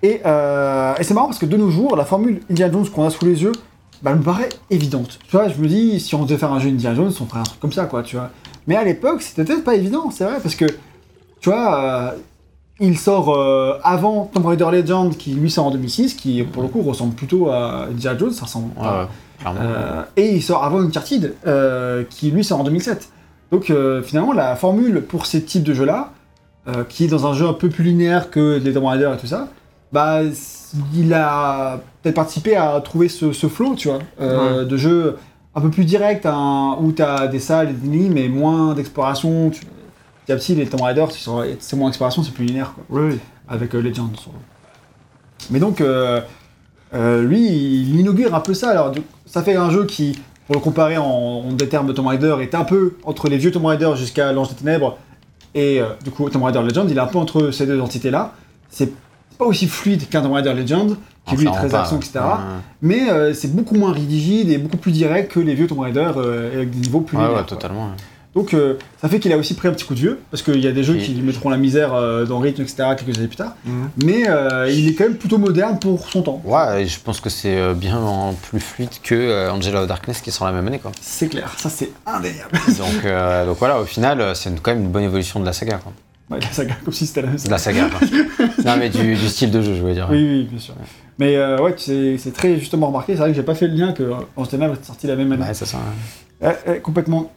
[0.04, 3.06] Et, euh, et c'est marrant parce que de nos jours, la formule Indiana Jones qu'on
[3.06, 3.54] a sous les yeux,
[4.02, 5.20] bah, elle me paraît évidente.
[5.28, 7.40] Tu vois, je me dis, si on devait faire un jeu Indiana Jones, on ferait
[7.40, 8.30] un truc comme ça, quoi, tu vois.
[8.68, 10.66] Mais à l'époque, c'était peut-être pas évident, c'est vrai, parce que,
[11.40, 12.12] tu vois, euh,
[12.80, 16.70] il sort euh, avant Tomb Raider Legend, qui lui sort en 2006, qui pour le
[16.70, 19.52] coup ressemble plutôt à Indiana Jones, ça ressemble Ouais, ouais.
[19.60, 21.34] Euh, et il sort avant Uncharted,
[22.10, 23.10] qui lui sort en 2007.
[23.52, 23.72] Donc
[24.04, 26.12] finalement, la formule pour ces types de jeux-là,
[26.90, 29.28] qui est dans un jeu un peu plus linéaire que les Tomb Raider et tout
[29.28, 29.48] ça,
[29.92, 30.22] bah,
[30.94, 35.18] il a peut-être participé à trouver ce, ce flow, tu vois, euh, de jeu
[35.56, 38.74] un peu plus direct, hein, où tu as des salles et des ennemis, mais moins
[38.74, 39.50] d'exploration.
[39.50, 39.62] tu-
[40.26, 41.06] Petit à petit, les Tomb Raider,
[41.60, 43.20] c'est moins d'exploration, c'est plus linéaire, quoi Oui, oui.
[43.48, 44.10] avec euh, Legend.
[44.18, 44.38] surtout.
[45.50, 46.20] Mais donc, euh,
[46.94, 48.70] euh, lui, il inaugure un peu ça.
[48.72, 48.92] Alors,
[49.26, 52.36] ça fait un jeu qui, pour le comparer en, en des termes de Tomb Raider,
[52.42, 54.98] est un peu entre les vieux Tomb Raider jusqu'à l'Ange des Ténèbres
[55.56, 56.90] et du coup Tomb Raider Legend.
[56.92, 58.34] Il est un peu entre ces deux entités-là.
[58.70, 58.92] C'est
[59.38, 62.04] pas aussi fluide qu'un Tomb Raider Legend, qui lui est très pas, action, ouais.
[62.06, 62.20] etc.
[62.26, 62.42] Ouais,
[62.82, 66.10] Mais euh, c'est beaucoup moins rigide et beaucoup plus direct que les vieux Tomb Raider
[66.18, 67.58] euh, avec des niveaux plus Ouais, ouais, linéaires, quoi.
[67.58, 67.86] totalement.
[67.88, 67.92] ouais.
[68.36, 70.60] Donc euh, ça fait qu'il a aussi pris un petit coup de vieux, parce qu'il
[70.64, 72.90] y a des jeux Et- qui lui mettront la misère euh, dans le rythme, etc.
[72.96, 73.56] quelques années plus tard.
[73.66, 73.90] Mhm.
[74.04, 76.40] Mais euh, il est quand même plutôt moderne pour son temps.
[76.46, 80.22] Ouais, et je pense que c'est bien en plus fluide que euh, Angela of Darkness
[80.22, 80.92] qui sort la même année, quoi.
[81.02, 82.52] C'est clair, ça c'est indéniable.
[82.78, 85.80] donc, euh, donc voilà, au final, c'est quand même une bonne évolution de la saga,
[85.84, 85.92] quoi.
[86.30, 88.08] Ouais, la saga, comme si c'était la même De la saga, quoi.
[88.66, 90.08] non, mais du, du style de jeu, je veux dire.
[90.12, 90.74] Oui, oui, bien sûr.
[91.20, 93.14] Mais euh, ouais, c'est c'est très justement remarqué.
[93.14, 95.32] C'est vrai que j'ai pas fait le lien que Ange Ténèbres est sorti la même
[95.32, 95.44] année.
[95.44, 95.78] Ouais, c'est ça.
[96.42, 96.48] ouais.
[96.50, 97.32] Ouais, ouais, complètement.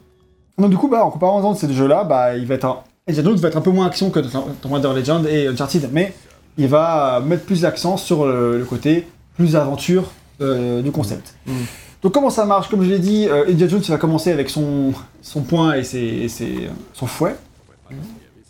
[0.59, 2.79] Donc du coup, bah, en comparaison de ces deux jeux-là, bah, il va être un...
[3.09, 6.13] Va être un peu moins action que Tomb Raider Legend et Uncharted, mais
[6.59, 10.11] il va mettre plus d'accent sur le, le côté plus aventure
[10.41, 11.35] euh, du concept.
[11.47, 11.55] Mhm.
[12.03, 12.69] Donc comment ça marche?
[12.69, 15.83] Comme je l'ai dit, euh, Indiana Jones il va commencer avec son, son poing et,
[15.85, 17.35] ses, et ses- son fouet,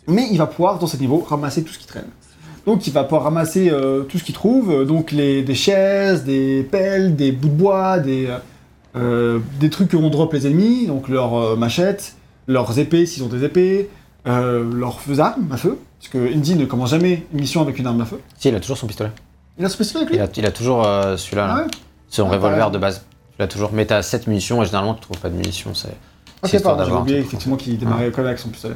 [0.07, 2.07] mais il va pouvoir, dans ce niveau, ramasser tout ce qui traîne.
[2.65, 6.23] Donc il va pouvoir ramasser euh, tout ce qu'il trouve, euh, donc les, des chaises,
[6.23, 8.29] des pelles, des bouts de bois, des,
[8.95, 12.15] euh, des trucs que vont drop les ennemis, donc leurs euh, machettes,
[12.47, 13.89] leurs épées s'ils ont des épées,
[14.27, 17.79] euh, leurs feux armes à feu, parce que Indy ne commence jamais une mission avec
[17.79, 18.19] une arme à feu.
[18.37, 19.09] Si, il a toujours son pistolet.
[19.57, 21.67] Il a ce spécifique avec lui Il a, il a toujours euh, celui-là, Ah ouais
[22.09, 23.03] son Ah, revolver de base.
[23.39, 23.71] l'as toujours.
[23.73, 25.73] Mais t'as 7 munitions et généralement tu trouves pas de munitions.
[25.73, 28.75] C'est Ok, c'est histoire pardon, j'ai oublié effectivement qu'il démarrait quand même avec son pistolet.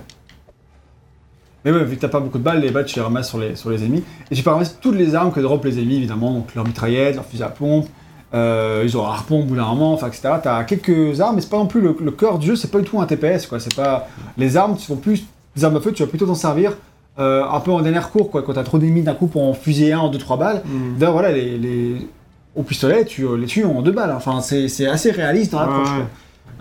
[1.66, 3.40] Mais ouais, vu que t'as pas beaucoup de balles, les balles tu les ramasses sur
[3.40, 4.04] les, sur les ennemis.
[4.32, 7.16] Et tu peux ramasser toutes les armes que drop les ennemis évidemment, donc leur mitraillette,
[7.16, 7.88] leur fusil à pompe,
[8.34, 10.30] euh, ils ont un harpon au bout d'un moment, enfin etc.
[10.44, 12.80] T'as quelques armes, mais c'est pas non plus le, le cœur du jeu, c'est pas
[12.80, 13.60] du tout un TPS quoi.
[13.60, 14.08] C'est pas.
[14.38, 15.24] Les armes, tu vont plus.
[15.56, 16.74] Les armes à feu, tu vas plutôt t'en servir
[17.18, 18.42] euh, un peu en dernier recours quoi.
[18.44, 20.62] Quand t'as trop d'ennemis d'un coup pour en fusiller un en 2-3 balles.
[20.66, 20.98] Mm.
[21.00, 22.08] D'ailleurs voilà, les, les-
[22.56, 24.14] au pistolet, tu les tues en deux balles.
[24.16, 25.90] Enfin, c'est assez réaliste dans l'approche.
[25.90, 26.06] Ouais.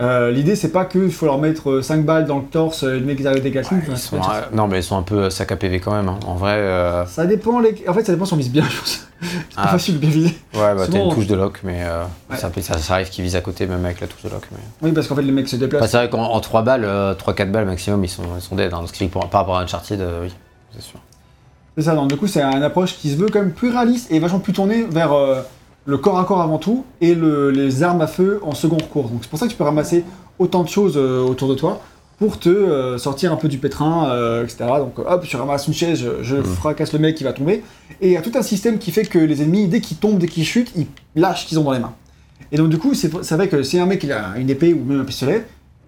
[0.00, 3.00] Euh, L'idée, c'est pas qu'il faut leur mettre 5 balles dans le torse, euh, le
[3.06, 3.48] mec des.
[3.50, 5.92] Ils sont, c'est pas- euh, non, mais ils sont un peu sac à PV quand
[5.92, 6.08] même.
[6.08, 6.18] hein.
[6.26, 7.84] En vrai, euh, Ça dépend, les...
[7.86, 9.06] en fait, ça dépend si on vise bien, je pense.
[9.20, 9.68] C'est pas Ah.
[9.68, 10.34] facile de bien viser.
[10.54, 12.36] ouais, bah, t'as une touche de lock, mais euh, Ouais.
[12.36, 14.42] ça, ça, ça arrive qu'ils visent à côté même avec la touche de lock.
[14.50, 14.58] Mais...
[14.82, 15.82] Oui, parce qu'en fait, les mecs se déplacent.
[15.82, 16.84] Enfin, c'est vrai qu'en en 3 balles,
[17.16, 18.74] 3-4 balles maximum, ils sont, ils sont dead.
[18.74, 18.84] Hein.
[19.12, 20.34] Pour- par rapport à Uncharted, euh, oui,
[20.74, 20.98] c'est sûr.
[21.78, 24.10] C'est ça, donc du coup, c'est une approche qui se veut quand même plus réaliste
[24.10, 25.40] et vachement plus tournée vers euh,
[25.86, 29.08] le corps à corps avant tout et le- les armes à feu en second recours.
[29.08, 30.04] Donc c'est pour ça que tu peux ramasser
[30.38, 31.80] autant de choses euh, autour de toi
[32.18, 34.64] pour te euh, sortir un peu du pétrin, euh, etc.
[34.78, 36.44] Donc hop, tu ramasses une chaise, je, je Mhm.
[36.44, 37.62] fracasse le mec qui va tomber.
[38.00, 40.18] Et il y a tout un système qui fait que les ennemis, dès qu'ils tombent,
[40.18, 41.92] dès qu'ils chutent, ils lâchent ce qu'ils ont dans les mains.
[42.52, 44.84] Et donc du coup, c'est vrai que si un mec il a une épée ou
[44.84, 45.44] même un pistolet,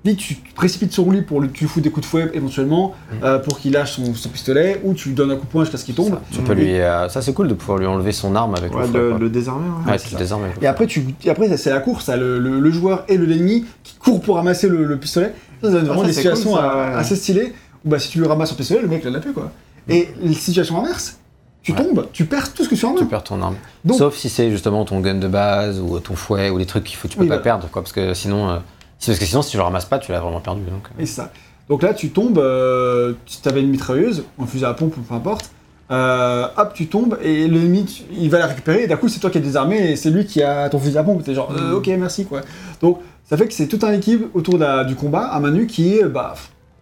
[0.07, 2.31] vite tu te précipites sur lui pour lui, tu lui fous des coups de fouet
[2.35, 3.19] éventuellement Mhm.
[3.25, 5.65] euh, pour qu'il lâche son, son pistolet ou tu lui donnes un coup de poing
[5.65, 6.11] jusqu'à ce qu'il tombe.
[6.11, 8.75] Ça, tu peux lui, euh, ça c'est cool de pouvoir lui enlever son arme avec
[8.75, 8.99] Ouais, le fouet.
[8.99, 9.93] le, le désarmer, ouais.
[9.93, 12.71] Ouais, tu le le Et après, tu, et après c'est la course, le, le- le
[12.71, 15.33] joueur et le l'ennemi qui courent pour ramasser le, le pistolet.
[15.63, 16.95] Ça, ça donne vraiment ça, des situations cool, ça, ouais.
[16.95, 17.53] assez stylées
[17.85, 19.51] où bah, si tu lui ramasses son pistolet, le mec l'a plus quoi.
[19.89, 21.19] Et les situations inverses,
[21.63, 21.79] tu Ouais.
[21.83, 23.07] tombes, tu perds tout ce que tu as en Tu main.
[23.11, 23.57] perds ton arme.
[23.85, 26.85] Donc- Sauf si c'est justement ton gun de base ou ton fouet ou des trucs
[26.85, 27.43] qu'il faut, tu peux Oui, pas voilà.
[27.43, 27.83] perdre, quoi.
[27.83, 28.57] Parce que sinon, euh,
[29.05, 30.63] parce que sinon, si tu le ramasses pas, tu l'as vraiment perdu.
[30.63, 31.03] Donc, euh.
[31.03, 31.31] Et ça.
[31.69, 35.15] Donc là, tu tombes, euh, tu avais une mitrailleuse, un fusil à pompe ou peu
[35.15, 35.51] importe,
[35.91, 39.31] euh, hop, tu tombes et l'ennemi, il va la récupérer et d'un coup, c'est toi
[39.31, 41.23] qui es désarmé et c'est lui qui a ton fusil à pompe.
[41.25, 41.75] T'es genre, euh, Mm.
[41.75, 42.41] ok, merci quoi.
[42.81, 45.67] Donc ça fait que c'est tout un équipe autour la- du combat à main nue
[45.67, 46.35] qui est, bah,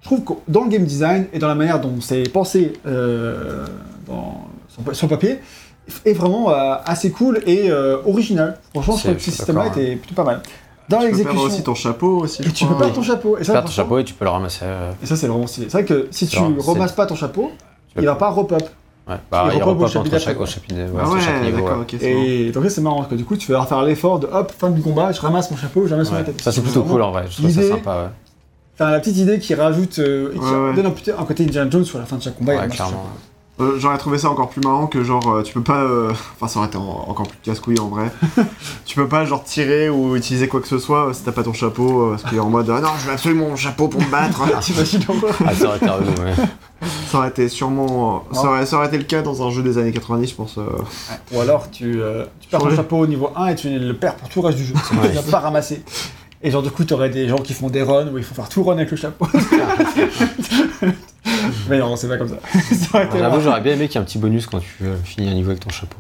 [0.02, 2.72] je trouve que dans le game design et dans la manière dont c'est pensé
[4.06, 5.38] dans, sur, sur papier,
[6.04, 6.48] est vraiment
[6.86, 7.70] assez cool et
[8.06, 8.58] original.
[8.72, 10.42] Franchement, je trouve que ce système-là d'accord, était plutôt pas mal.
[10.89, 13.03] Dans Tu peux l'exécution, perdre aussi ton chapeau aussi, je et tu peux perdre ton
[13.03, 13.37] chapeau.
[13.39, 14.61] Et ça, Tu perds ton chapeau et tu peux le ramasser.
[14.64, 15.66] euh, et ça, c'est vraiment stylé.
[15.70, 17.51] C'est vrai que si tu c'est- ramasses pas ton chapeau,
[17.95, 18.62] peux- il va pas repop.
[19.07, 21.20] Ouais, bah, Il il repop au repop entre chapitre chaque, au chapitre, ouais, Ah sur
[21.20, 21.57] chaque ouais, niveau.
[21.59, 21.82] d'accord, ouais.
[21.85, 22.22] ok, c'est bon.
[22.22, 24.70] Et donc, c'est marrant, parce que du coup, tu vas faire l'effort de hop, fin
[24.70, 26.24] du combat, je ramasse mon chapeau, je ramasse mon Ouais.
[26.24, 26.41] tête.
[26.43, 27.24] Ça, c'est plutôt cool en vrai.
[27.30, 28.09] Je trouve ça l'idée- sympa, ouais.
[28.76, 30.74] T'as la petite idée qui rajoute, euh, et qui Ouais, ouais.
[30.74, 32.57] donne un, côté Indiana Jones sur la fin de chaque combat.
[32.57, 33.05] Ouais, clairement.
[33.61, 35.82] Euh, J'aurais trouvé ça encore plus marrant que genre euh, tu peux pas.
[35.82, 38.11] euh, Enfin, ça aurait été en- encore plus casse-couille en vrai.
[38.84, 41.44] tu peux pas genre tirer ou utiliser quoi que ce soit euh, si t'as pas
[41.44, 42.11] ton chapeau.
[42.11, 44.42] parce qu'il est en mode ah non, je veux absolument mon chapeau pour me battre.
[44.61, 46.34] T'imagines encore Ah, ça aurait été relou, ouais.
[47.07, 48.24] ça aurait été sûrement.
[48.32, 50.59] ça, aurait, ça aurait été le cas dans un jeu des années 90, je pense.
[50.59, 50.64] euh.
[51.32, 52.76] Ou alors, tu, euh, tu perds ton Ouais.
[52.76, 54.74] chapeau au niveau 1 et tu le perds pour tout le reste du jeu.
[55.00, 55.11] Ouais.
[55.11, 55.82] Tu vas pas ramasser.
[56.42, 58.48] Et genre, du coup, t'aurais des gens qui font des runs où il faut faire
[58.48, 59.26] tout run avec le chapeau.
[61.68, 62.36] Mais non, c'est pas comme ça.
[62.74, 64.84] ça aurait été J'avoue, j'aurais bien aimé qu'il y ait un petit bonus quand tu
[64.84, 65.97] euh, finis un niveau avec ton chapeau.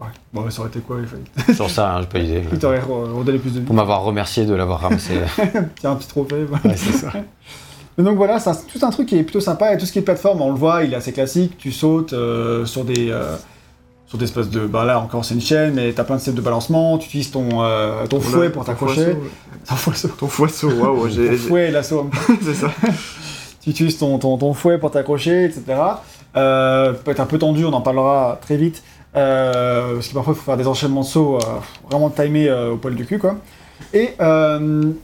[0.00, 0.06] Ouais.
[0.32, 2.42] Bon, mais ça aurait été quoi il fallait- Sur ça, hein, j'ai pas idée.
[2.52, 3.66] Il t'aurait re- redonné plus de vie.
[3.66, 5.12] Pour m'avoir remercié de l'avoir ramassé.
[5.80, 6.44] Tiens, un petit trophée.
[6.48, 6.64] voilà.
[6.64, 7.12] Ouais, c'est ça.
[7.98, 9.74] Mais donc voilà, c'est tout un truc qui est plutôt sympa.
[9.74, 11.58] Et tout ce qui est plateforme, on le voit, il est assez classique.
[11.58, 13.10] Tu sautes euh, sur des.
[13.10, 13.36] euh,
[14.06, 14.60] sur des espèces de.
[14.66, 16.96] Bah là encore, c'est une chaîne, mais t'as plein de systèmes de balancement.
[16.96, 19.16] Tu utilises ton, euh, ton fouet pour ton t'accrocher.
[19.66, 22.08] foisseau, Ton fouet, Ton foisseau, waouh, ton fouet et l'assaut.
[22.42, 22.70] C'est ça.
[23.60, 25.64] Tu utilises ton, ton, ton fouet pour t'accrocher, etc.
[26.36, 28.82] Euh, peut être un peu tendu, on en parlera très vite.
[29.16, 31.40] Euh, parce que parfois il faut faire des enchaînements de sauts euh,
[31.88, 33.36] vraiment timés euh, au poil du cul quoi.
[33.92, 34.14] Et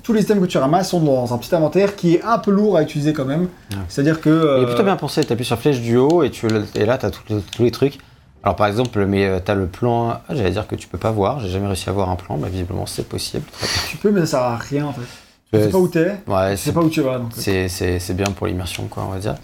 [0.03, 2.53] tous les items que tu ramasses sont dans un petit inventaire qui est un peu
[2.53, 3.49] lourd à utiliser quand même.
[3.73, 3.79] Ouais.
[3.89, 4.59] C'est-à-dire que.
[4.59, 7.23] Il est plutôt bien pensé, t'appuies sur flèche du haut et, tu, et là tous
[7.29, 7.99] les, tous les trucs.
[8.47, 11.11] Alors par exemple, mais euh, t'as le plan, ah, j'allais dire que tu peux pas
[11.11, 13.43] voir, j'ai jamais réussi à voir un plan, bah visiblement c'est possible.
[13.91, 15.01] Tu peux, mais ça sert à rien en fait.
[15.53, 17.19] Tu sais pas où t'es, Ouais, tu sais c'est pas où tu vas.
[17.19, 19.37] Donc, c'est- c'est- c'est bien pour l'immersion quoi, on va dire.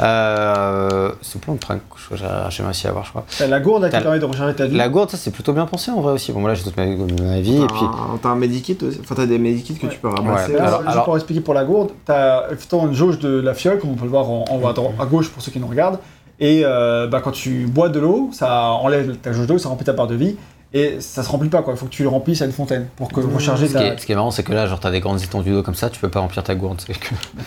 [0.00, 1.80] Euh, ce plan de prank,
[2.10, 3.24] j'ai j'ai jamais réussi à voir je crois.
[3.38, 4.76] T'as la gourde là, qui permet de recharger ta vie.
[4.76, 6.32] La gourde, ça c'est plutôt bien pensé en vrai aussi.
[6.32, 7.84] Bon, moi là j'ai toute ma, ma vie et T'as puis.
[7.84, 8.98] un- T'as un medikit aussi.
[9.00, 9.92] Enfin, t'as des medikits que Ouais.
[9.92, 10.52] tu peux ramasser.
[10.52, 13.54] Ouais, Là, alors- alors- pour expliquer pour la gourde, t'as effectivement une jauge de la
[13.54, 15.52] fiole, comme on peut le voir en, en haut à, droite- à gauche pour ceux
[15.52, 15.98] qui nous regardent.
[16.40, 19.84] Et euh, bah, quand tu bois de l'eau, ça enlève ta jauge d'eau, ça remplit
[19.84, 20.36] ta barre de vie.
[20.76, 21.72] Et ça se remplit pas, quoi.
[21.72, 23.32] Il faut que tu le remplisses à une fontaine pour que Mmh.
[23.34, 23.94] recharger Ce qui, ta.
[23.94, 25.76] est, ce qui est marrant, c'est que là, genre, t'as des grandes étendues d'eau comme
[25.76, 26.82] ça, tu peux pas remplir ta gourde.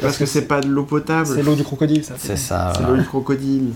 [0.01, 1.27] Parce que c'est pas de l'eau potable.
[1.27, 2.13] C'est l'eau du crocodile, ça.
[2.17, 2.71] c'est ça.
[2.77, 3.73] C'est l'eau du crocodile.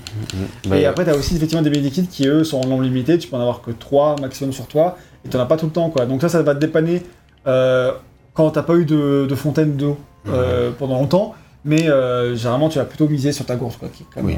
[0.69, 3.17] Bah, Et après, t'as aussi effectivement des medikits qui, eux, sont en nombre limité.
[3.17, 4.97] Tu peux en avoir que 3 maximum sur toi.
[5.25, 6.05] Et t'en as pas tout le temps, quoi.
[6.05, 7.03] Donc ça, ça va te dépanner
[7.45, 7.91] euh,
[8.33, 9.97] quand t'as pas eu de, de fontaine d'eau
[10.29, 11.35] euh, pendant longtemps.
[11.65, 13.89] Mais euh, généralement, tu vas plutôt miser sur ta gourde, quoi.
[13.89, 14.37] qui est comme, Oui.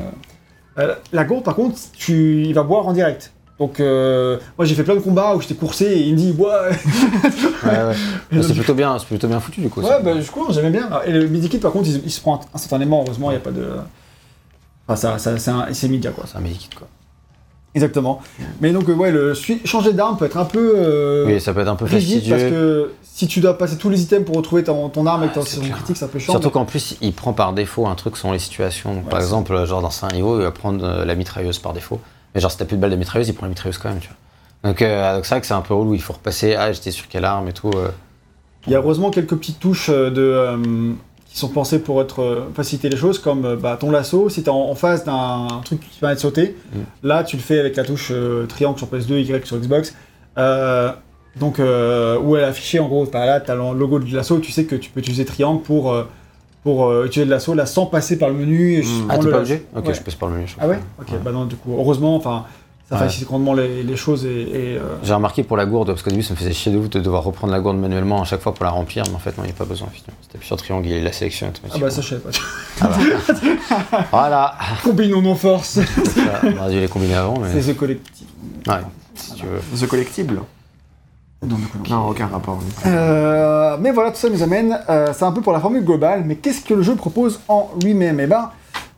[0.79, 3.31] euh, euh, la gourde, par contre, tu, il va boire en direct.
[3.59, 6.35] Donc, euh, moi j'ai fait plein de combats où j'étais coursé et il me dit,
[6.37, 6.45] ouais,
[7.63, 7.95] Ouais, ouais.
[8.31, 9.81] Bah, c'est plutôt bien, c'est plutôt bien foutu du coup.
[9.83, 9.97] ça.
[9.97, 10.89] ouais, bah je crois, j'aimais bien.
[11.05, 13.51] Et le medikit, par contre, il, il se prend instantanément, heureusement, il n'y a pas
[13.51, 13.67] de.
[14.87, 16.25] Enfin, ça, ça, c'est immédiat, quoi.
[16.27, 16.87] C'est un medikit quoi.
[17.75, 18.21] Exactement.
[18.61, 19.33] Mais donc, euh, ouais, le
[19.65, 20.73] changer d'arme peut être un peu.
[20.75, 22.29] euh, Oui, ça peut être un peu fastidieux.
[22.35, 25.33] parce que si tu dois passer tous les items pour retrouver ton, ton arme avec
[25.35, 26.33] Ah, ton critique, c'est un peu chiant.
[26.33, 28.93] Surtout qu'en plus, il prend par défaut un truc selon les situations.
[28.93, 31.73] Donc, Ouais, par exemple, genre dans un niveau, il va prendre euh, la mitrailleuse par
[31.73, 31.99] défaut.
[32.35, 33.99] Mais genre, si t'as plus de balles de mitrailleuse, il prend la mitrailleuse quand même,
[33.99, 34.69] tu vois.
[34.69, 36.55] Donc, euh, donc c'est vrai que c'est un peu relou, il faut repasser.
[36.55, 37.69] Ah, j'étais sur quelle arme et tout.
[37.75, 37.89] euh.
[38.65, 40.93] Il y a heureusement quelques petites touches euh, de, euh,
[41.29, 44.41] qui sont pensées pour être, euh, faciliter les choses, comme euh, bah, ton lasso, si
[44.41, 46.79] tu es en, en face d'un truc qui permet de sauter, Mm.
[47.07, 49.93] là tu le fais avec la touche euh, triangle sur PS2, Y sur Xbox.
[50.37, 50.91] Euh,
[51.35, 54.15] donc, euh, où elle est affichée en gros, t'as là, tu as le logo du
[54.15, 56.03] lasso, tu sais que tu peux utiliser triangle pour, euh,
[56.63, 58.73] pour euh, utiliser le lasso là sans passer par le menu.
[58.73, 59.07] Et juste Mm.
[59.09, 59.93] Ah, t'es pas obligé Ok, Ouais.
[59.93, 60.47] je passe par le menu.
[60.47, 60.79] je Ah ouais.
[60.99, 62.45] Ok, bah non, du coup, heureusement, enfin,
[62.89, 63.01] ça Ouais.
[63.03, 64.29] facilite grandement les, les choses et.
[64.29, 66.77] et, euh, J'ai remarqué pour la gourde, parce qu'au début, ça me faisait chier de
[66.77, 69.03] ouf de devoir reprendre la gourde manuellement à chaque fois pour la remplir.
[69.09, 69.87] Mais en fait, non, il n'y a pas besoin.
[70.31, 72.29] t'appuies sur triangle, il la sélectionne Ah bah ça je savais pas.
[72.81, 74.05] Ah bah.
[74.11, 74.55] voilà.
[74.83, 75.79] Combinons nos forces.
[75.79, 77.61] Ça, On aurait dû les combiner avant, mais.
[77.61, 78.27] C'est The Collective.
[78.67, 78.75] Ouais,
[79.15, 79.59] si tu veux.
[79.77, 80.39] The Collectible
[81.47, 81.81] Non, d'accord.
[82.03, 82.59] Non, aucun rapport.
[82.85, 86.23] Euh, mais voilà, tout ça nous amène, euh, c'est un peu pour la formule globale,
[86.25, 88.19] mais qu'est-ce que le jeu propose en lui-même?
[88.19, 88.49] Eh ben,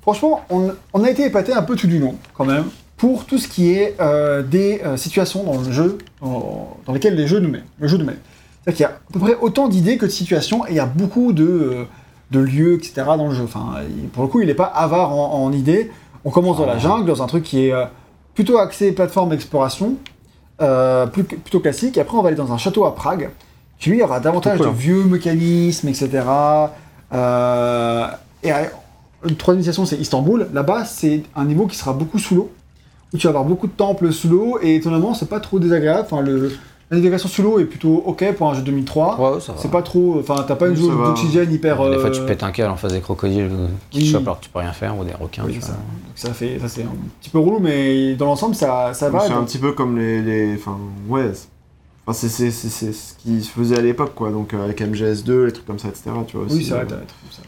[0.01, 2.65] franchement, on, on a été épaté un peu tout du long, quand même,
[2.97, 7.27] pour tout ce qui est euh, des situations dans le jeu, dans, dans lesquelles les
[7.27, 8.15] jeux nous mettent, le jeu nous met.
[8.63, 10.79] C'est-à-dire qu'il y a à peu près autant d'idées que de situations, et il y
[10.79, 11.85] a beaucoup de,
[12.31, 12.93] de lieux, etc.
[13.17, 13.43] dans le jeu.
[13.43, 15.91] Enfin, il- pour le coup, il n'est pas avare en, en idées.
[16.23, 17.73] On commence dans la jungle, dans un truc qui est
[18.33, 19.95] plutôt axé plateforme d'exploration,
[20.61, 21.97] euh, plus- plutôt classique.
[21.97, 23.29] Et après, on va aller dans un château à Prague,
[23.79, 24.75] qui lui aura davantage Cool, de hein.
[24.75, 26.23] vieux mécanismes, etc.
[27.13, 28.07] Euh,
[28.43, 28.55] et euh,
[29.27, 30.47] une troisième station, c'est Istanbul.
[30.53, 32.51] Là-bas, c'est un niveau qui sera beaucoup sous l'eau,
[33.13, 36.07] où tu vas avoir beaucoup de temples sous l'eau, et étonnamment, c'est pas trop désagréable.
[36.09, 36.51] Enfin, le,
[36.91, 39.19] la navigation sous l'eau est plutôt ok pour un jeu 2003.
[39.35, 39.59] Ouais, ça va.
[39.59, 40.17] C'est pas trop.
[40.19, 41.77] Enfin, t'as pas une Oui, zone d'oxygène hyper.
[41.89, 44.05] Des fois, euh, tu pètes un câble en face des crocodiles euh, qui Oui.
[44.05, 45.43] te chopent alors que tu peux rien faire, ou des requins.
[45.45, 45.75] oui, tu c'est vois.
[45.75, 45.81] ça.
[45.81, 49.21] Donc ça fait, ça c'est un petit peu relou, mais dans l'ensemble, ça, ça va.
[49.21, 50.21] C'est un petit peu comme les.
[50.21, 50.77] les enfin,
[51.09, 51.31] ouais.
[51.33, 51.47] c'est-
[52.07, 54.29] Enfin, c'est- c'est c'est- c'est ce qui se faisait à l'époque, quoi.
[54.29, 56.11] Donc, euh, avec MGS2, les trucs comme ça, etc.
[56.27, 57.41] Tu vois, Oui, aussi, c'est vrai, euh, t'as des trucs comme ça.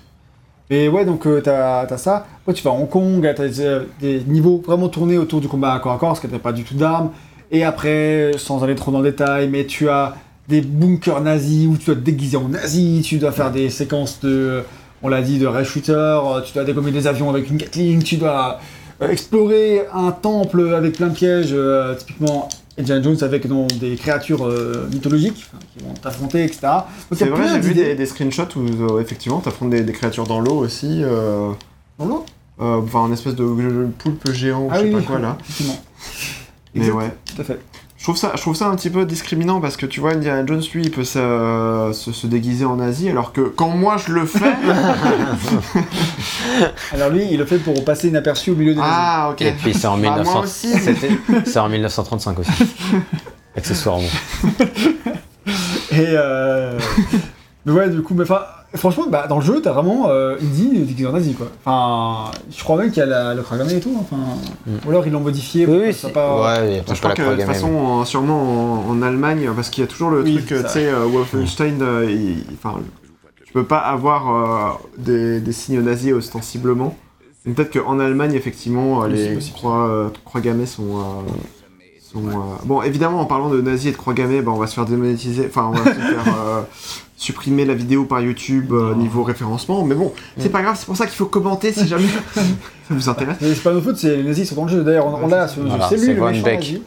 [0.69, 2.25] Et ouais, donc euh, t'as as ça.
[2.41, 5.47] Après, tu vas à Hong Kong, t'as des, euh, des niveaux vraiment tournés autour du
[5.47, 7.11] combat à corps à corps, parce que t'as pas du tout d'armes.
[7.51, 10.15] Et après, sans aller trop dans le détail, mais tu as
[10.49, 14.19] des bunkers nazis où tu dois te déguiser en nazi, tu dois faire des séquences
[14.21, 14.63] de,
[15.01, 18.01] on l'a dit, de rail shooter, euh, tu dois dégommer des avions avec une Gatling,
[18.03, 18.59] tu dois
[19.01, 22.47] euh, explorer un temple avec plein de pièges, euh, typiquement
[22.79, 23.47] Indiana Jones avec
[23.79, 26.59] des créatures euh, mythologiques enfin, qui vont t'affronter, etc.
[27.11, 28.59] C'est vrai, j'ai vu des, des screenshots où
[28.95, 31.01] euh, effectivement t'affrontes des, des créatures dans l'eau aussi.
[31.03, 31.49] euh,
[31.97, 32.25] Dans l'eau?
[32.61, 35.19] euh, Enfin, un espèce de de poulpe géant, Ah je sais oui, pas oui, quoi
[35.19, 35.37] là.
[36.75, 37.11] Mais ouais.
[37.25, 37.59] Tout à fait.
[37.97, 40.45] Je trouve, ça, je trouve ça un petit peu discriminant parce que tu vois, Indiana
[40.45, 44.11] Jones, lui, il peut se, se, se déguiser en Asie, alors que quand moi je
[44.13, 44.53] le fais.
[46.93, 49.41] Alors lui, il le fait pour passer inaperçu au milieu des ah, ok.
[49.41, 50.73] Et puis c'est en, Bah, 1900 moi aussi.
[51.57, 52.51] en 1935 aussi.
[53.57, 54.07] Accessoirement.
[55.91, 56.77] Et euh...
[57.67, 58.41] mais ouais, du coup, mais enfin,
[58.75, 61.47] franchement, bah, dans le jeu, t'as vraiment euh, Indy déguisé en nazi, quoi.
[61.63, 63.93] Enfin, je crois même qu'il y a la, le Kragame et tout.
[63.95, 64.01] hein.
[64.01, 64.17] Enfin,
[64.65, 64.71] Mm.
[64.85, 65.65] ou alors ils l'ont modifié.
[65.65, 66.41] pour Oui, que oui, c'est- pas...
[66.59, 69.01] ouais, il y a Je pas crois que de toute façon, en- sûrement en, en
[69.01, 72.09] Allemagne, parce qu'il y a toujours le Oui, truc, euh, tu sais, euh, Wolfenstein, euh,
[72.09, 72.79] il- enfin,
[73.45, 76.95] tu peux pas avoir euh, des, des signes nazis ostensiblement.
[77.45, 80.97] Peut-être qu'en Allemagne, effectivement, euh, les croix, euh, croix gammées sont.
[80.97, 81.31] euh,
[82.11, 82.31] sont, euh,
[82.65, 84.85] Bon, évidemment, en parlant de nazis et de croix gammées, bah, on va se faire
[84.85, 86.61] démonétiser, enfin, on va se faire euh,
[87.17, 90.95] supprimer la vidéo par YouTube euh, niveau référencement, mais bon, c'est pas grave, c'est pour
[90.95, 92.41] ça qu'il faut commenter si jamais ça
[92.91, 93.37] vous intéresse.
[93.41, 94.83] Mais c'est pas notre faute, c'est les nazis sont dans le jeu.
[94.83, 95.63] D'ailleurs, on, on l'a jeu.
[95.65, 96.59] Voilà, C'est lui le méchant Beck.
[96.59, 96.81] nazi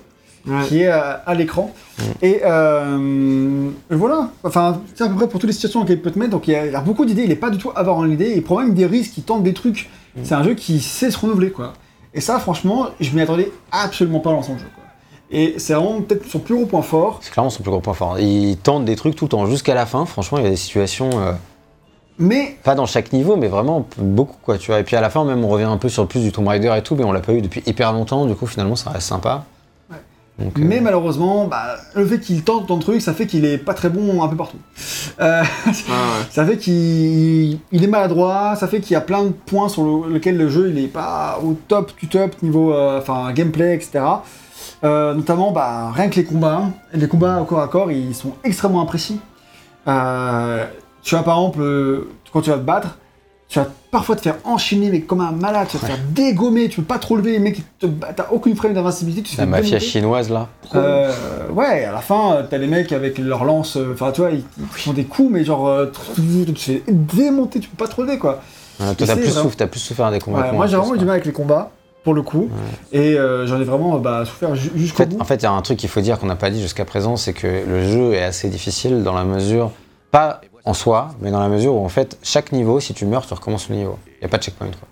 [0.46, 0.64] Ouais.
[0.68, 1.74] qui est à, à l'écran.
[1.98, 2.02] Mm.
[2.22, 4.30] Et euh, voilà.
[4.42, 6.30] Enfin, c'est à peu près pour toutes les situations dans lesquelles il peut te mettre.
[6.30, 7.24] Donc il y a, il y a beaucoup d'idées.
[7.24, 8.32] Il est pas du tout avare en idée.
[8.36, 9.18] Il prend même des risques.
[9.18, 9.90] Il tente des trucs.
[10.16, 10.20] Mm.
[10.22, 11.74] C'est un jeu qui sait se renouveler, quoi.
[12.14, 14.79] Et ça, franchement, je m'y attendais absolument pas dans son jeu, quoi.
[15.32, 17.18] Et c'est vraiment peut-être son plus gros point fort.
[17.22, 18.18] C'est clairement son plus gros point fort.
[18.18, 20.04] Il tente des trucs tout le temps jusqu'à la fin.
[20.06, 21.32] Franchement, il y a des situations, euh,
[22.18, 24.80] Mais pas dans chaque niveau, mais vraiment beaucoup quoi, tu vois.
[24.80, 26.48] Et puis à la fin, même, on revient un peu sur le plus du Tomb
[26.48, 28.26] Raider et tout, mais on l'a pas eu depuis hyper longtemps.
[28.26, 29.44] Du coup, finalement, ça reste sympa.
[29.88, 29.96] Ouais.
[30.40, 33.44] Donc, euh, Mais malheureusement, bah, le fait qu'il tente tant de trucs, ça fait qu'il
[33.44, 34.58] est pas très bon un peu partout.
[35.20, 36.26] Euh, Ah, ouais.
[36.30, 39.84] ça fait qu'il il est maladroit, ça fait qu'il y a plein de points sur
[39.84, 43.74] le- lesquels le jeu il est pas au top du top niveau euh, enfin gameplay,
[43.76, 44.00] etc.
[44.84, 48.32] Euh, notamment, bah, rien que les combats, les combats au corps à corps, ils sont
[48.44, 49.20] extrêmement imprécis.
[49.88, 50.64] Euh,
[51.02, 52.98] tu vois, par exemple, euh, quand tu vas te battre,
[53.48, 56.68] tu vas parfois te faire enchaîner, mais comme un malade, tu vas te faire dégommer,
[56.68, 59.80] tu peux pas trop lever, les mecs, te- t'as aucune frame d'invincibilité, te La mafia
[59.80, 60.48] chinoise là.
[60.74, 64.44] Euh, ouais, à la fin, t'as les mecs avec leur lance, enfin, tu vois, ils,
[64.58, 65.68] ils font des coups, mais genre,
[66.14, 68.40] tu te fais démonter, tu peux pas trop lever, quoi.
[68.78, 70.42] Ouais, toi, t'as plus, souffert, des combats.
[70.42, 71.06] Ouais, moi, j'ai en vraiment du quoi.
[71.06, 71.70] mal avec les combats,
[72.04, 72.48] pour le coup,
[72.92, 75.20] et euh, j'en ai vraiment bah, souffert ju- En jusqu'au fait, bout.
[75.20, 76.84] en fait, il y a un truc qu'il faut dire qu'on n'a pas dit jusqu'à
[76.84, 79.70] présent, c'est que le jeu est assez difficile dans la mesure,
[80.10, 83.26] pas en soi, mais dans la mesure où en fait, chaque niveau, si tu meurs,
[83.26, 83.98] tu recommences le niveau.
[84.06, 84.66] Il n'y a pas de checkpoint.
[84.68, 84.88] Quoi.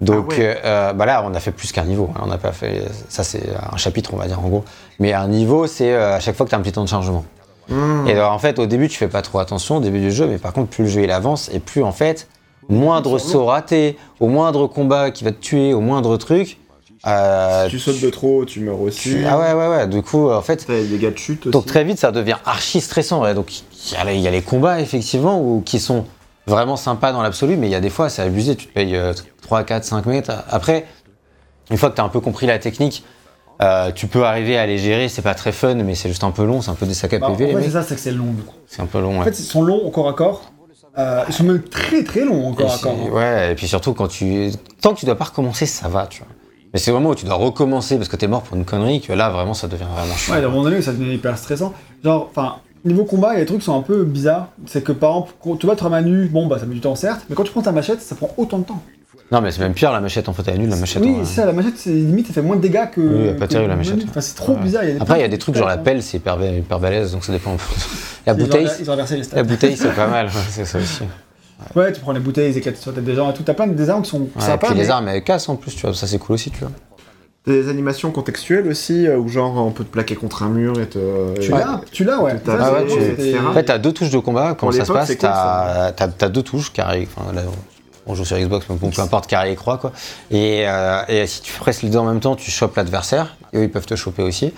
[0.00, 0.58] Donc Ah ouais.
[0.64, 2.08] euh, bah là, on a fait plus qu'un niveau.
[2.14, 2.20] hein.
[2.24, 2.84] On n'a pas fait.
[3.10, 3.42] Ça, c'est
[3.72, 4.64] un chapitre, on va dire en gros.
[4.98, 6.88] Mais un niveau, c'est euh, à chaque fois que tu as un petit temps de
[6.88, 7.24] chargement.
[7.68, 8.06] Hmm.
[8.08, 10.26] Et alors, en fait, au début, tu fais pas trop attention au début du jeu,
[10.26, 12.28] mais par contre, plus le jeu il avance, et plus en fait,
[12.68, 16.58] moindre saut raté, au moindre combat qui va te tuer, au moindre truc.
[17.06, 19.00] euh, Si tu sautes de trop, tu meurs aussi.
[19.10, 19.86] tu- Ah ouais, ouais, ouais.
[19.88, 21.50] Du coup, en fait, T'as des dégâts de chute aussi.
[21.52, 23.22] donc très vite, ça devient archi stressant.
[23.22, 23.34] ouais.
[23.34, 23.52] Donc
[23.86, 26.04] il y, a les- il y a les combats, effectivement, où, qui sont
[26.46, 28.54] vraiment sympas dans l'absolu, mais il y a des fois, c'est abusé.
[28.56, 30.30] Tu te payes euh, 3, 4, 5 mètres.
[30.50, 30.86] Après,
[31.70, 33.02] une fois que tu as un peu compris la technique,
[33.62, 35.08] euh, tu peux arriver à les gérer.
[35.08, 36.60] C'est pas très fun, mais c'est juste un peu long.
[36.60, 38.10] C'est un peu des sacs à Bah, en PV, fait, c'est ça, c'est que c'est
[38.12, 38.54] long, du coup.
[38.66, 39.24] C'est un peu long, En ouais.
[39.24, 40.42] fait, ils sont longs au corps à corps.
[40.98, 43.10] Euh, ils sont même très très longs au Et hein.
[43.12, 44.50] ouais, et puis surtout, quand tu.
[44.80, 46.28] Tant que tu dois pas recommencer, ça va, tu vois.
[46.72, 49.12] Mais c'est vraiment où tu dois recommencer parce que t'es mort pour une connerie que
[49.12, 50.34] là, vraiment, ça devient vraiment chiant.
[50.34, 51.72] Ouais, à un moment donné, ça devient hyper stressant.
[52.04, 54.48] Genre, enfin, niveau combat, il y a des trucs qui sont un peu bizarres.
[54.66, 56.80] C'est que par exemple, quand tu vas te à nu, bon, bah ça met du
[56.80, 58.82] temps certes, mais quand tu prends ta machette, ça prend autant de temps.
[59.32, 61.24] Non, mais c'est même pire, la machette en fauteuil à nul, la machette oui, en-
[61.24, 63.00] c'est ça, la machette, c'est limite, ça fait moins de dégâts que.
[63.00, 63.98] Oui, elle pas que terrible, la machette.
[64.08, 64.60] Enfin, c'est trop Ouais.
[64.60, 64.82] bizarre.
[64.84, 66.36] Il y a des Après, il y a des trucs genre la pelle, c'est hyper,
[66.42, 67.56] hyper balèze, donc ça dépend.
[68.26, 69.36] La Ils ont bouteille, Ils ont inversé les stats.
[69.36, 71.02] la bouteille, c'est pas mal, c'est ça aussi.
[71.76, 73.42] Ouais, tu prends les bouteilles, ils éclatent sur la tête des gens et tout.
[73.42, 74.66] T'as plein de des armes qui sont Ouais, et sympas.
[74.68, 76.58] puis les mais- armes, elles cassent en plus, tu vois, ça c'est cool aussi, tu
[76.60, 76.70] vois.
[77.46, 80.86] Des animations contextuelles aussi, euh, où genre on peut te plaquer contre un mur et
[80.86, 80.98] te.
[81.40, 82.32] Tu et- l'as, tu l'as, ouais.
[82.44, 83.38] C'est- ouais, tu-.
[83.46, 85.16] En fait, t'as deux touches de combat, comment Pour ça se passe?
[85.18, 87.42] T'as t'as- t'as deux touches, carré, enfin là,
[88.06, 89.92] on joue sur Xbox, mais bon, peu importe, carré et croix, quoi.
[90.30, 93.58] Et, euh, et si tu presses les deux en même temps, tu chopes l'adversaire, et
[93.58, 94.52] eux ils peuvent te choper aussi.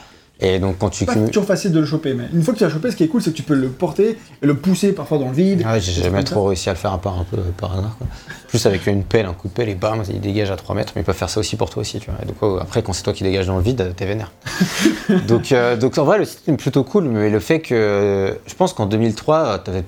[0.45, 1.29] Et donc quand tu C'est pas cumules.
[1.29, 3.09] toujours facile de le choper, mais une fois que tu l'as chopé, ce qui est
[3.09, 5.63] cool, c'est que tu peux le porter et le pousser parfois dans le vide.
[5.65, 7.97] Ah ouais, j'ai jamais trop réussi à le faire à part un peu par hasard.
[7.97, 8.09] Quoi.
[8.49, 10.95] Plus avec une pelle, un coup de pelle et bam, il dégage à 3 mètres,
[10.97, 12.19] mais ils peuvent faire ça aussi pour toi aussi, tu vois.
[12.23, 14.33] Et donc euh, après, quand c'est toi qui dégage dans le vide, t'es vénère.
[15.29, 18.35] donc, euh, donc en vrai, le système est plutôt cool, mais le fait que euh,
[18.47, 19.85] je pense qu'en 2003, t'avais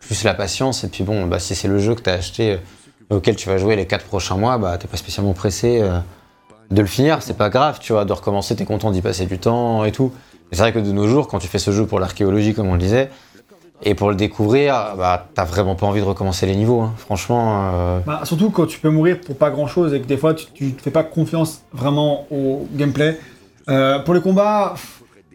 [0.00, 2.56] plus la patience, et puis bon, bah, si c'est le jeu que t'as acheté, euh,
[3.16, 5.98] auquel tu vas jouer les 4 prochains mois, bah t'es pas spécialement pressé euh,
[6.70, 9.38] de le finir, c'est pas grave, tu vois, de recommencer, t'es content d'y passer du
[9.38, 10.12] temps et tout.
[10.50, 12.68] Mais c'est vrai que de nos jours, quand tu fais ce jeu pour l'archéologie, comme
[12.68, 13.10] on le disait,
[13.84, 16.80] et pour le découvrir, bah, t'as vraiment pas envie de recommencer les niveaux.
[16.82, 16.92] hein.
[16.96, 20.16] Franchement, euh, Bah, surtout quand tu peux mourir pour pas grand chose et que des
[20.16, 23.18] fois tu, tu fais pas confiance vraiment au gameplay.
[23.68, 24.74] Euh, pour les combats,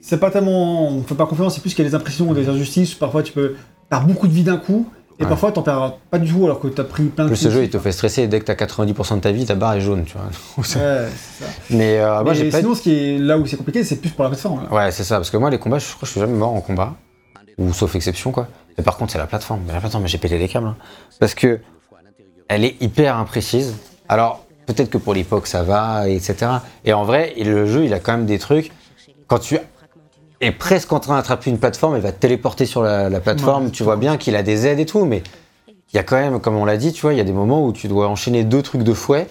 [0.02, 0.88] c'est pas tellement.
[0.88, 2.94] On fait pas confiance, c'est plus qu'il y a des impressions des injustices.
[2.94, 3.56] Parfois tu peux
[3.90, 4.88] perdre beaucoup de vie d'un coup
[5.20, 5.30] et Ouais.
[5.30, 7.64] parfois t'en perds pas du tout alors que t'as pris plein de plus ce jeu,
[7.64, 8.24] il te fait stresser.
[8.24, 10.28] et Dès que t'as 90% de ta vie, ta barre est jaune, tu vois.
[10.58, 10.80] Ouais, ça.
[11.72, 12.60] Mais euh, moi, Mais j'ai pas.
[12.60, 14.64] sinon, ce qui est là où c'est compliqué, c'est plus pour la plateforme.
[14.70, 14.74] là.
[14.74, 16.54] Ouais, c'est ça, parce que moi, les combats, je crois que je suis jamais mort
[16.54, 16.96] en combat.
[17.58, 18.48] Ou sauf exception, quoi.
[18.78, 19.62] Mais par contre, c'est la plateforme.
[19.66, 20.68] Mais la plateforme, j'ai pété des câbles.
[20.68, 20.76] hein.
[21.20, 21.60] Parce que
[22.48, 23.74] elle est hyper imprécise.
[24.08, 26.36] Alors, peut-être que pour l'époque, ça va, etc.
[26.86, 28.72] Et en vrai, le jeu, il a quand même des trucs.
[29.26, 29.58] Quand tu
[30.42, 33.66] es presque en train d'attraper une plateforme, il va te téléporter sur la, la plateforme.
[33.66, 33.72] Ouais.
[33.72, 35.24] tu vois bien qu'il a des aides et tout, mais
[35.68, 37.32] il y a quand même, comme on l'a dit, tu vois, il y a des
[37.34, 39.28] moments où tu dois enchaîner deux trucs de fouet.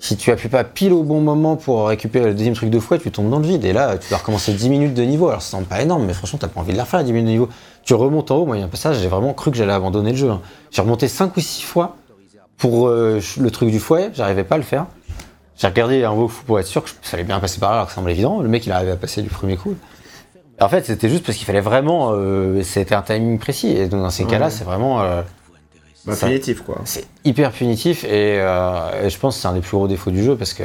[0.00, 2.98] Si tu appuies pas pile au bon moment pour récupérer le deuxième truc de fouet,
[2.98, 3.64] tu tombes dans le vide.
[3.64, 5.28] Et là, tu dois recommencer 10 minutes de niveau.
[5.28, 7.26] Alors, ça semble pas énorme, mais franchement, t'as pas envie de la refaire, 10 minutes
[7.26, 7.48] de niveau.
[7.84, 8.44] Tu remontes en haut.
[8.44, 10.28] Moi, il y a un passage, j'ai vraiment cru que j'allais abandonner le jeu.
[10.30, 10.42] hein.
[10.72, 11.96] J'ai remonté 5 ou 6 fois
[12.58, 14.10] pour euh, le truc du fouet.
[14.12, 14.86] J'arrivais pas à le faire.
[15.56, 17.76] J'ai regardé un beau fou pour être sûr que ça allait bien passer par là,
[17.76, 18.40] alors que ça semblait évident.
[18.40, 19.74] Le mec, il arrivait à passer du premier coup.
[20.60, 22.10] En fait, c'était juste parce qu'il fallait vraiment.
[22.12, 23.68] euh, c'était un timing précis.
[23.76, 25.02] Et donc, dans ces cas-là, c'est vraiment.
[25.02, 25.22] euh,
[26.06, 26.82] Bah, Ça- punitif quoi.
[26.84, 28.04] c'est hyper punitif.
[28.04, 30.52] Et, euh, et je pense que c'est un des plus gros défauts du jeu parce
[30.52, 30.64] que.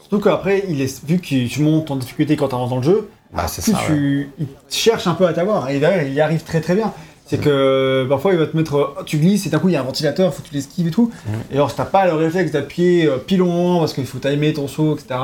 [0.00, 2.82] Surtout qu'après, il est, vu que tu montes en difficulté quand tu avances dans le
[2.82, 3.72] jeu, Bah, plus ça.
[3.78, 3.84] ouais.
[3.86, 5.70] tu il cherche un peu à t'avoir.
[5.70, 6.92] Et derrière, il y arrive très très bien.
[7.26, 9.80] C'est que parfois il va te mettre, tu glisses et d'un coup il y a
[9.80, 11.10] un ventilateur, faut que tu l'esquives et tout.
[11.50, 14.52] Et alors si t'as pas le réflexe d'appuyer pile au moment parce qu'il faut timer
[14.52, 15.18] ton saut, etc.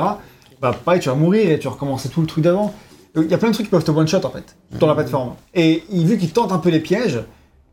[0.59, 2.73] Bah pareil, tu vas mourir et tu vas recommencer tout le truc d'avant.
[3.15, 4.87] Donc, Il y a plein de trucs qui peuvent te one shot en fait dans
[4.87, 5.33] la plateforme.
[5.53, 7.19] Et vu qu'il tente un peu les pièges,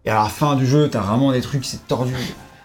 [0.04, 2.14] et à la fin du jeu t'as vraiment des trucs c'est tordu.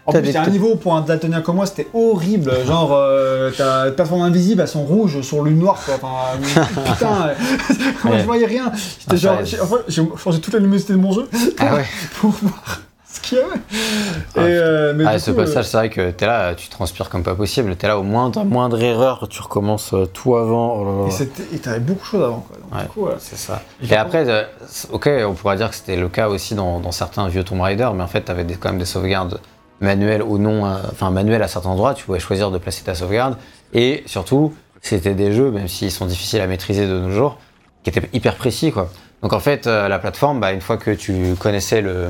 [0.06, 2.52] En plus, il y a un niveau pour un daltonien comme moi, c'était horrible.
[2.68, 5.94] Genre, euh, ta plateforme invisible, elles sont rouges sur l'une noire, quoi.
[5.96, 6.38] Enfin,
[6.94, 7.10] putain,
[8.04, 8.20] moi Ouais.
[8.20, 8.70] je voyais rien.
[8.76, 11.76] J'étais Ah, genre, j'ai en fait, j'ai changé toute la luminosité de mon jeu Ah
[11.76, 11.86] ouais.
[12.20, 12.82] pour voir
[13.14, 13.60] ce qu'il y avait.
[14.36, 17.10] Ah, Et, euh, mais Ah, ce coup, passage, c'est vrai que t'es là, tu transpires
[17.10, 17.76] comme pas possible.
[17.76, 20.76] T'es là, au moindre, moindre erreur, tu recommences euh, tout avant.
[20.80, 22.58] Oh euh, et t'avais beaucoup de choses avant, quoi.
[22.58, 22.82] Donc, Ouais.
[22.84, 23.18] du coup, voilà.
[23.20, 23.62] C'est ça.
[23.82, 24.44] Et Et après, euh,
[24.92, 27.90] ok, on pourrait dire que c'était le cas aussi dans, dans certains vieux Tomb Raider,
[27.96, 29.40] mais en fait, t'avais des, quand même des sauvegardes
[29.80, 32.96] manuel ou non, euh, enfin manuel à certains endroits, tu pouvais choisir de placer ta
[32.96, 33.38] sauvegarde.
[33.74, 37.38] Et surtout, c'était des jeux, même s'ils sont difficiles à maîtriser de nos jours,
[37.84, 38.90] qui étaient hyper précis, quoi.
[39.22, 42.10] Donc en fait, euh, la plateforme, bah, une fois que tu connaissais le,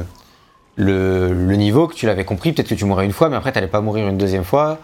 [0.75, 3.51] le, le niveau, que tu l'avais compris, peut-être que tu mourrais une fois, mais après,
[3.51, 4.79] tu n'allais pas mourir une deuxième fois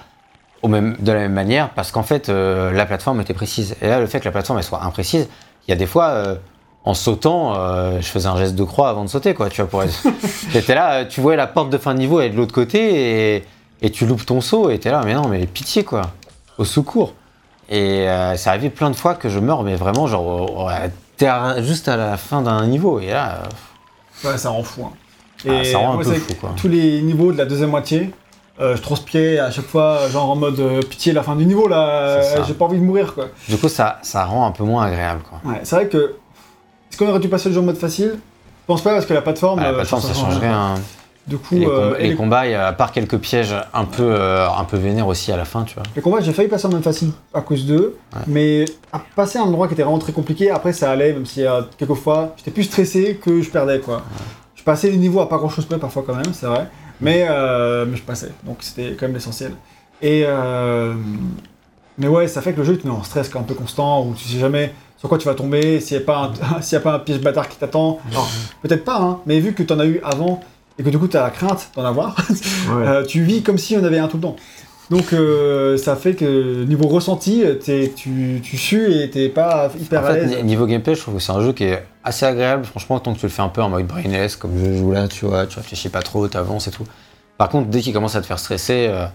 [0.61, 3.75] au même, de la même manière, parce qu'en fait, euh, la plateforme était précise.
[3.81, 5.29] Et là, le fait que la plateforme elle soit imprécise,
[5.67, 6.35] il y a des fois, euh,
[6.83, 9.69] en sautant, euh, je faisais un geste de croix avant de sauter, quoi, tu vois,
[9.69, 10.03] pour être...
[10.53, 13.35] T'étais là, tu voyais la porte de fin de niveau, elle est de l'autre côté,
[13.37, 13.43] et,
[13.81, 16.01] et tu loupes ton saut, et t'es là, mais non, mais pitié, quoi,
[16.57, 17.13] au secours.
[17.69, 20.69] Et euh, c'est arrivé plein de fois que je meurs, mais vraiment, genre,
[21.17, 21.29] t'es
[21.63, 23.43] juste à la fin d'un niveau, et là,
[24.25, 24.83] euh, Ouais, ça rend fou.
[24.85, 24.91] hein.
[25.47, 26.51] Ah, ça rend un moi, peu fou, quoi.
[26.57, 28.11] Tous les niveaux de la deuxième moitié,
[28.59, 31.67] euh, je transpirais à chaque fois, genre en mode euh, pitié, la fin du niveau
[31.67, 33.27] là, euh, j'ai pas envie de mourir quoi.
[33.47, 35.39] du coup, ça, ça rend un peu moins agréable, quoi.
[35.49, 36.15] Ouais, c'est vrai que.
[36.91, 38.13] Est-ce qu'on aurait dû passer le jeu en mode facile?
[38.17, 39.59] Je pense pas parce que la plateforme.
[39.59, 40.75] Ah, la euh, plateforme, ça change changerait un.
[41.27, 43.85] Du coup, Et les, euh, com- et les les, combats, à part quelques pièges un
[43.85, 45.83] peu, un peu vénères aussi à la fin, tu vois.
[45.95, 48.21] les combats, j'ai failli passer en mode facile à cause d'eux, Ouais.
[48.25, 51.45] mais à passer un endroit qui était vraiment très compliqué, après ça allait, même si
[51.45, 54.01] euh, quelques fois j'étais plus stressé que je perdais quoi.
[54.59, 56.67] Je passais les niveaux à pas grand chose près parfois quand même, c'est vrai,
[56.99, 59.53] mais, euh, mais je passais, donc c'était quand même l'essentiel.
[60.01, 60.93] Et euh,
[61.97, 64.13] mais ouais, ça fait que le jeu tu es en stress un peu constant, où
[64.13, 66.79] tu sais jamais sur quoi tu vas tomber, s'il n'y a, pas un- y a
[66.81, 67.99] pas un piège bâtard qui t'attend.
[68.11, 68.29] Alors,
[68.61, 70.41] peut-être pas, hein, mais vu que tu en as eu avant,
[70.77, 72.15] et que du coup tu as la crainte d'en avoir,
[72.69, 72.85] Ouais.
[72.87, 74.35] euh, tu vis comme si on avait un tout le temps.
[74.89, 77.43] Donc euh, ça fait que niveau ressenti,
[77.95, 80.37] tu, tu sues et t'es pas hyper En à l'aise.
[80.37, 83.13] ni- niveau gameplay, je trouve que c'est un jeu qui est assez agréable, franchement, tant
[83.13, 85.45] que tu le fais un peu en mode brainless, comme je joue là, tu vois,
[85.45, 86.85] tu réfléchis pas trop, t'avances et tout.
[87.37, 89.05] Par contre, dès qu'il commence à te faire stresser, euh,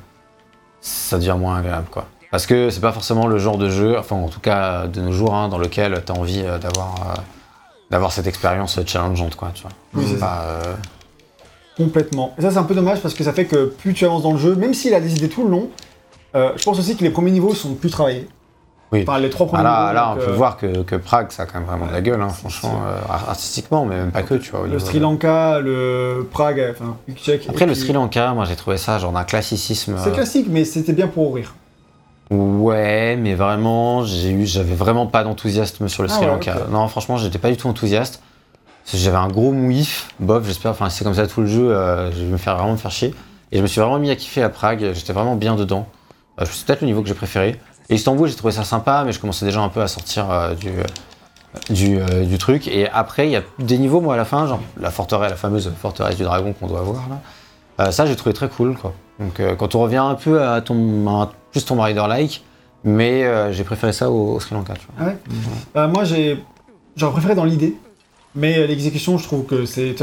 [0.81, 2.07] ça devient moins agréable, quoi.
[2.31, 5.13] Parce que c'est pas forcément le genre de jeu, enfin en tout cas de nos
[5.13, 7.21] jours, hein, dans lequel t'as envie euh, d'avoir euh,
[7.91, 9.71] d'avoir cette expérience challengeante, quoi, tu vois.
[9.95, 10.45] Oui, c'est Pas,
[11.77, 12.35] Complètement.
[12.39, 14.33] Et ça c'est un peu dommage parce que ça fait que plus tu avances dans
[14.33, 15.69] le jeu, même s'il a des idées tout le long,
[16.37, 18.29] euh, je pense aussi que les premiers niveaux sont plus travaillés.
[18.93, 19.05] Oui.
[19.09, 19.95] Enfin les trois Ah, premiers là, niveaux.
[19.95, 22.01] là, on peut euh, voir que, que Prague, ça a quand même vraiment de la
[22.01, 24.69] gueule, hein, franchement, euh, artistiquement, mais même pas que, tu vois.
[24.69, 26.97] Le Sri Lanka, le Prague, enfin.
[27.49, 29.97] Après, le puis- Sri Lanka, moi j'ai trouvé ça genre d'un classicisme.
[29.99, 31.55] C'est classique, mais c'était bien pour ouvrir.
[32.31, 36.55] Ouais, mais vraiment, j'ai eu, j'avais vraiment pas d'enthousiasme sur le Ah Sri ouais, Lanka.
[36.71, 38.23] Non, franchement, j'étais pas du tout enthousiaste.
[38.93, 40.73] J'avais un gros mouif, bof, j'espère.
[40.73, 41.75] Enfin, c'est comme ça tout le jeu.
[41.75, 43.15] euh, je vais me faire vraiment me faire chier.
[43.51, 44.93] Et je me suis vraiment mis à kiffer à Prague.
[44.95, 45.87] J'étais vraiment bien dedans.
[46.41, 47.61] Euh, c'est peut-être le niveau que j'ai préféré.
[47.89, 50.55] Et Istanbul, j'ai trouvé ça sympa, mais je commençais déjà un peu à sortir euh,
[51.71, 52.67] du, euh, du truc.
[52.67, 55.37] Et après, il y a des niveaux, moi, à la fin, genre la forteresse, la
[55.37, 57.91] fameuse forteresse du dragon qu'on doit voir là.
[57.91, 58.93] Ça, j'ai trouvé très cool, quoi.
[59.19, 62.45] Donc, quand on revient un peu à ton, à plus ton Rider-like,
[62.85, 65.13] mais j'ai préféré ça au, Sri Lanka, tu vois.
[65.75, 66.41] Ah Moi, j'ai.
[66.97, 67.77] J'aurais préféré dans l'idée.
[68.35, 69.95] Mais euh, l'exécution, je trouve que c'est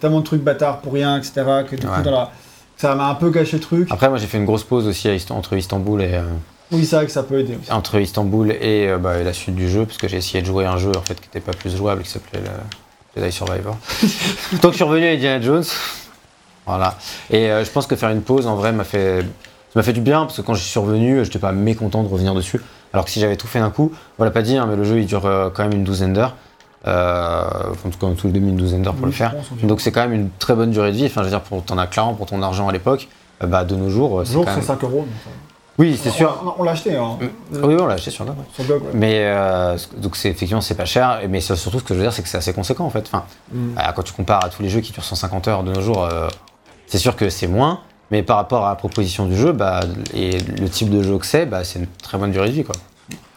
[0.00, 1.32] tellement de trucs bâtards pour rien, etc.
[1.68, 2.02] Que du coup, Ouais.
[2.02, 2.30] dans la...
[2.76, 3.88] ça m'a un peu gâché le truc.
[3.90, 6.22] Après, moi, j'ai fait une grosse pause aussi à Ist- entre Istanbul et, euh,
[6.70, 7.72] Oui, c'est vrai que ça peut aider aussi.
[7.72, 10.46] entre Istanbul et, euh, bah, et la suite du jeu, parce que j'ai essayé de
[10.46, 13.76] jouer un jeu en fait qui n'était pas plus jouable, qui s'appelait le Jedi Survivor.
[14.62, 15.64] Donc, je suis revenu à Indiana Jones.
[16.66, 16.96] Voilà.
[17.30, 19.26] Et euh, je pense que faire une pause, en vrai, m'a fait, ça
[19.74, 22.34] m'a fait du bien, parce que quand je suis revenu, j'étais pas mécontent de revenir
[22.34, 22.60] dessus.
[22.92, 23.90] Alors que si j'avais tout fait d'un coup,
[24.20, 25.22] on l'a pas dit, hein, mais le jeu il dure
[25.54, 26.36] quand même une douzaine d'heures.
[26.86, 27.44] Euh,
[27.84, 29.34] en tout cas, en tout une douzaine d'heures pour Oui, le faire.
[29.36, 29.50] pense.
[29.62, 31.06] Donc c'est quand même une très bonne durée de vie.
[31.06, 33.08] Enfin, je veux dire, pour, as clairement pour ton argent à l'époque.
[33.42, 34.62] euh, bah, de nos jours, euh, c'est Jour, c'est même...
[34.64, 34.98] 5 euros.
[35.00, 35.30] donc, euh,
[35.78, 36.54] Oui, c'est sûr.
[36.58, 37.18] On, l'a acheté, hein,
[37.52, 38.24] Oui, on l'a acheté sur
[38.54, 38.82] sur blog.
[38.82, 38.90] ouais.
[38.94, 42.04] Mais euh, donc c'est effectivement c'est pas cher, mais c'est surtout ce que je veux
[42.04, 43.04] dire c'est que c'est assez conséquent en fait.
[43.06, 43.78] Enfin, Mm.
[43.78, 46.04] euh, quand tu compares à tous les jeux qui durent 150 heures de nos jours,
[46.04, 46.28] euh,
[46.86, 47.80] c'est sûr que c'est moins,
[48.10, 49.80] mais par rapport à la proposition du jeu, bah,
[50.14, 52.64] et le type de jeu que c'est, bah, c'est une très bonne durée de vie
[52.64, 52.74] quoi.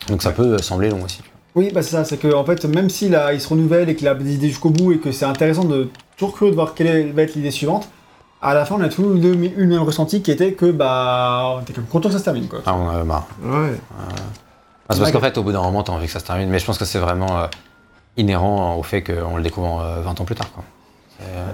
[0.07, 1.21] Donc ça peut sembler long aussi.
[1.55, 3.95] Oui, bah c'est ça, c'est que en fait, même s'il a, il se renouvelle et
[3.95, 6.73] qu'il a des idées jusqu'au bout et que c'est intéressant de toujours curieux de voir
[6.73, 7.88] quelle va être l'idée suivante,
[8.41, 11.61] à la fin, on a toujours eu le, même ressenti qui était que bah, on
[11.61, 12.59] était comme content que ça se termine quoi.
[12.65, 13.27] Ah, on a marre.
[13.41, 13.80] Ouais.
[13.97, 16.49] Ah, c'est parce qu'en fait au bout d'un moment t'as envie que ça se termine,
[16.49, 17.47] mais je pense que c'est vraiment euh,
[18.17, 20.51] inhérent au fait qu'on le découvre euh, 20 ans plus tard.
[20.51, 20.63] Quoi.
[21.21, 21.45] Euh,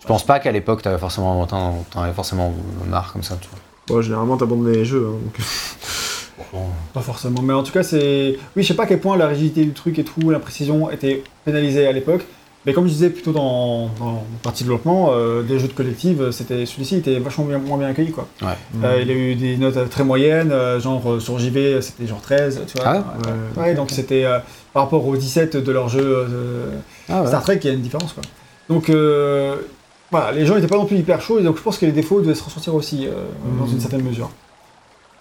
[0.00, 2.54] Je pense pas qu'à l'époque t'avais forcément, t'en t'en avais forcément
[2.88, 3.36] marre comme ça.
[3.40, 3.58] Tu vois.
[3.86, 5.06] Bon, généralement, t'abandonnes les jeux.
[5.06, 5.38] hein, donc...
[6.92, 8.36] Pas forcément, mais en tout cas, c'est.
[8.56, 10.90] Oui, je sais pas à quel point la rigidité du truc et tout, la précision
[10.90, 12.24] était pénalisée à l'époque.
[12.66, 16.64] Mais comme je disais plutôt dans, dans partie développement, euh, des jeux de collective, c'était
[16.64, 18.26] celui-ci était vachement bien- moins bien accueilli quoi.
[18.40, 18.54] Ouais.
[18.82, 22.06] Euh, il a eu des notes euh, très moyennes, euh, genre euh, sur JV c'était
[22.06, 22.84] genre 13, tu vois.
[22.86, 22.98] Ah ouais?
[23.58, 23.74] Ouais, Ouais.
[23.74, 24.38] donc c'était euh,
[24.72, 26.70] par rapport aux 17 de leur jeu euh,
[27.10, 27.26] Ah.
[27.26, 28.22] Star Trek, il y a une différence quoi.
[28.70, 29.56] Donc euh,
[30.10, 31.92] voilà, les gens n'étaient pas non plus hyper chauds et donc je pense que les
[31.92, 33.10] défauts devaient se ressentir aussi euh,
[33.58, 33.72] dans Mhm.
[33.74, 34.30] une certaine mesure.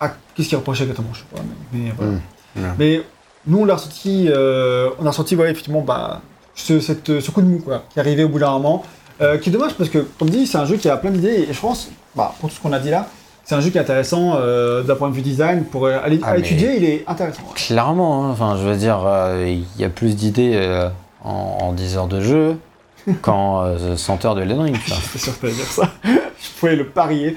[0.06, 1.42] Ah, qu'est-ce qu'ils reprochaient exactement Je sais pas,
[1.74, 2.74] mais, mais voilà.
[2.78, 3.02] Mais
[3.48, 6.22] nous, on l'a ressenti, euh, on a ressenti, ouais, effectivement, bah,
[6.56, 8.84] ce, cette- ce coup de mou, quoi, qui arrivait au bout d'un moment.
[9.22, 11.46] Euh, qui est dommage parce que, comme dit, c'est un jeu qui a plein d'idées
[11.50, 13.08] et je pense, bah, pour tout ce qu'on a dit là,
[13.46, 15.66] c'est un jeu qui est intéressant euh, d'un point de vue design.
[15.66, 17.44] Pour euh, aller Ah, étudier, il est intéressant.
[17.56, 18.30] Clairement, hein.
[18.32, 20.60] enfin, je veux dire, euh, il y a plus d'idées
[21.24, 22.58] en, en 10 heures de jeu
[23.22, 24.78] qu'en euh, 100 heures de Elden Ring.
[24.88, 24.98] vois.
[25.12, 25.90] C'est sûr que dire ça.
[26.04, 27.36] je pouvais le parier.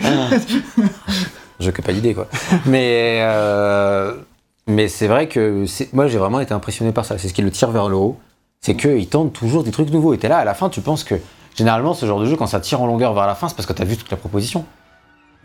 [1.61, 2.27] Je n'ai pas d'idée, quoi.
[2.67, 4.15] Mais, euh,
[4.67, 7.19] mais c'est vrai que moi, j'ai vraiment été impressionné par ça.
[7.19, 8.19] C'est ce qui le tire vers le haut.
[8.61, 10.13] C'est qu'ils tentent toujours des trucs nouveaux.
[10.13, 11.15] Et t'es là, à la fin, tu penses que
[11.55, 13.67] généralement, ce genre de jeu, quand ça tire en longueur vers la fin, c'est parce
[13.67, 14.65] que t'as vu toute la proposition.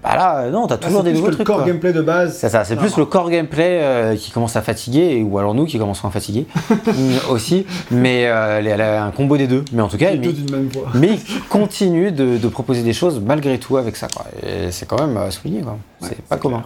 [0.03, 1.47] Bah là, euh, non, t'as Là, toujours c'est des plus nouveaux que le trucs.
[1.47, 1.65] core quoi.
[1.67, 2.35] gameplay de base.
[2.35, 5.65] C'est ça, c'est plus le core gameplay euh, qui commence à fatiguer, ou alors nous
[5.65, 6.47] qui commençons à fatiguer
[6.87, 9.63] mm, aussi, mais euh, les- la- un combo des deux.
[9.73, 11.19] Mais en tout cas, Les deux même mais
[11.49, 14.07] continue de, de proposer des choses malgré tout avec ça.
[14.15, 14.25] Quoi.
[14.41, 15.73] Et c'est quand même euh, souligné, quoi.
[16.01, 16.63] Ouais, c'est pas c'est commun.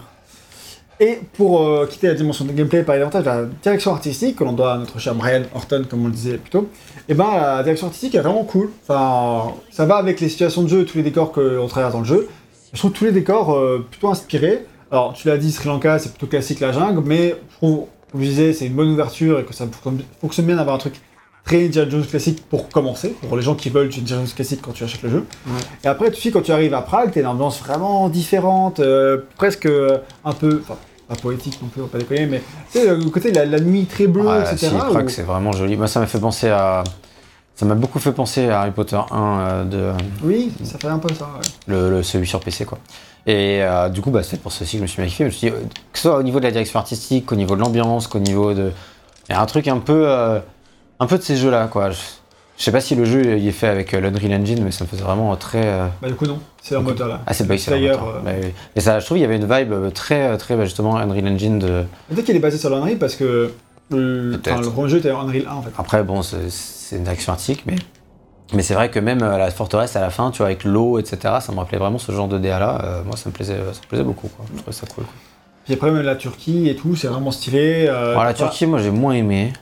[0.98, 4.44] Et pour euh, quitter la dimension de gameplay et parler davantage la direction artistique, que
[4.44, 6.70] l'on doit à notre cher Brian Horton, comme on le disait plus tôt,
[7.06, 8.70] et ben la direction artistique est vraiment cool.
[8.88, 12.06] Enfin, ça va avec les situations de jeu, tous les décors qu'on traverse dans le
[12.06, 12.28] jeu.
[12.76, 14.66] Je trouve tous les décors euh, plutôt inspirés.
[14.92, 18.20] Alors, tu l'as dit, Sri Lanka, c'est plutôt classique la jungle, mais je trouve, comme
[18.22, 19.66] je disais, c'est une bonne ouverture et que ça
[20.20, 21.00] fonctionne- bien d'avoir un truc
[21.44, 24.72] très Indiana Jones classique pour commencer, pour les gens qui veulent Indiana Jones classique quand
[24.72, 25.24] tu achètes le jeu.
[25.46, 25.52] Ouais.
[25.84, 29.18] Et après, tu sais, quand tu arrives à Prague, t'as une ambiance vraiment différente, euh,
[29.36, 30.76] presque euh, un peu, enfin,
[31.08, 32.42] pas poétique non plus, on va pas déconner, mais
[32.72, 34.68] tu sais, le côté la, la nuit très bleue, Ouais, etc.
[34.70, 35.76] si, Prague, où- c'est vraiment joli.
[35.76, 36.82] Moi, ça m'a fait penser à.
[37.56, 39.92] Ça m'a beaucoup fait penser à Harry Potter 1 euh, de
[40.22, 41.24] Oui, ça fait un peu ça.
[41.24, 41.40] ouais.
[41.66, 42.78] le, le- celui sur PC quoi.
[43.26, 45.24] Et euh, du coup bah c'est pour ceci que je me suis kiffé.
[45.24, 45.60] Je me suis dit, euh,
[45.92, 48.52] que ce soit au niveau de la direction artistique, qu'au niveau de l'ambiance, qu'au niveau
[48.52, 48.72] de
[49.28, 50.38] il y a un truc un peu euh,
[51.00, 51.90] un peu de ces jeux là quoi.
[51.90, 51.96] Je,
[52.58, 54.84] je sais pas si le jeu il est fait avec euh, l'Unreal Engine mais ça
[54.84, 56.84] me faisait vraiment très Bah, du coup, non, c'est Ok.
[56.84, 57.20] moteur là.
[57.26, 58.20] ah c'est bah, c'est moteur.
[58.22, 58.48] Bah, oui.
[58.74, 61.58] Mais ça je trouve il y avait une vibe très très bah, justement Unreal Engine
[61.58, 63.50] de Peut-être qu'il est basé sur l'Unreal parce que
[63.90, 65.70] le, enfin, le premier jeu était Unreal 1 en fait.
[65.78, 66.50] Après, bon, c'est-
[66.86, 67.76] c'est une direction artistique, mais,
[68.54, 70.98] mais c'est vrai que même euh, la forteresse à la fin, tu vois, avec l'eau,
[70.98, 72.80] etc., ça me rappelait vraiment ce genre de DA là.
[72.84, 74.44] Euh, moi, ça me plaisait, ça me plaisait beaucoup, quoi.
[74.52, 75.04] Je trouvais ça cool.
[75.04, 75.14] quoi.
[75.64, 77.86] Puis après, même la Turquie et tout, c'est vraiment stylé.
[77.88, 79.52] euh, Alors, la pas- Turquie, moi, j'ai moins aimé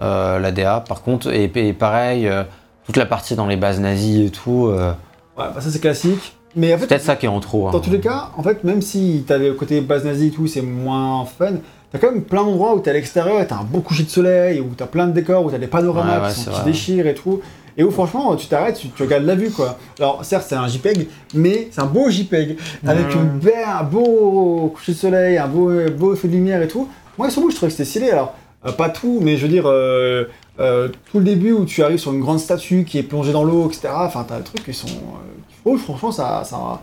[0.00, 0.80] euh, la DA.
[0.88, 2.44] Par contre, et, et pareil, euh,
[2.86, 4.92] toute la partie dans les bases nazies et tout, euh,
[5.36, 6.34] Ouais, bah, ça c'est classique.
[6.56, 7.68] Mais en fait, peut-être ça qui est en trop.
[7.68, 7.72] hein.
[7.72, 10.46] Dans tous les cas, en fait, même si t'as le côté base nazie et tout,
[10.46, 11.52] c'est moins fun,
[11.92, 14.10] t'as quand même plein d'endroits où t'es à l'extérieur et t'as un beau coucher de
[14.10, 16.62] soleil, où t'as plein de décors, où t'as des panoramas Ouais, ouais, qui, sont- qui
[16.64, 17.40] déchirent et tout.
[17.76, 19.78] Et où franchement, tu t'arrêtes, tu, tu regardes la vue quoi.
[20.00, 22.56] Alors certes, c'est un JPEG, mais c'est un beau JPEG,
[22.86, 23.12] avec Ouais.
[23.14, 26.88] une belle, un beau coucher de soleil, un beau, beau feu de lumière et tout.
[27.16, 28.10] Moi, sur moi, je trouvais que c'était stylé.
[28.10, 28.34] Alors,
[28.66, 30.24] euh, pas tout, mais je veux dire, euh,
[30.58, 33.44] euh, tout le début où tu arrives sur une grande statue qui est plongée dans
[33.44, 33.88] l'eau, etc.
[33.94, 34.88] Enfin, t'as des trucs qui sont.
[34.88, 36.80] Euh, oh, franchement, ça, ça,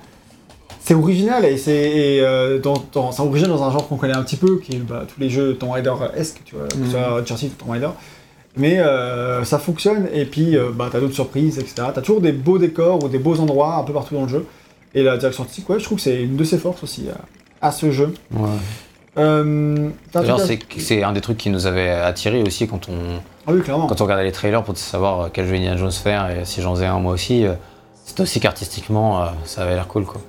[0.86, 4.24] c'est original et c'est euh, dans, dans- c'est original dans un genre qu'on connaît un
[4.24, 7.20] petit peu, qui est bah, tous les jeux Tomb Raider-esque, tu vois, que ce soit
[7.20, 7.90] Uncharted ou Tomb Raider.
[8.58, 11.88] Mais euh, ça fonctionne et puis euh, bah, t'as d'autres surprises, etc.
[11.94, 14.46] T'as toujours des beaux décors ou des beaux endroits un peu partout dans le jeu.
[14.94, 17.08] Et la direction artistique, ouais, je trouve que c'est une de ses forces aussi
[17.62, 18.14] à, à ce jeu.
[18.32, 18.48] Ouais.
[19.18, 19.90] Euh,
[20.78, 23.18] c'est un des trucs qui nous avait attiré aussi quand on,
[23.48, 26.46] Ah oui, quand on regardait les trailers pour savoir quel jeu Indiana Jones faire et
[26.46, 27.46] si j'en faisais un moi aussi.
[28.06, 30.22] C'était aussi qu'artistiquement, ça avait l'air cool, quoi.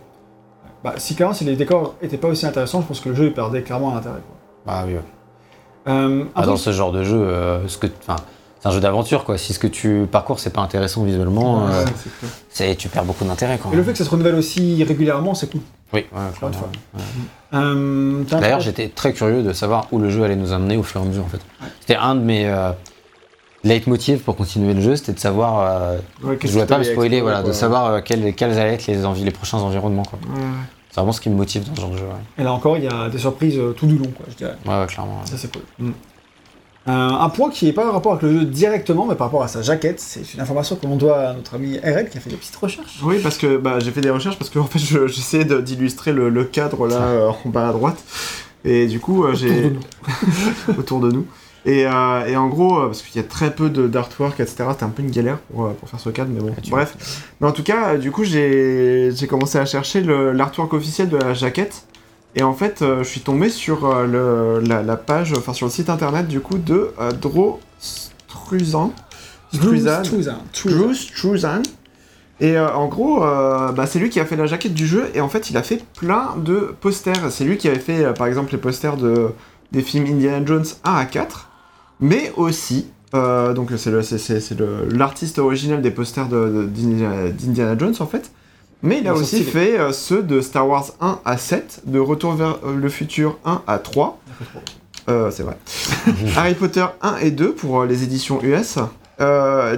[0.87, 3.25] Bah, si clairement, si les décors étaient pas aussi intéressants, je pense que le jeu
[3.27, 4.21] il perdait clairement en intérêt.
[4.25, 4.37] quoi.
[4.73, 5.01] Ah oui, ouais.
[5.89, 9.25] Euh, un Ah, dans ce genre de jeu, euh, ce que, c'est un jeu d'aventure
[9.25, 9.37] quoi.
[9.37, 11.85] Si ce que tu parcours c'est pas intéressant visuellement, Ouais, euh,
[12.51, 13.73] c'est tu perds beaucoup d'intérêt quoi.
[13.73, 15.61] Et le fait que ça se renouvelle aussi régulièrement, c'est cool.
[15.93, 16.49] Oui, ouais,
[17.53, 18.25] ouais.
[18.41, 21.05] D'ailleurs, j'étais très curieux de savoir où le jeu allait nous amener au fur et
[21.05, 21.41] à mesure en fait.
[21.81, 22.49] C'était un de mes
[23.65, 25.97] leitmotivs pour continuer le jeu, c'était de savoir.
[26.23, 29.59] je voulais pas me spoiler, voilà, de savoir quels, quels allaient être les, les prochains
[29.59, 30.21] environnements quoi.
[30.97, 32.05] C'est vraiment ce qui me motive dans ce genre de jeu.
[32.05, 34.35] Ouais, Et là encore, il y a des surprises euh, tout du long, quoi, je
[34.35, 34.57] dirais.
[34.65, 35.17] ouais, ouais, clairement.
[35.21, 35.27] ouais.
[35.27, 35.61] Ça, c'est cool.
[35.79, 35.91] Mm.
[36.89, 39.43] Euh, un point qui n'est pas en rapport avec le jeu directement, mais par rapport
[39.43, 42.21] à sa jaquette, c'est une information que l'on doit à notre ami RL qui a
[42.23, 42.99] fait des petites recherches.
[43.03, 46.13] Oui, parce que bah, j'ai fait des recherches parce que en fait je- j'essayais d'illustrer
[46.13, 48.03] le, le cadre là euh, en bas à droite
[48.65, 49.73] et du coup euh, j'ai
[50.79, 51.27] autour de nous
[51.67, 54.85] et, euh, et en gros euh, parce qu'il y a très peu d'artwork etc c'était
[54.85, 57.47] un peu une galère pour, euh, pour faire ce cadre mais bon Ah, bref mais
[57.47, 61.85] en tout cas du coup j'ai commencé à chercher l'artwork officiel de la jaquette
[62.35, 64.07] et en fait euh, je suis tombé sur euh,
[64.61, 68.93] le, la, la page enfin sur le site internet du coup de Dro Struzan
[69.53, 70.39] Struzan Struzan.
[70.65, 71.63] Drew Struzan.
[72.41, 75.09] Et euh, en gros, euh, bah, c'est lui qui a fait la jaquette du jeu,
[75.15, 77.31] et en fait, il a fait plein de posters.
[77.31, 79.29] C'est lui qui avait fait, euh, par exemple, les posters de,
[79.73, 81.49] des films Indiana Jones 1 à 4,
[82.01, 88.07] mais aussi, euh, donc c'est le- l'artiste original des posters de- de- d'Indiana Jones, en
[88.07, 88.31] fait.
[88.83, 92.35] Mais il a aussi fait euh, ceux de Star Wars 1 à 7, de Retour
[92.35, 94.19] vers euh, le futur 1 à 3,
[95.09, 95.57] euh, c'est vrai.
[96.37, 98.79] Harry Potter 1 et 2 pour les éditions US.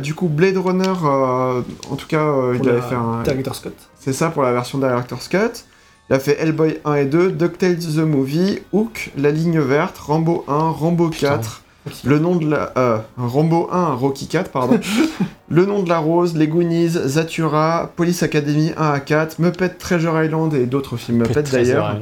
[0.02, 2.26] Du coup, Blade Runner, en tout cas,
[2.60, 3.22] il avait fait un.
[3.22, 3.70] Director's Cut.
[4.00, 5.64] C'est ça pour la version Director's Cut.
[6.10, 10.44] Il a fait Hellboy 1 et 2, DuckTales The Movie, Hook, La Ligne Verte, Rambo
[10.48, 11.62] 1, Rambo 4,
[12.04, 12.72] Le Nom de la...
[12.76, 14.78] Euh, Rambo 1, Rocky 4, pardon.
[15.48, 20.22] le Nom de la Rose, Les Goonies, Zatura, Police Academy 1 à 4, Muppet Treasure
[20.22, 21.98] Island et d'autres films Muppet d'ailleurs.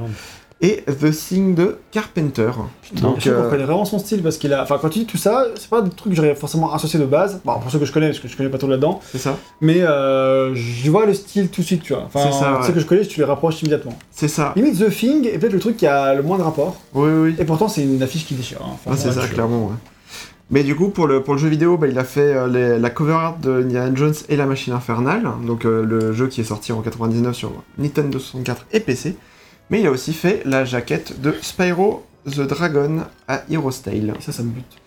[0.63, 2.51] Et The Thing de Carpenter.
[2.95, 4.63] Donc, je euh, vraiment son style parce qu'il a.
[4.63, 7.05] Enfin, quand tu dis tout ça, c'est pas des trucs que j'aurais forcément associé de
[7.05, 7.43] base.
[7.45, 9.01] Bon, pour ceux que je connais, parce que je connais pas tout là-dedans.
[9.13, 12.05] c'est ça Mais euh, je vois le style tout de suite, tu vois.
[12.07, 12.73] Enfin, C'est ça, ceux ouais.
[12.75, 13.99] que je connais, tu les rapproches immédiatement.
[14.11, 14.55] C'est ça.
[14.57, 16.81] Limite, The Thing est peut-être le truc qui a le moins de rapport.
[16.95, 17.35] Oui, oui.
[17.39, 18.61] Et pourtant, c'est une affiche qui déchire.
[18.63, 18.77] hein.
[18.87, 19.75] Ah, c'est ça, clairement, ouais.
[20.49, 22.79] Mais du coup, pour le, pour le jeu vidéo, bah, il a fait euh, les-
[22.79, 26.41] la cover art de Indiana Jones et la machine infernale, donc euh, le jeu qui
[26.41, 29.17] est sorti en 99 sur Nintendo 64 et PC.
[29.71, 34.15] Mais il a aussi fait la jaquette de Spyro the Dragon à Hero's Tale.
[34.19, 34.79] Et ça, ça me bute.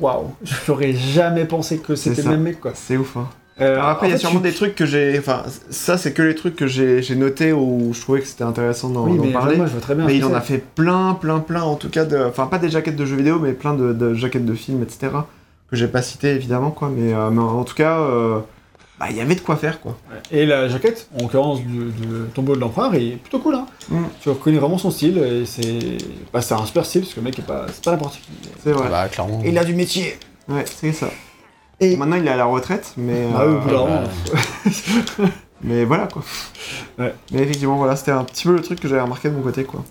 [0.00, 0.32] Waouh,
[0.66, 2.72] j'aurais jamais pensé que c'était le même mec, quoi.
[2.74, 3.28] C'est ouf, hein.
[3.60, 5.18] Euh, Alors après, il y a fait, sûrement tu- des trucs que j'ai...
[5.18, 8.90] Enfin, ça, c'est que les trucs que j'ai notés où je trouvais que c'était intéressant
[8.90, 9.56] d'en Oui, parler.
[9.56, 10.04] moi, je vois très bien.
[10.06, 12.18] Mais il en a fait plein, plein, plein, en tout cas, de...
[12.18, 15.08] enfin pas des jaquettes de jeux vidéo, mais plein de, de jaquettes de films, etc.
[15.70, 16.90] Que j'ai pas cité évidemment, quoi.
[16.94, 18.40] Mais, euh, mais en tout cas, euh,
[18.98, 19.96] bah, il y avait de quoi faire, quoi.
[20.30, 23.56] Et la jaquette, en l'occurrence du, du tombeau de l'empereur, est plutôt cool.
[23.56, 23.66] Hein.
[23.90, 24.04] Mm.
[24.20, 25.98] Tu reconnais vraiment son style et c'est
[26.32, 28.22] bah, c'est un super style parce que le mec est pas, c'est pas n'importe qui.
[28.62, 28.88] C'est vrai.
[28.88, 29.42] Bah, clairement.
[29.44, 30.18] Et il a du métier.
[30.48, 31.10] Ouais, c'est ça.
[31.78, 33.26] Et Maintenant, il est à la retraite, mais.
[33.30, 34.06] bah, oui, euh,
[35.18, 35.24] bah,
[35.62, 36.22] mais voilà, quoi.
[36.98, 37.14] Ouais.
[37.32, 39.64] Mais effectivement, voilà, c'était un petit peu le truc que j'avais remarqué de mon côté,
[39.64, 39.84] quoi.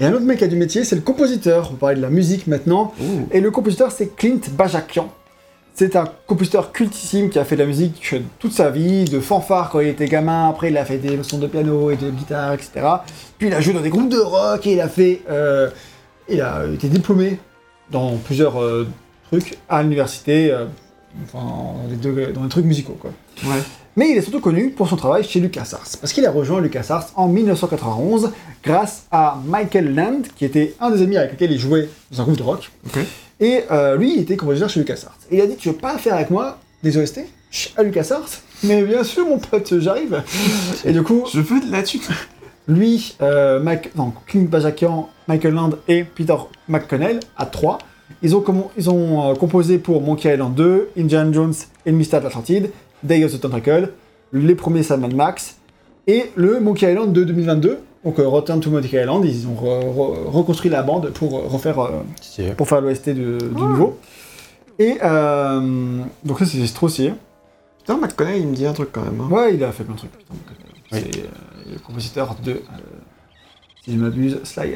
[0.00, 1.68] Et un autre mec qui a du métier, c'est le compositeur.
[1.70, 2.94] On va parler de la musique maintenant.
[3.32, 5.12] Et le compositeur, c'est Clint Bajakian.
[5.80, 9.70] C'est un compositeur cultissime qui a fait de la musique toute sa vie, de fanfare
[9.70, 12.54] quand il était gamin, après il a fait des leçons de piano et de guitare,
[12.54, 12.70] etc.
[13.38, 15.20] Puis il a joué dans des groupes de rock et il a fait...
[15.30, 15.70] euh,
[16.28, 17.38] il a été diplômé
[17.92, 18.88] dans plusieurs euh,
[19.30, 20.64] trucs à l'université, euh,
[21.22, 23.12] enfin dans des, deux- dans des trucs musicaux quoi.
[23.44, 23.62] Ouais.
[23.94, 27.06] Mais il est surtout connu pour son travail chez LucasArts, parce qu'il a rejoint LucasArts
[27.14, 28.32] en 1991
[28.64, 32.24] grâce à Michael Land, qui était un des amis avec lesquels il jouait dans un
[32.24, 32.68] groupe de rock.
[33.40, 35.16] Et euh, lui, il était compositeur chez LucasArts.
[35.30, 37.20] Et il a dit Tu veux pas faire avec moi des OST
[37.76, 38.28] à LucasArts
[38.64, 40.22] Mais bien sûr, mon pote, j'arrive
[40.84, 42.00] Et du coup, Je veux de la thune.
[42.66, 46.36] lui, euh, Mike, non, Bajakian, Michael Land et Peter
[46.68, 47.78] McConnell, à trois,
[48.22, 48.44] ils ont,
[48.76, 51.54] ils ont euh, composé pour Monkey Island 2, Indiana Jones
[51.86, 52.70] et le mystère de l'Atlantide,
[53.02, 53.92] Day of the Tentacle,
[54.32, 55.56] les premiers Salman Max,
[56.06, 59.84] et le Monkey Island de 2022, donc euh, Return to Monkey Island, ils ont re-
[59.84, 61.90] re- reconstruit la bande pour euh, refaire, euh,
[62.56, 63.98] pour faire l'OST de- du nouveau.
[64.78, 67.12] Et euh, donc ça c'est trop stylé.
[67.80, 69.20] Putain, McConnell, il me dit un truc quand même.
[69.20, 69.28] hein.
[69.30, 70.12] Ouais, il a fait plein de trucs.
[70.16, 70.34] putain,
[70.92, 71.00] Oui.
[71.12, 72.56] C'est euh, le compositeur de, euh,
[73.84, 74.74] si je m'abuse, Sly.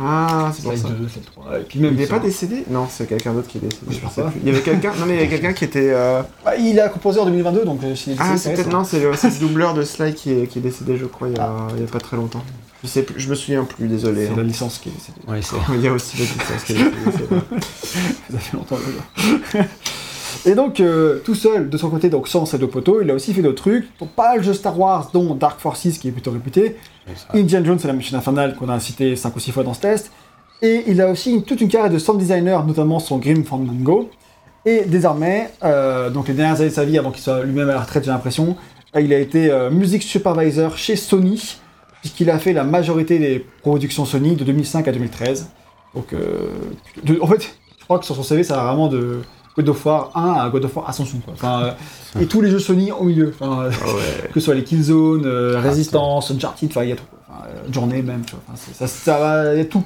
[0.00, 0.88] Ah, c'est pour ça.
[0.88, 1.58] 2, Sly 3.
[1.58, 3.86] Et puis même Il n'est pas décédé Non, c'est quelqu'un d'autre qui est décédé.
[3.90, 4.40] Je sais plus.
[4.42, 4.92] Il y avait quelqu'un.
[4.98, 5.90] Non, mais il y avait quelqu'un qui était.
[5.92, 8.50] euh, Bah, il a composé en 2022, donc euh, s'il est Ah, décédé, c'est ça
[8.50, 8.64] peut-être.
[8.66, 8.72] reste.
[8.76, 11.28] Non, c'est le, c'est le doubleur de Sly qui est, qui est décédé, je crois,
[11.28, 12.42] il y a, il y a très très longtemps.
[12.82, 14.26] Je sais plus, je me souviens plus, désolé.
[14.26, 14.36] C'est hein.
[14.36, 15.20] la licence qui est décédée.
[15.26, 15.56] Ouais, c'est.
[15.74, 17.60] Il y a aussi la distance qui est décédée, c'est vrai.
[18.30, 19.64] Ça fait longtemps déjà.
[20.46, 23.14] Et donc, euh, tout seul, de son côté, donc sans ses deux poteaux, il a
[23.14, 26.08] aussi fait d'autres trucs, pour pas mal de jeux Star Wars, dont Dark Forces, qui
[26.08, 26.76] est plutôt réputé,
[27.34, 29.80] Indiana Jones et la machine infernale, qu'on a cité 5 ou 6 fois dans ce
[29.80, 30.10] test,
[30.62, 34.10] et il a aussi une- toute une carrière de sound designer, notamment son Grim Fandango,
[34.66, 37.74] et désormais, euh, donc les dernières années de sa vie, avant qu'il soit lui-même à
[37.74, 38.56] la retraite, j'ai l'impression,
[38.96, 41.56] euh, il a été euh, music supervisor chez Sony,
[42.00, 45.48] puisqu'il a fait la majorité des productions Sony de 2005 à 2013.
[45.94, 46.48] Donc, euh,
[47.02, 49.20] de- en fait, je crois que sur son CV, ça va vraiment de
[49.56, 51.18] God of War 1 à God of War Ascension.
[51.24, 51.34] Quoi.
[51.34, 51.74] Enfin,
[52.16, 53.34] euh, et tous les jeux Sony au milieu.
[53.38, 54.28] Enfin, euh, Ah ouais.
[54.32, 57.04] que ce soit les Killzone, euh, Resistance, Uncharted, enfin, il y a tout.
[57.28, 58.40] Enfin, euh, Journée même, tu vois.
[58.48, 59.82] Enfin, ça, ça va, il y a tout.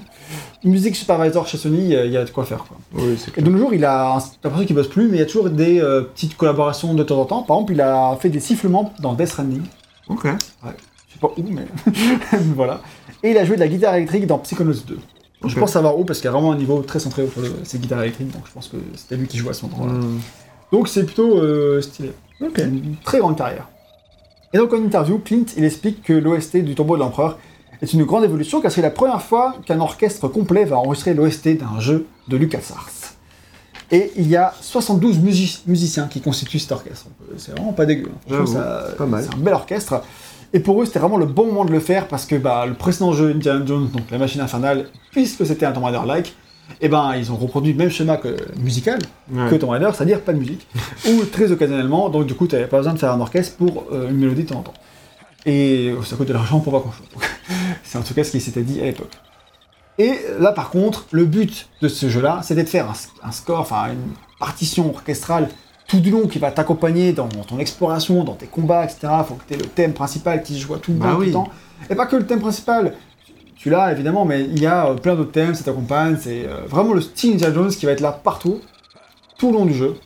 [0.64, 2.64] Musique supervisor chez Sony, il y a- de quoi faire.
[2.64, 2.76] Quoi.
[2.94, 5.26] Oui, Et de nos jours, il a l'impression qu'il bosse plus, mais il y a
[5.26, 7.42] toujours des euh, petites collaborations de temps en temps.
[7.42, 9.62] Par exemple, il a fait des sifflements dans Death Stranding.
[10.08, 10.24] Ok.
[10.26, 11.66] Je sais pas où, mais
[12.54, 12.80] voilà.
[13.22, 14.98] Et il a joué de la guitare électrique dans Psychonauts 2.
[15.44, 17.52] Je pense savoir où, parce qu'il y a vraiment un niveau très centré autour de
[17.64, 19.92] ces guitares électriques, donc je pense que c'était lui qui jouait à ce moment-là.
[19.92, 20.18] Hmm.
[20.72, 22.12] Donc c'est plutôt euh, stylé.
[22.40, 22.58] Ok.
[22.58, 23.68] Une très grande carrière.
[24.52, 27.38] Et donc en interview, Clint, il explique que l'OST du tombeau de l'empereur
[27.82, 31.56] est une grande évolution car c'est la première fois qu'un orchestre complet va enregistrer l'OST
[31.58, 32.90] d'un jeu de LucasArts.
[33.90, 37.06] Et il y a 72 musi- musiciens qui constituent cet orchestre.
[37.38, 38.10] C'est vraiment pas dégueu.
[38.30, 38.44] hein.
[38.46, 40.02] C'est un bel orchestre.
[40.52, 42.74] Et pour eux, c'était vraiment le bon moment de le faire parce que bah, le
[42.74, 46.34] précédent jeu Indiana Jones, donc la machine infernale, puisque c'était un Tomb Raider-like,
[46.80, 48.98] et ben ils ont reproduit le même schéma que musical
[49.32, 49.50] Ouais.
[49.50, 50.66] que Tomb Raider, c'est-à-dire pas de musique,
[51.08, 54.08] ou très occasionnellement, donc du coup t'avais pas besoin de faire un orchestre pour euh,
[54.08, 54.74] une mélodie de temps en temps.
[55.46, 57.06] Et euh, ça coûte de l'argent pour pas grand-chose.
[57.84, 59.12] C'est en tout cas ce qui s'était dit à l'époque.
[59.98, 63.60] Et là par contre, le but de ce jeu-là, c'était de faire un, un score,
[63.60, 65.48] enfin une partition orchestrale
[65.88, 69.08] tout du long qui va t'accompagner dans ton exploration, dans tes combats, etc.
[69.26, 71.20] Faut que tu aies le thème principal qui se joue tout le, Bah temps, tout
[71.20, 71.26] oui.
[71.26, 71.48] le temps.
[71.90, 72.94] Et pas que le thème principal.
[73.56, 76.16] Tu l'as évidemment, mais il y a euh, plein d'autres thèmes, ça t'accompagne.
[76.20, 78.60] C'est euh, vraiment le style Indiana Jones qui va être là partout,
[79.38, 79.96] tout le long du jeu,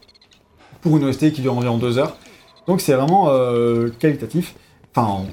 [0.81, 2.17] pour une OST qui dure environ deux heures.
[2.67, 4.55] Donc c'est vraiment euh, qualitatif.
[4.95, 5.27] Enfin, en-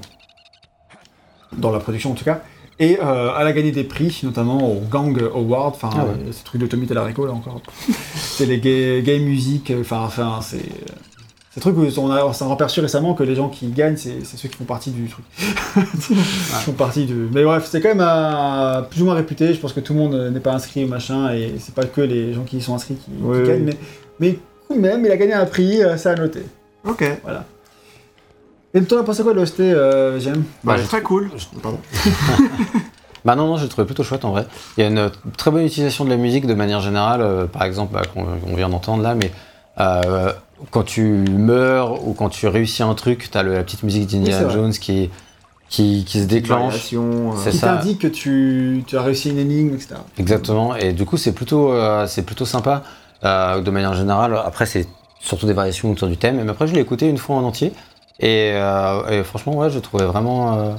[1.56, 2.42] dans la production en tout cas.
[2.80, 6.28] Et euh, elle a gagné des prix, notamment au Gang Award, enfin, Ah ouais.
[6.28, 7.60] euh, ce truc de Tommy Tallarico là encore.
[8.14, 10.64] c'est les gay, gay music, euh, enfin, enfin, c'est.
[11.52, 14.24] C'est un truc où on a, on aperçu récemment que les gens qui gagnent, c'est
[14.24, 15.24] ceux qui font partie du truc.
[15.34, 17.28] font partie du.
[17.32, 19.52] Mais bref, c'est quand même plus ou moins réputé.
[19.52, 22.02] Je pense que tout le monde n'est pas inscrit au machin et c'est pas que
[22.02, 23.10] les gens qui y sont inscrits qui,
[23.44, 23.72] gagnent.
[24.20, 24.38] oui.
[24.70, 26.44] Mais, de même, il a gagné un prix, ça à noter.
[26.84, 27.02] Ok.
[28.74, 31.30] Et toi, pensé quoi de l'OST, euh, J'aime Bah, Bah, très cool.
[31.62, 31.78] Pardon.
[33.22, 34.46] Bah non, non, j'ai trouvé plutôt chouette en vrai.
[34.78, 37.44] Il y a une euh, très bonne utilisation de la musique de manière générale, euh,
[37.44, 39.30] par exemple, bah, qu'on vient d'entendre là, mais
[39.78, 40.32] euh,
[40.70, 44.48] quand tu meurs ou quand tu réussis un truc, t'as la petite musique d'Indiana.
[44.48, 45.10] Jones qui,
[45.68, 46.72] qui, qui se déclenche.
[46.72, 47.66] Variation, euh, C'est Qui ça.
[47.76, 49.96] t'indique que tu, tu as réussi une énigme, etc.
[50.16, 52.84] Exactement, et du coup c'est plutôt, euh, c'est plutôt sympa
[53.24, 54.34] euh, de manière générale.
[54.46, 54.88] Après c'est
[55.20, 57.74] surtout des variations autour du thème, mais après je l'ai écouté une fois en entier,
[58.20, 60.72] et, euh, et franchement ouais, je trouvais vraiment, euh,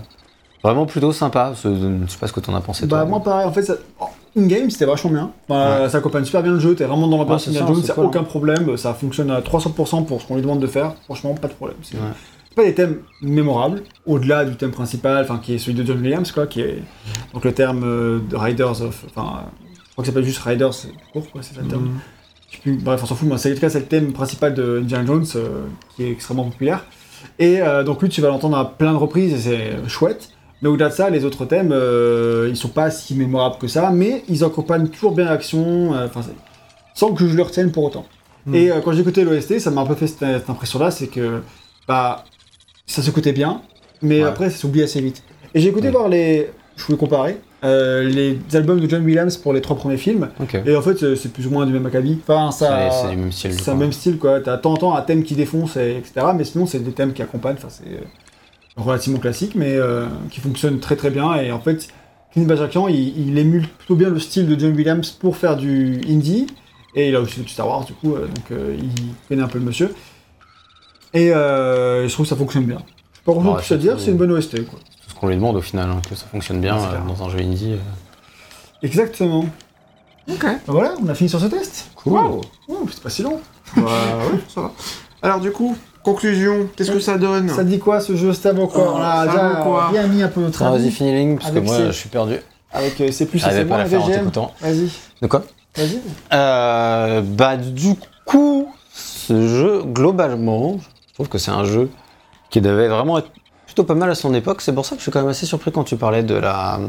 [0.64, 1.54] vraiment plutôt sympa.
[1.62, 1.70] Je
[2.06, 3.06] je sais pas ce que t'en as pensé Bah, toi.
[3.06, 3.76] moi, pareil, en fait, ça...
[4.00, 4.06] oh,
[4.38, 5.32] in-game, c'était vachement bien.
[5.50, 7.88] Bah, Ça accompagne super bien le jeu, t'es vraiment dans l'ambiance Ouais, c'est Indiana ça,
[7.88, 10.94] Jones, cool, aucun problème, ça fonctionne à 300% pour ce qu'on lui demande de faire,
[11.06, 11.78] franchement, pas de problème.
[11.82, 12.04] C'est Ouais.
[12.56, 16.32] pas des thèmes mémorables, au-delà du thème principal, enfin, qui est celui de John Williams,
[16.32, 16.82] quoi, qui est
[17.34, 19.06] donc le terme euh, de Riders of.
[19.16, 19.44] Enfin,
[19.88, 21.84] je crois que c'est pas juste Riders, c'est court, quoi, c'est ça le terme.
[21.86, 22.00] Mhm.
[22.50, 24.12] Je sais plus, bref, on s'en fout, mais c'est en tout cas, c'est le thème
[24.12, 25.26] principal de Indiana Jones,
[25.96, 26.86] qui est extrêmement populaire.
[27.40, 30.30] Et euh, donc lui, tu vas l'entendre à plein de reprises, et c'est chouette.
[30.62, 33.90] Mais au-delà de ça, les autres thèmes, euh, ils sont pas si mémorables que ça,
[33.90, 36.08] mais ils accompagnent toujours bien l'action, euh,
[36.94, 38.06] sans que je le retienne pour autant.
[38.46, 38.56] Mm.
[38.56, 41.42] Et euh, quand écouté l'OST, ça m'a un peu fait cette, cette impression-là, c'est que
[41.88, 42.26] bah,
[42.86, 43.62] ça s'écoutait bien,
[44.04, 44.28] mais Ouais.
[44.30, 45.24] après ça s'oublie assez vite.
[45.56, 49.54] Et j'ai écouté voir les, je voulais comparer, euh, les albums de John Williams pour
[49.54, 50.56] les trois premiers films, Ok.
[50.66, 52.18] et en fait c'est- plus ou moins du même acabit.
[52.28, 53.54] Enfin, ça, C'est du même style.
[53.54, 54.40] c'est même style quoi.
[54.42, 56.28] T'as en temps un thème qui défonce, et, etc.
[56.36, 57.58] Mais sinon c'est des thèmes qui accompagnent.
[57.58, 58.02] Enfin c'est euh,
[58.78, 61.36] relativement classique, mais euh, qui fonctionne très très bien.
[61.36, 61.88] Et en fait,
[62.34, 66.02] Clint Bajakian, il, il émule plutôt bien le style de John Williams pour faire du
[66.10, 66.48] indie.
[66.96, 68.90] Et il a aussi du Star Wars du coup, euh, donc euh, il
[69.30, 69.94] connaît un peu le monsieur.
[71.14, 72.80] Et euh, je trouve que ça fonctionne bien.
[73.26, 74.80] Pas grand Ouais, chose à dire, c'est une bonne OST quoi.
[75.22, 77.74] Qu'on lui demande au final, hein, que ça fonctionne bien euh, dans un jeu indie.
[77.74, 77.78] euh.
[78.82, 79.46] Exactement.
[80.28, 80.42] Ok.
[80.44, 81.92] Ben Voilà, on a fini sur ce test.
[81.96, 82.14] Cool.
[82.14, 82.42] Wow.
[82.68, 83.40] Oh, c'est pas si long.
[83.78, 84.72] Bah, ouais, ça va.
[85.22, 88.84] Alors, du coup, conclusion, qu'est-ce que ça donne Ça dit quoi ce jeu vaut quoi
[88.88, 90.86] Oh, On a déjà bien mis un peu notre Ah, avis.
[90.86, 92.38] Vas-y, finis parce que Avec moi je suis perdu.
[92.74, 94.32] Avec euh, c'est plus c'est moins la VGM.
[94.60, 94.90] Vas-y,
[95.22, 95.44] De quoi
[95.78, 96.00] vas-y.
[96.34, 97.94] Euh, bah du
[98.26, 100.80] coup, ce jeu, globalement,
[101.10, 101.90] je trouve que c'est un jeu
[102.50, 103.30] qui devait vraiment être
[103.72, 104.62] plutôt pas mal à son époque.
[104.62, 106.80] C'est pour ça que je suis quand même assez surpris quand tu parlais de la,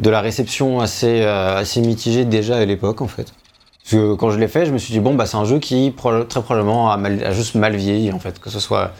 [0.00, 3.34] de la réception assez, euh, assez mitigée déjà à l'époque en fait.
[3.82, 5.58] Parce que quand je l'ai fait, je me suis dit bon bah c'est un jeu
[5.58, 8.92] qui pro- très probablement a, mal- a juste mal vieilli en fait, que ce soit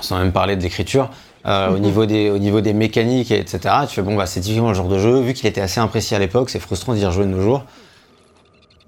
[0.00, 1.10] sans même parler de l'écriture.
[1.46, 3.86] euh, au, niveau des, au niveau des mécaniques, et etc.
[3.88, 6.16] Tu fais bon, bah, c'est typiquement le genre de jeu, vu qu'il était assez apprécié
[6.16, 7.64] à l'époque, c'est frustrant d'y rejouer de nos jours.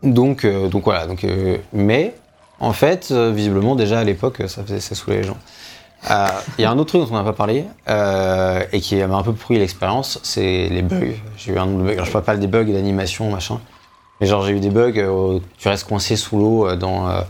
[0.03, 1.07] Donc, euh, donc voilà.
[1.07, 1.25] Donc,
[1.73, 2.15] mais
[2.61, 5.39] en fait, visiblement déjà à l'époque, ça faisait ça les gens.
[6.11, 6.27] Euh,
[6.59, 9.17] Il y a un autre truc dont on n'a pas parlé euh, et qui m'a
[9.17, 11.15] un peu pourri l'expérience, c'est les bugs.
[11.37, 11.93] J'ai eu un nombre de bugs.
[11.93, 13.61] Alors, je parle pas des bugs d'animation, machin.
[14.21, 17.09] Mais genre j'ai eu des bugs, euh, où tu restes coincé sous l'eau euh, dans.
[17.09, 17.23] euh,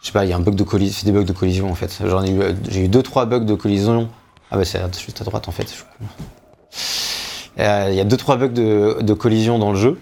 [0.00, 1.70] je sais pas, il y a un bug de collision, c'est des bugs de collision
[1.70, 1.98] en fait.
[2.04, 4.08] J'en ai euh, j'ai eu deux trois bugs de collision.
[4.50, 5.74] Ah bah c'est juste à droite en fait.
[7.58, 9.98] Euh, Il y a deux trois bugs de, collision dans le jeu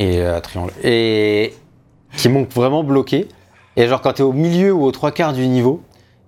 [0.00, 0.40] euh,
[0.82, 1.54] et
[2.16, 3.28] qui m'ont vraiment bloqué.
[3.76, 5.82] Et genre quand t'es au milieu ou aux trois quarts du niveau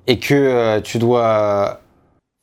[0.07, 1.81] et que euh, tu dois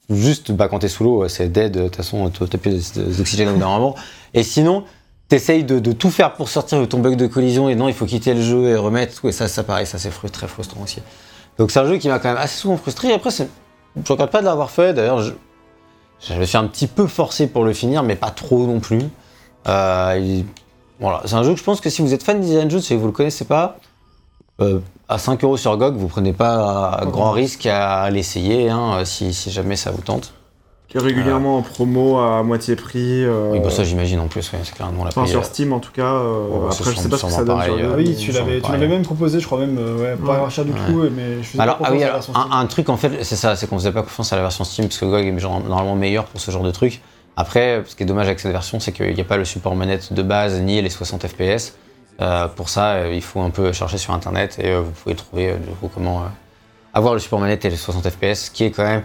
[0.09, 3.53] juste bah quand t'es sous l'eau c'est dead de toute façon t'as plus d'oxygène au
[3.53, 3.95] bout d'un moment.
[4.33, 4.83] Et sinon
[5.29, 7.93] t'essayes de, de tout faire pour sortir de ton bug de collision et non il
[7.93, 10.81] faut quitter le jeu et remettre tout et ça ça pareil ça c'est très frustrant
[10.83, 10.99] aussi.
[11.57, 13.09] Donc c'est un jeu qui m'a quand même assez souvent frustré.
[13.09, 13.43] Et après je
[14.11, 15.31] regrette pas de l'avoir fait d'ailleurs je
[16.19, 19.01] je me suis un petit peu forcé pour le finir, mais pas trop non plus.
[19.67, 20.45] Euh, il-
[20.99, 22.93] Voilà, c'est un jeu que je pense que si vous êtes fan d'Indiana Jones et
[22.93, 23.77] que vous le connaissez pas,
[24.59, 24.79] euh,
[25.11, 29.05] à 5 euros sur GOG, vous prenez pas euh, grand risque à l'essayer hein, euh,
[29.05, 30.33] si, si jamais ça vous tente.
[30.87, 33.23] Qui est régulièrement en promo à moitié prix.
[33.23, 35.45] euh, Oui, bah ça j'imagine en plus, ouais, c'est clair, nous on l'a Enfin, sur
[35.45, 36.03] Steam en tout cas.
[36.03, 38.31] euh, après, je sais pas ce que ça donne pareil, sur euh, Ah oui, tu
[38.33, 38.79] l'avais, tu pareils.
[38.81, 40.49] l'avais même proposé, je crois même, euh, ouais, pas Ouais.
[40.49, 40.77] cher du Ouais.
[40.87, 42.35] tout, mais je faisais Alors, pas ah oui, alors, un, Steam.
[42.51, 44.87] un truc en fait, c'est ça, c'est qu'on faisait pas confiance à la version Steam
[44.87, 47.01] parce que GOG est genre normalement meilleur pour ce genre de truc.
[47.37, 49.75] Après, ce qui est dommage avec cette version, c'est qu'il n'y a pas le support
[49.75, 51.73] manette de base ni les 60 FPS.
[52.19, 55.15] Euh, pour ça, euh, il faut un peu chercher sur internet et euh, vous pouvez
[55.15, 56.25] trouver du coup comment
[56.93, 59.03] avoir le support manette et les 60 FPS, qui est quand même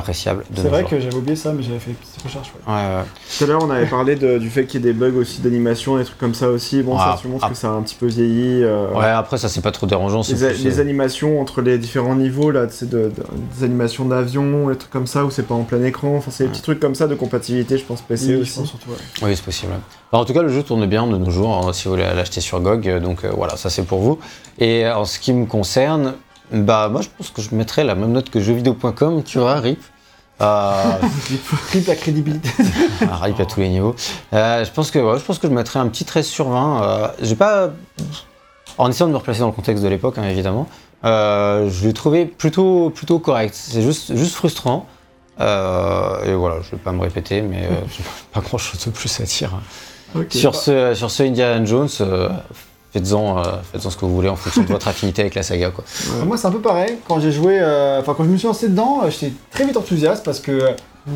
[0.00, 0.90] appréciable C'est vrai jours.
[0.90, 2.52] que j'avais oublié ça, mais j'avais fait une petite recherche.
[2.66, 2.72] ouais.
[2.74, 3.02] Ouais, ouais.
[3.38, 5.40] Tout à l'heure, on avait parlé de- du fait qu'il y ait des bugs aussi
[5.40, 6.82] d'animation, des trucs comme ça aussi.
[6.82, 8.62] Bon, ça, tu montres que ça a un petit peu vieilli.
[8.64, 10.22] euh, Ouais, après ça c'est pas trop dérangeant.
[10.28, 13.12] Les, a- les euh, animations entre les différents niveaux, là, de, de-
[13.58, 16.16] des animations d'avion, des trucs comme ça, où c'est pas en plein écran.
[16.16, 18.58] Enfin, c'est des petits trucs comme ça de compatibilité, je pense, PC Oui, aussi.
[18.58, 18.96] pense surtout, ouais.
[19.22, 19.72] Oui, c'est possible.
[20.12, 22.02] Alors, en tout cas, le jeu tourne bien de nos jours, hein, si vous voulez
[22.04, 22.88] l'acheter sur GOG.
[22.88, 24.18] euh, Donc euh, voilà, ça c'est pour vous.
[24.58, 26.14] Et en ce qui me concerne,
[26.52, 29.80] bah moi je pense que je mettrais la même note que jeuxvideo.com, tu vois, RIP.
[30.40, 30.98] Euh,
[31.68, 32.48] Triple la crédibilité.
[33.02, 33.94] ah, RIP à tous les niveaux.
[34.32, 36.82] Euh, je, pense que, ouais, je pense que je mettrais un petit 13 sur 20.
[36.82, 37.70] Euh, J'ai pas.
[38.78, 40.66] En essayant de me replacer dans le contexte de l'époque, hein, évidemment,
[41.02, 43.54] je l'ai trouvé plutôt, plutôt correct.
[43.54, 44.86] C'est juste, juste frustrant.
[45.38, 49.24] Et voilà, je vais pas me répéter, mais j'ai pas grand chose de plus à
[49.24, 49.50] dire.
[50.14, 50.32] Ok.
[50.32, 51.88] Sur ce, sur ce Indiana Jones,
[52.92, 53.42] faites-en euh,
[53.72, 55.70] faites-en ce que vous voulez en fonction de votre affinité avec la saga.
[55.70, 55.84] Quoi.
[56.18, 56.24] Ouais.
[56.26, 56.96] Moi, c'est un peu pareil.
[57.06, 59.76] Quand j'ai joué, euh, enfin, quand je me suis lancé dedans, euh, j'étais très vite
[59.76, 60.52] enthousiaste parce que.
[60.52, 60.72] euh,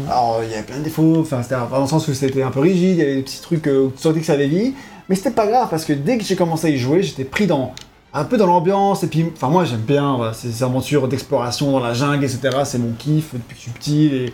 [0.09, 2.51] Alors, il y avait plein de défauts, enfin, c'était dans le sens où c'était un
[2.51, 4.75] peu rigide, il y avait des petits trucs où tu sentais que ça avait vie.
[5.09, 7.47] Mais c'était pas grave parce que dès que j'ai commencé à y jouer, j'étais pris
[7.47, 7.73] dans.
[8.17, 11.81] Un peu dans l'ambiance, et puis, enfin, moi j'aime bien voilà, ces aventures d'exploration dans
[11.81, 12.59] la jungle, etc.
[12.65, 14.33] C'est mon kiff depuis que je suis petit, les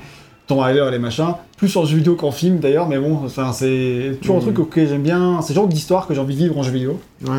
[0.50, 1.34] Tomb Raider et les machins.
[1.56, 5.02] Plus en jeu vidéo qu'en film d'ailleurs, mais bon, c'est toujours un truc auquel j'aime
[5.02, 5.40] bien.
[5.42, 6.98] C'est le genre d'histoire que j'ai envie de vivre en jeu vidéo.
[7.24, 7.38] Ouais.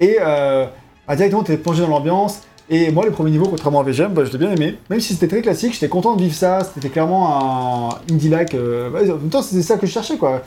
[0.00, 0.66] Et euh,
[1.08, 2.42] bah, directement, tu es plongé dans l'ambiance.
[2.70, 4.76] Et moi, les premiers niveaux, contrairement à VGM, bah, je l'ai bien aimé.
[4.90, 6.60] Même si c'était très classique, j'étais content de vivre ça.
[6.72, 8.54] C'était clairement un indie-like.
[8.54, 10.42] euh, ouais, en même temps, c'était ça que je cherchais, quoi.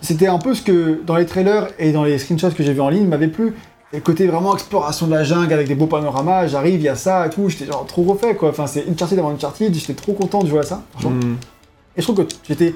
[0.00, 2.80] C'était un peu ce que, dans les trailers et dans les screenshots que j'ai vus
[2.80, 3.52] en ligne, m'avait plu.
[3.94, 6.96] Et côté vraiment exploration de la jungle avec des beaux panoramas, j'arrive, il y a
[6.96, 7.48] ça et tout.
[7.48, 8.48] J'étais genre trop refait, quoi.
[8.48, 9.74] Enfin, c'est Uncharted avant Uncharted.
[9.74, 10.82] J'étais trop content de jouer à ça.
[11.02, 11.34] Hmm.
[11.96, 12.74] Et je trouve que j'étais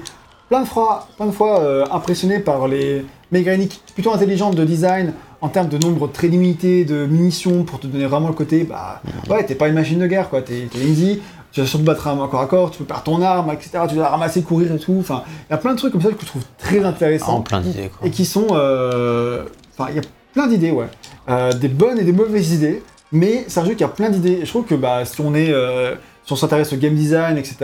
[0.49, 5.13] plein de fois, plein de fois euh, impressionné par les mécaniques plutôt intelligentes de design
[5.41, 9.01] en termes de nombre très limité de munitions pour te donner vraiment le côté, bah
[9.29, 11.19] ouais, t'es pas une machine de guerre quoi, t'es Lindsay,
[11.51, 13.79] tu vas surtout battre un corps à corps, tu peux perdre ton arme, etc.
[13.89, 14.95] Tu dois ramasser, courir et tout.
[14.99, 17.41] Enfin, il y a plein de trucs comme ça que je trouve très intéressants En
[17.41, 17.89] plein d'idées.
[17.95, 18.07] Quoi.
[18.07, 18.47] et qui sont.
[18.51, 19.43] euh,
[19.77, 20.03] Enfin, il y a
[20.33, 20.87] plein d'idées, ouais.
[21.29, 24.41] Euh, des bonnes et des mauvaises idées, mais c'est un jeu qui a plein d'idées.
[24.43, 25.51] Je trouve que bah, si on est.
[25.51, 25.95] euh,
[26.25, 27.55] s'intéresse au game design, etc.,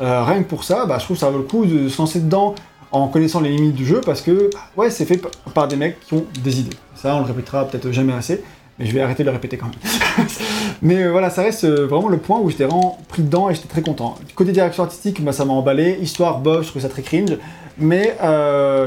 [0.00, 1.98] euh, rien que pour ça, bah, je trouve que ça vaut le coup de se
[1.98, 2.54] lancer dedans
[2.92, 5.20] en connaissant les limites du jeu parce que, bah, ouais, c'est fait
[5.52, 6.76] par des mecs qui ont des idées.
[6.94, 8.42] Ça, on le répétera peut-être jamais assez,
[8.78, 10.26] mais je vais arrêter de le répéter quand même.
[10.82, 13.82] mais voilà, ça reste vraiment le point où j'étais vraiment pris dedans et j'étais très
[13.82, 14.16] content.
[14.34, 15.98] Côté direction artistique, bah, ça m'a emballé.
[16.00, 17.36] Histoire, bof, je trouve ça très cringe,
[17.78, 18.16] mais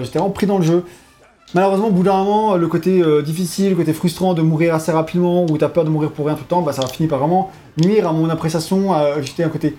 [0.01, 0.85] j'étais vraiment pris dans le jeu.
[1.55, 4.91] Malheureusement, au bout d'un moment, le côté euh, difficile, le côté frustrant de mourir assez
[4.91, 7.07] rapidement, ou t'as peur de mourir pour rien tout le temps, bah, ça a fini
[7.07, 7.49] par vraiment
[7.81, 8.91] nuire à mon appréciation.
[8.93, 9.73] à- J'étais un côté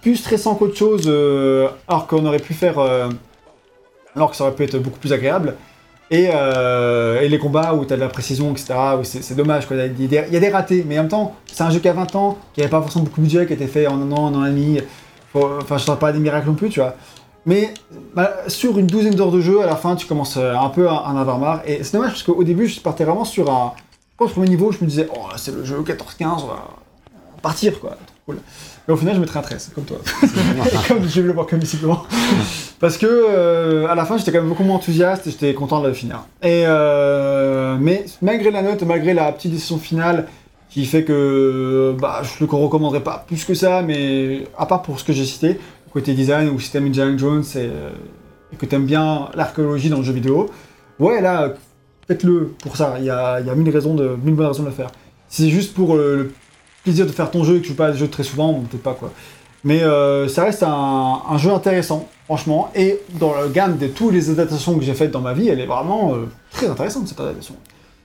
[0.00, 2.78] plus stressant qu'autre chose, euh, alors qu'on aurait pu faire.
[2.78, 3.10] euh,
[4.16, 5.54] alors que ça aurait pu être beaucoup plus agréable.
[6.10, 6.30] Et,
[7.28, 9.76] les combats où t'as de la précision, etc., c'est dommage, quoi.
[9.76, 12.16] Il y, a des- ratés, mais en même temps, c'est un jeu qui a 20
[12.16, 14.24] ans, qui avait pas forcément beaucoup de budget, qui a été fait en un an,
[14.24, 14.80] en un an et demi.
[15.34, 16.94] Enfin, je ne pas des miracles non plus, tu vois.
[17.48, 17.72] Mais
[18.14, 20.86] bah, sur une douzaine d'heures de jeu, à la fin, tu commences euh, un peu
[20.86, 21.62] à en avoir marre.
[21.64, 23.72] Et c'est dommage parce qu'au début, je partais vraiment sur un.
[24.18, 26.66] Quand premier niveau, je me disais, oh, c'est le jeu 14-15, on va
[27.40, 27.90] partir, quoi.
[27.90, 28.38] Trop cool.
[28.86, 29.96] Mais au final, je mettrais un 13, comme toi.
[30.22, 32.02] Et comme je vais le voir comme visiblement.
[32.80, 35.80] Parce que euh, à la fin, j'étais quand même beaucoup moins enthousiaste et j'étais content
[35.80, 36.26] de le finir.
[36.42, 40.28] Et euh, mais malgré la note, malgré la petite décision finale
[40.68, 45.00] qui fait que bah, je le recommanderais pas plus que ça, mais à part pour
[45.00, 45.58] ce que j'ai cité,
[45.98, 47.90] côté design ou si t'aimes Indiana Jones et, euh,
[48.52, 50.48] et que t'aimes bien l'archéologie dans le jeu vidéo,
[50.98, 51.54] ouais là,
[52.06, 52.96] faites-le pour ça.
[52.98, 54.90] Il y a, il y a mille raisons de mille bonnes raisons de le faire.
[55.28, 56.32] Si c'est juste pour euh, le
[56.84, 58.54] plaisir de faire ton jeu et que tu joues pas à des jeux très souvent,
[58.54, 59.10] peut-être pas quoi.
[59.64, 62.70] Mais euh, ça reste un, un jeu intéressant, franchement.
[62.74, 65.60] Et dans le gamme de toutes les adaptations que j'ai faites dans ma vie, elle
[65.60, 67.54] est vraiment euh, très intéressante cette adaptation.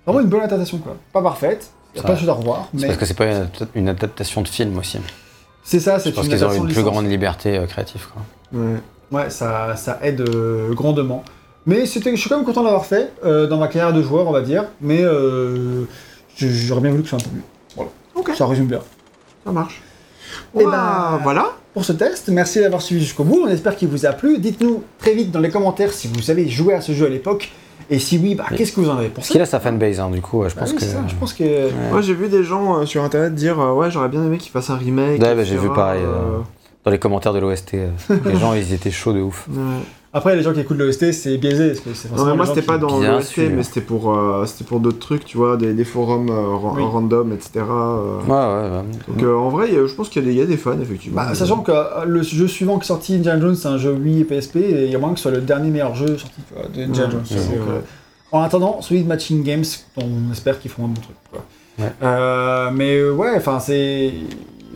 [0.06, 0.98] Vraiment une bonne adaptation quoi.
[1.14, 3.14] Pas parfaite, il y a Ça pas de choses à revoir, mais parce que c'est
[3.14, 3.28] pas
[3.76, 4.98] une adaptation de film aussi.
[5.64, 8.06] C'est ça, Je c'est pense une qu'ils ont une plus grande liberté euh, créative.
[8.14, 8.60] Quoi.
[8.60, 8.76] Ouais.
[9.12, 11.24] Ouais, ça, ça aide euh, grandement.
[11.66, 14.28] Mais c'était, je suis quand même content d'avoir fait euh, dans ma carrière de joueur,
[14.28, 14.66] on va dire.
[14.82, 15.84] Mais euh,
[16.36, 17.44] je- j'aurais bien voulu que ce soit un peu mieux.
[17.76, 17.92] Voilà.
[18.16, 18.32] Ok.
[18.36, 18.82] Ça résume bien.
[19.46, 19.82] Ça marche.
[20.60, 20.72] Eh Bah,
[21.14, 21.52] ben, voilà.
[21.74, 23.42] Pour ce test, merci d'avoir suivi jusqu'au bout.
[23.44, 24.40] On espère qu'il vous a plu.
[24.40, 27.52] Dites-nous très vite dans les commentaires si vous avez joué à ce jeu à l'époque.
[27.90, 30.00] Et si oui, bah, qu'est-ce que vous en avez Parce pensé qu'il a sa fanbase,
[30.00, 30.82] hein, du coup, je Bah pense oui, que.
[30.82, 31.44] c'est ça, je pense que.
[31.44, 31.72] Ouais.
[31.92, 34.52] Moi, j'ai vu des gens euh, sur internet dire euh, Ouais, j'aurais bien aimé qu'ils
[34.52, 35.22] fassent un remake.
[35.22, 36.40] Ouais, bah, j'ai vu pareil, euh, euh,
[36.86, 37.90] Dans les commentaires de l'OST, euh,
[38.26, 39.48] les gens ils étaient chauds de ouf.
[39.50, 39.56] ouais.
[40.16, 41.70] Après, les gens qui écoutent l'OST, c'est biaisé.
[41.70, 43.50] Parce que c'est Non, mais moi, c'était pas dans l'OST, sûr.
[43.52, 46.84] mais c'était pour, euh, c'était pour d'autres trucs, tu vois, des, des forums euh, Oui.
[46.84, 47.52] random, etc.
[47.68, 48.20] euh.
[48.28, 48.84] Ouais, ouais, ouais.
[49.08, 50.80] Donc, euh, en vrai, je pense qu'il y, a des- il y a des fans,
[50.80, 51.16] effectivement.
[51.24, 51.72] Bah, sachant que
[52.06, 54.86] le jeu suivant qui est sorti, Indiana Jones, c'est un jeu Wii et PSP, et
[54.86, 56.84] il y a moyen que ce soit le dernier meilleur jeu sorti tu vois, de
[56.84, 57.40] Indiana Ouais, Jones.
[57.50, 57.84] Donc,
[58.32, 59.66] En attendant, Solid Matching Games,
[59.98, 61.16] on espère qu'ils feront un bon truc.
[61.32, 61.44] Quoi.
[61.80, 61.92] Ouais.
[62.04, 64.12] Euh, mais ouais, enfin c'est.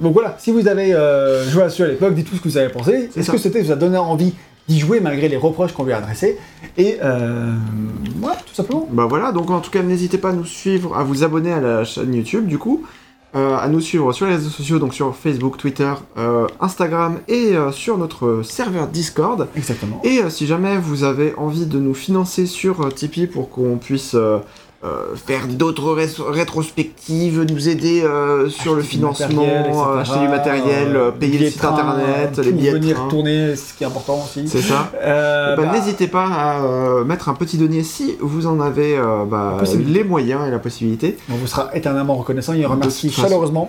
[0.01, 2.41] Donc voilà, si vous avez euh, joué à ce jeu à l'époque, dites tout ce
[2.41, 3.09] que vous avez pensé.
[3.15, 4.33] Est-ce que c'était vous a donné envie
[4.67, 6.37] d'y jouer malgré les reproches qu'on lui a adressés
[6.77, 7.53] Et euh,
[8.17, 8.87] voilà, tout simplement.
[8.91, 11.61] Bah voilà, donc en tout cas, n'hésitez pas à nous suivre, à vous abonner à
[11.61, 12.85] la chaîne YouTube, du coup,
[13.35, 17.55] euh, à nous suivre sur les réseaux sociaux, donc sur Facebook, Twitter, euh, Instagram et
[17.55, 19.47] euh, sur notre serveur Discord.
[19.55, 20.01] Exactement.
[20.03, 24.15] Et si jamais vous avez envie de nous financer sur Tipeee pour qu'on puisse
[24.83, 29.79] euh, faire d'autres ré- rétrospectives, nous aider euh, sur le Acheter du financement, matériel, etc.,
[29.87, 32.71] euh, acheter du matériel, euh, euh, payer billets le de site train, internet, les billets
[32.73, 33.07] venir train.
[33.07, 34.47] tourner, ce qui est important aussi.
[34.47, 34.91] C'est ça.
[34.93, 38.97] Bah, bah, N'hésitez pas à mettre un petit denier si vous en avez
[39.29, 41.17] bah, les moyens et la possibilité.
[41.31, 42.53] on vous sera éternellement reconnaissant.
[42.53, 43.67] De remercie toute façon.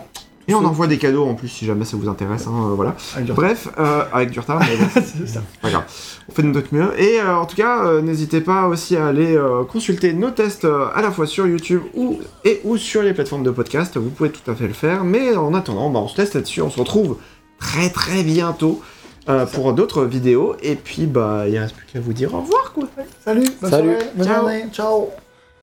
[0.49, 2.47] Et on envoie des cadeaux en plus si jamais ça vous intéresse.
[2.47, 2.95] hein, euh, voilà.
[3.15, 5.43] avec Bref, euh, avec du retard, mais bon, C'est ça.
[5.61, 5.85] pas grave.
[6.29, 6.99] On fait de notre mieux.
[6.99, 10.65] Et euh, en tout cas, euh, n'hésitez pas aussi à aller euh, consulter nos tests
[10.65, 13.97] euh, à la fois sur YouTube ou, et ou sur les plateformes de podcast.
[13.99, 15.05] Vous pouvez tout à fait le faire.
[15.05, 16.63] Mais en attendant, bah, on se laisse là-dessus.
[16.63, 17.19] On se retrouve
[17.61, 18.81] très très bientôt
[19.29, 20.57] euh, pour d'autres vidéos.
[20.63, 22.85] Et puis, bah, il reste plus qu'à vous dire au revoir, quoi.
[23.23, 23.91] Salut, bonne Salut.
[23.91, 24.37] soirée, bonne Ciao.
[24.41, 25.28] journée, ciao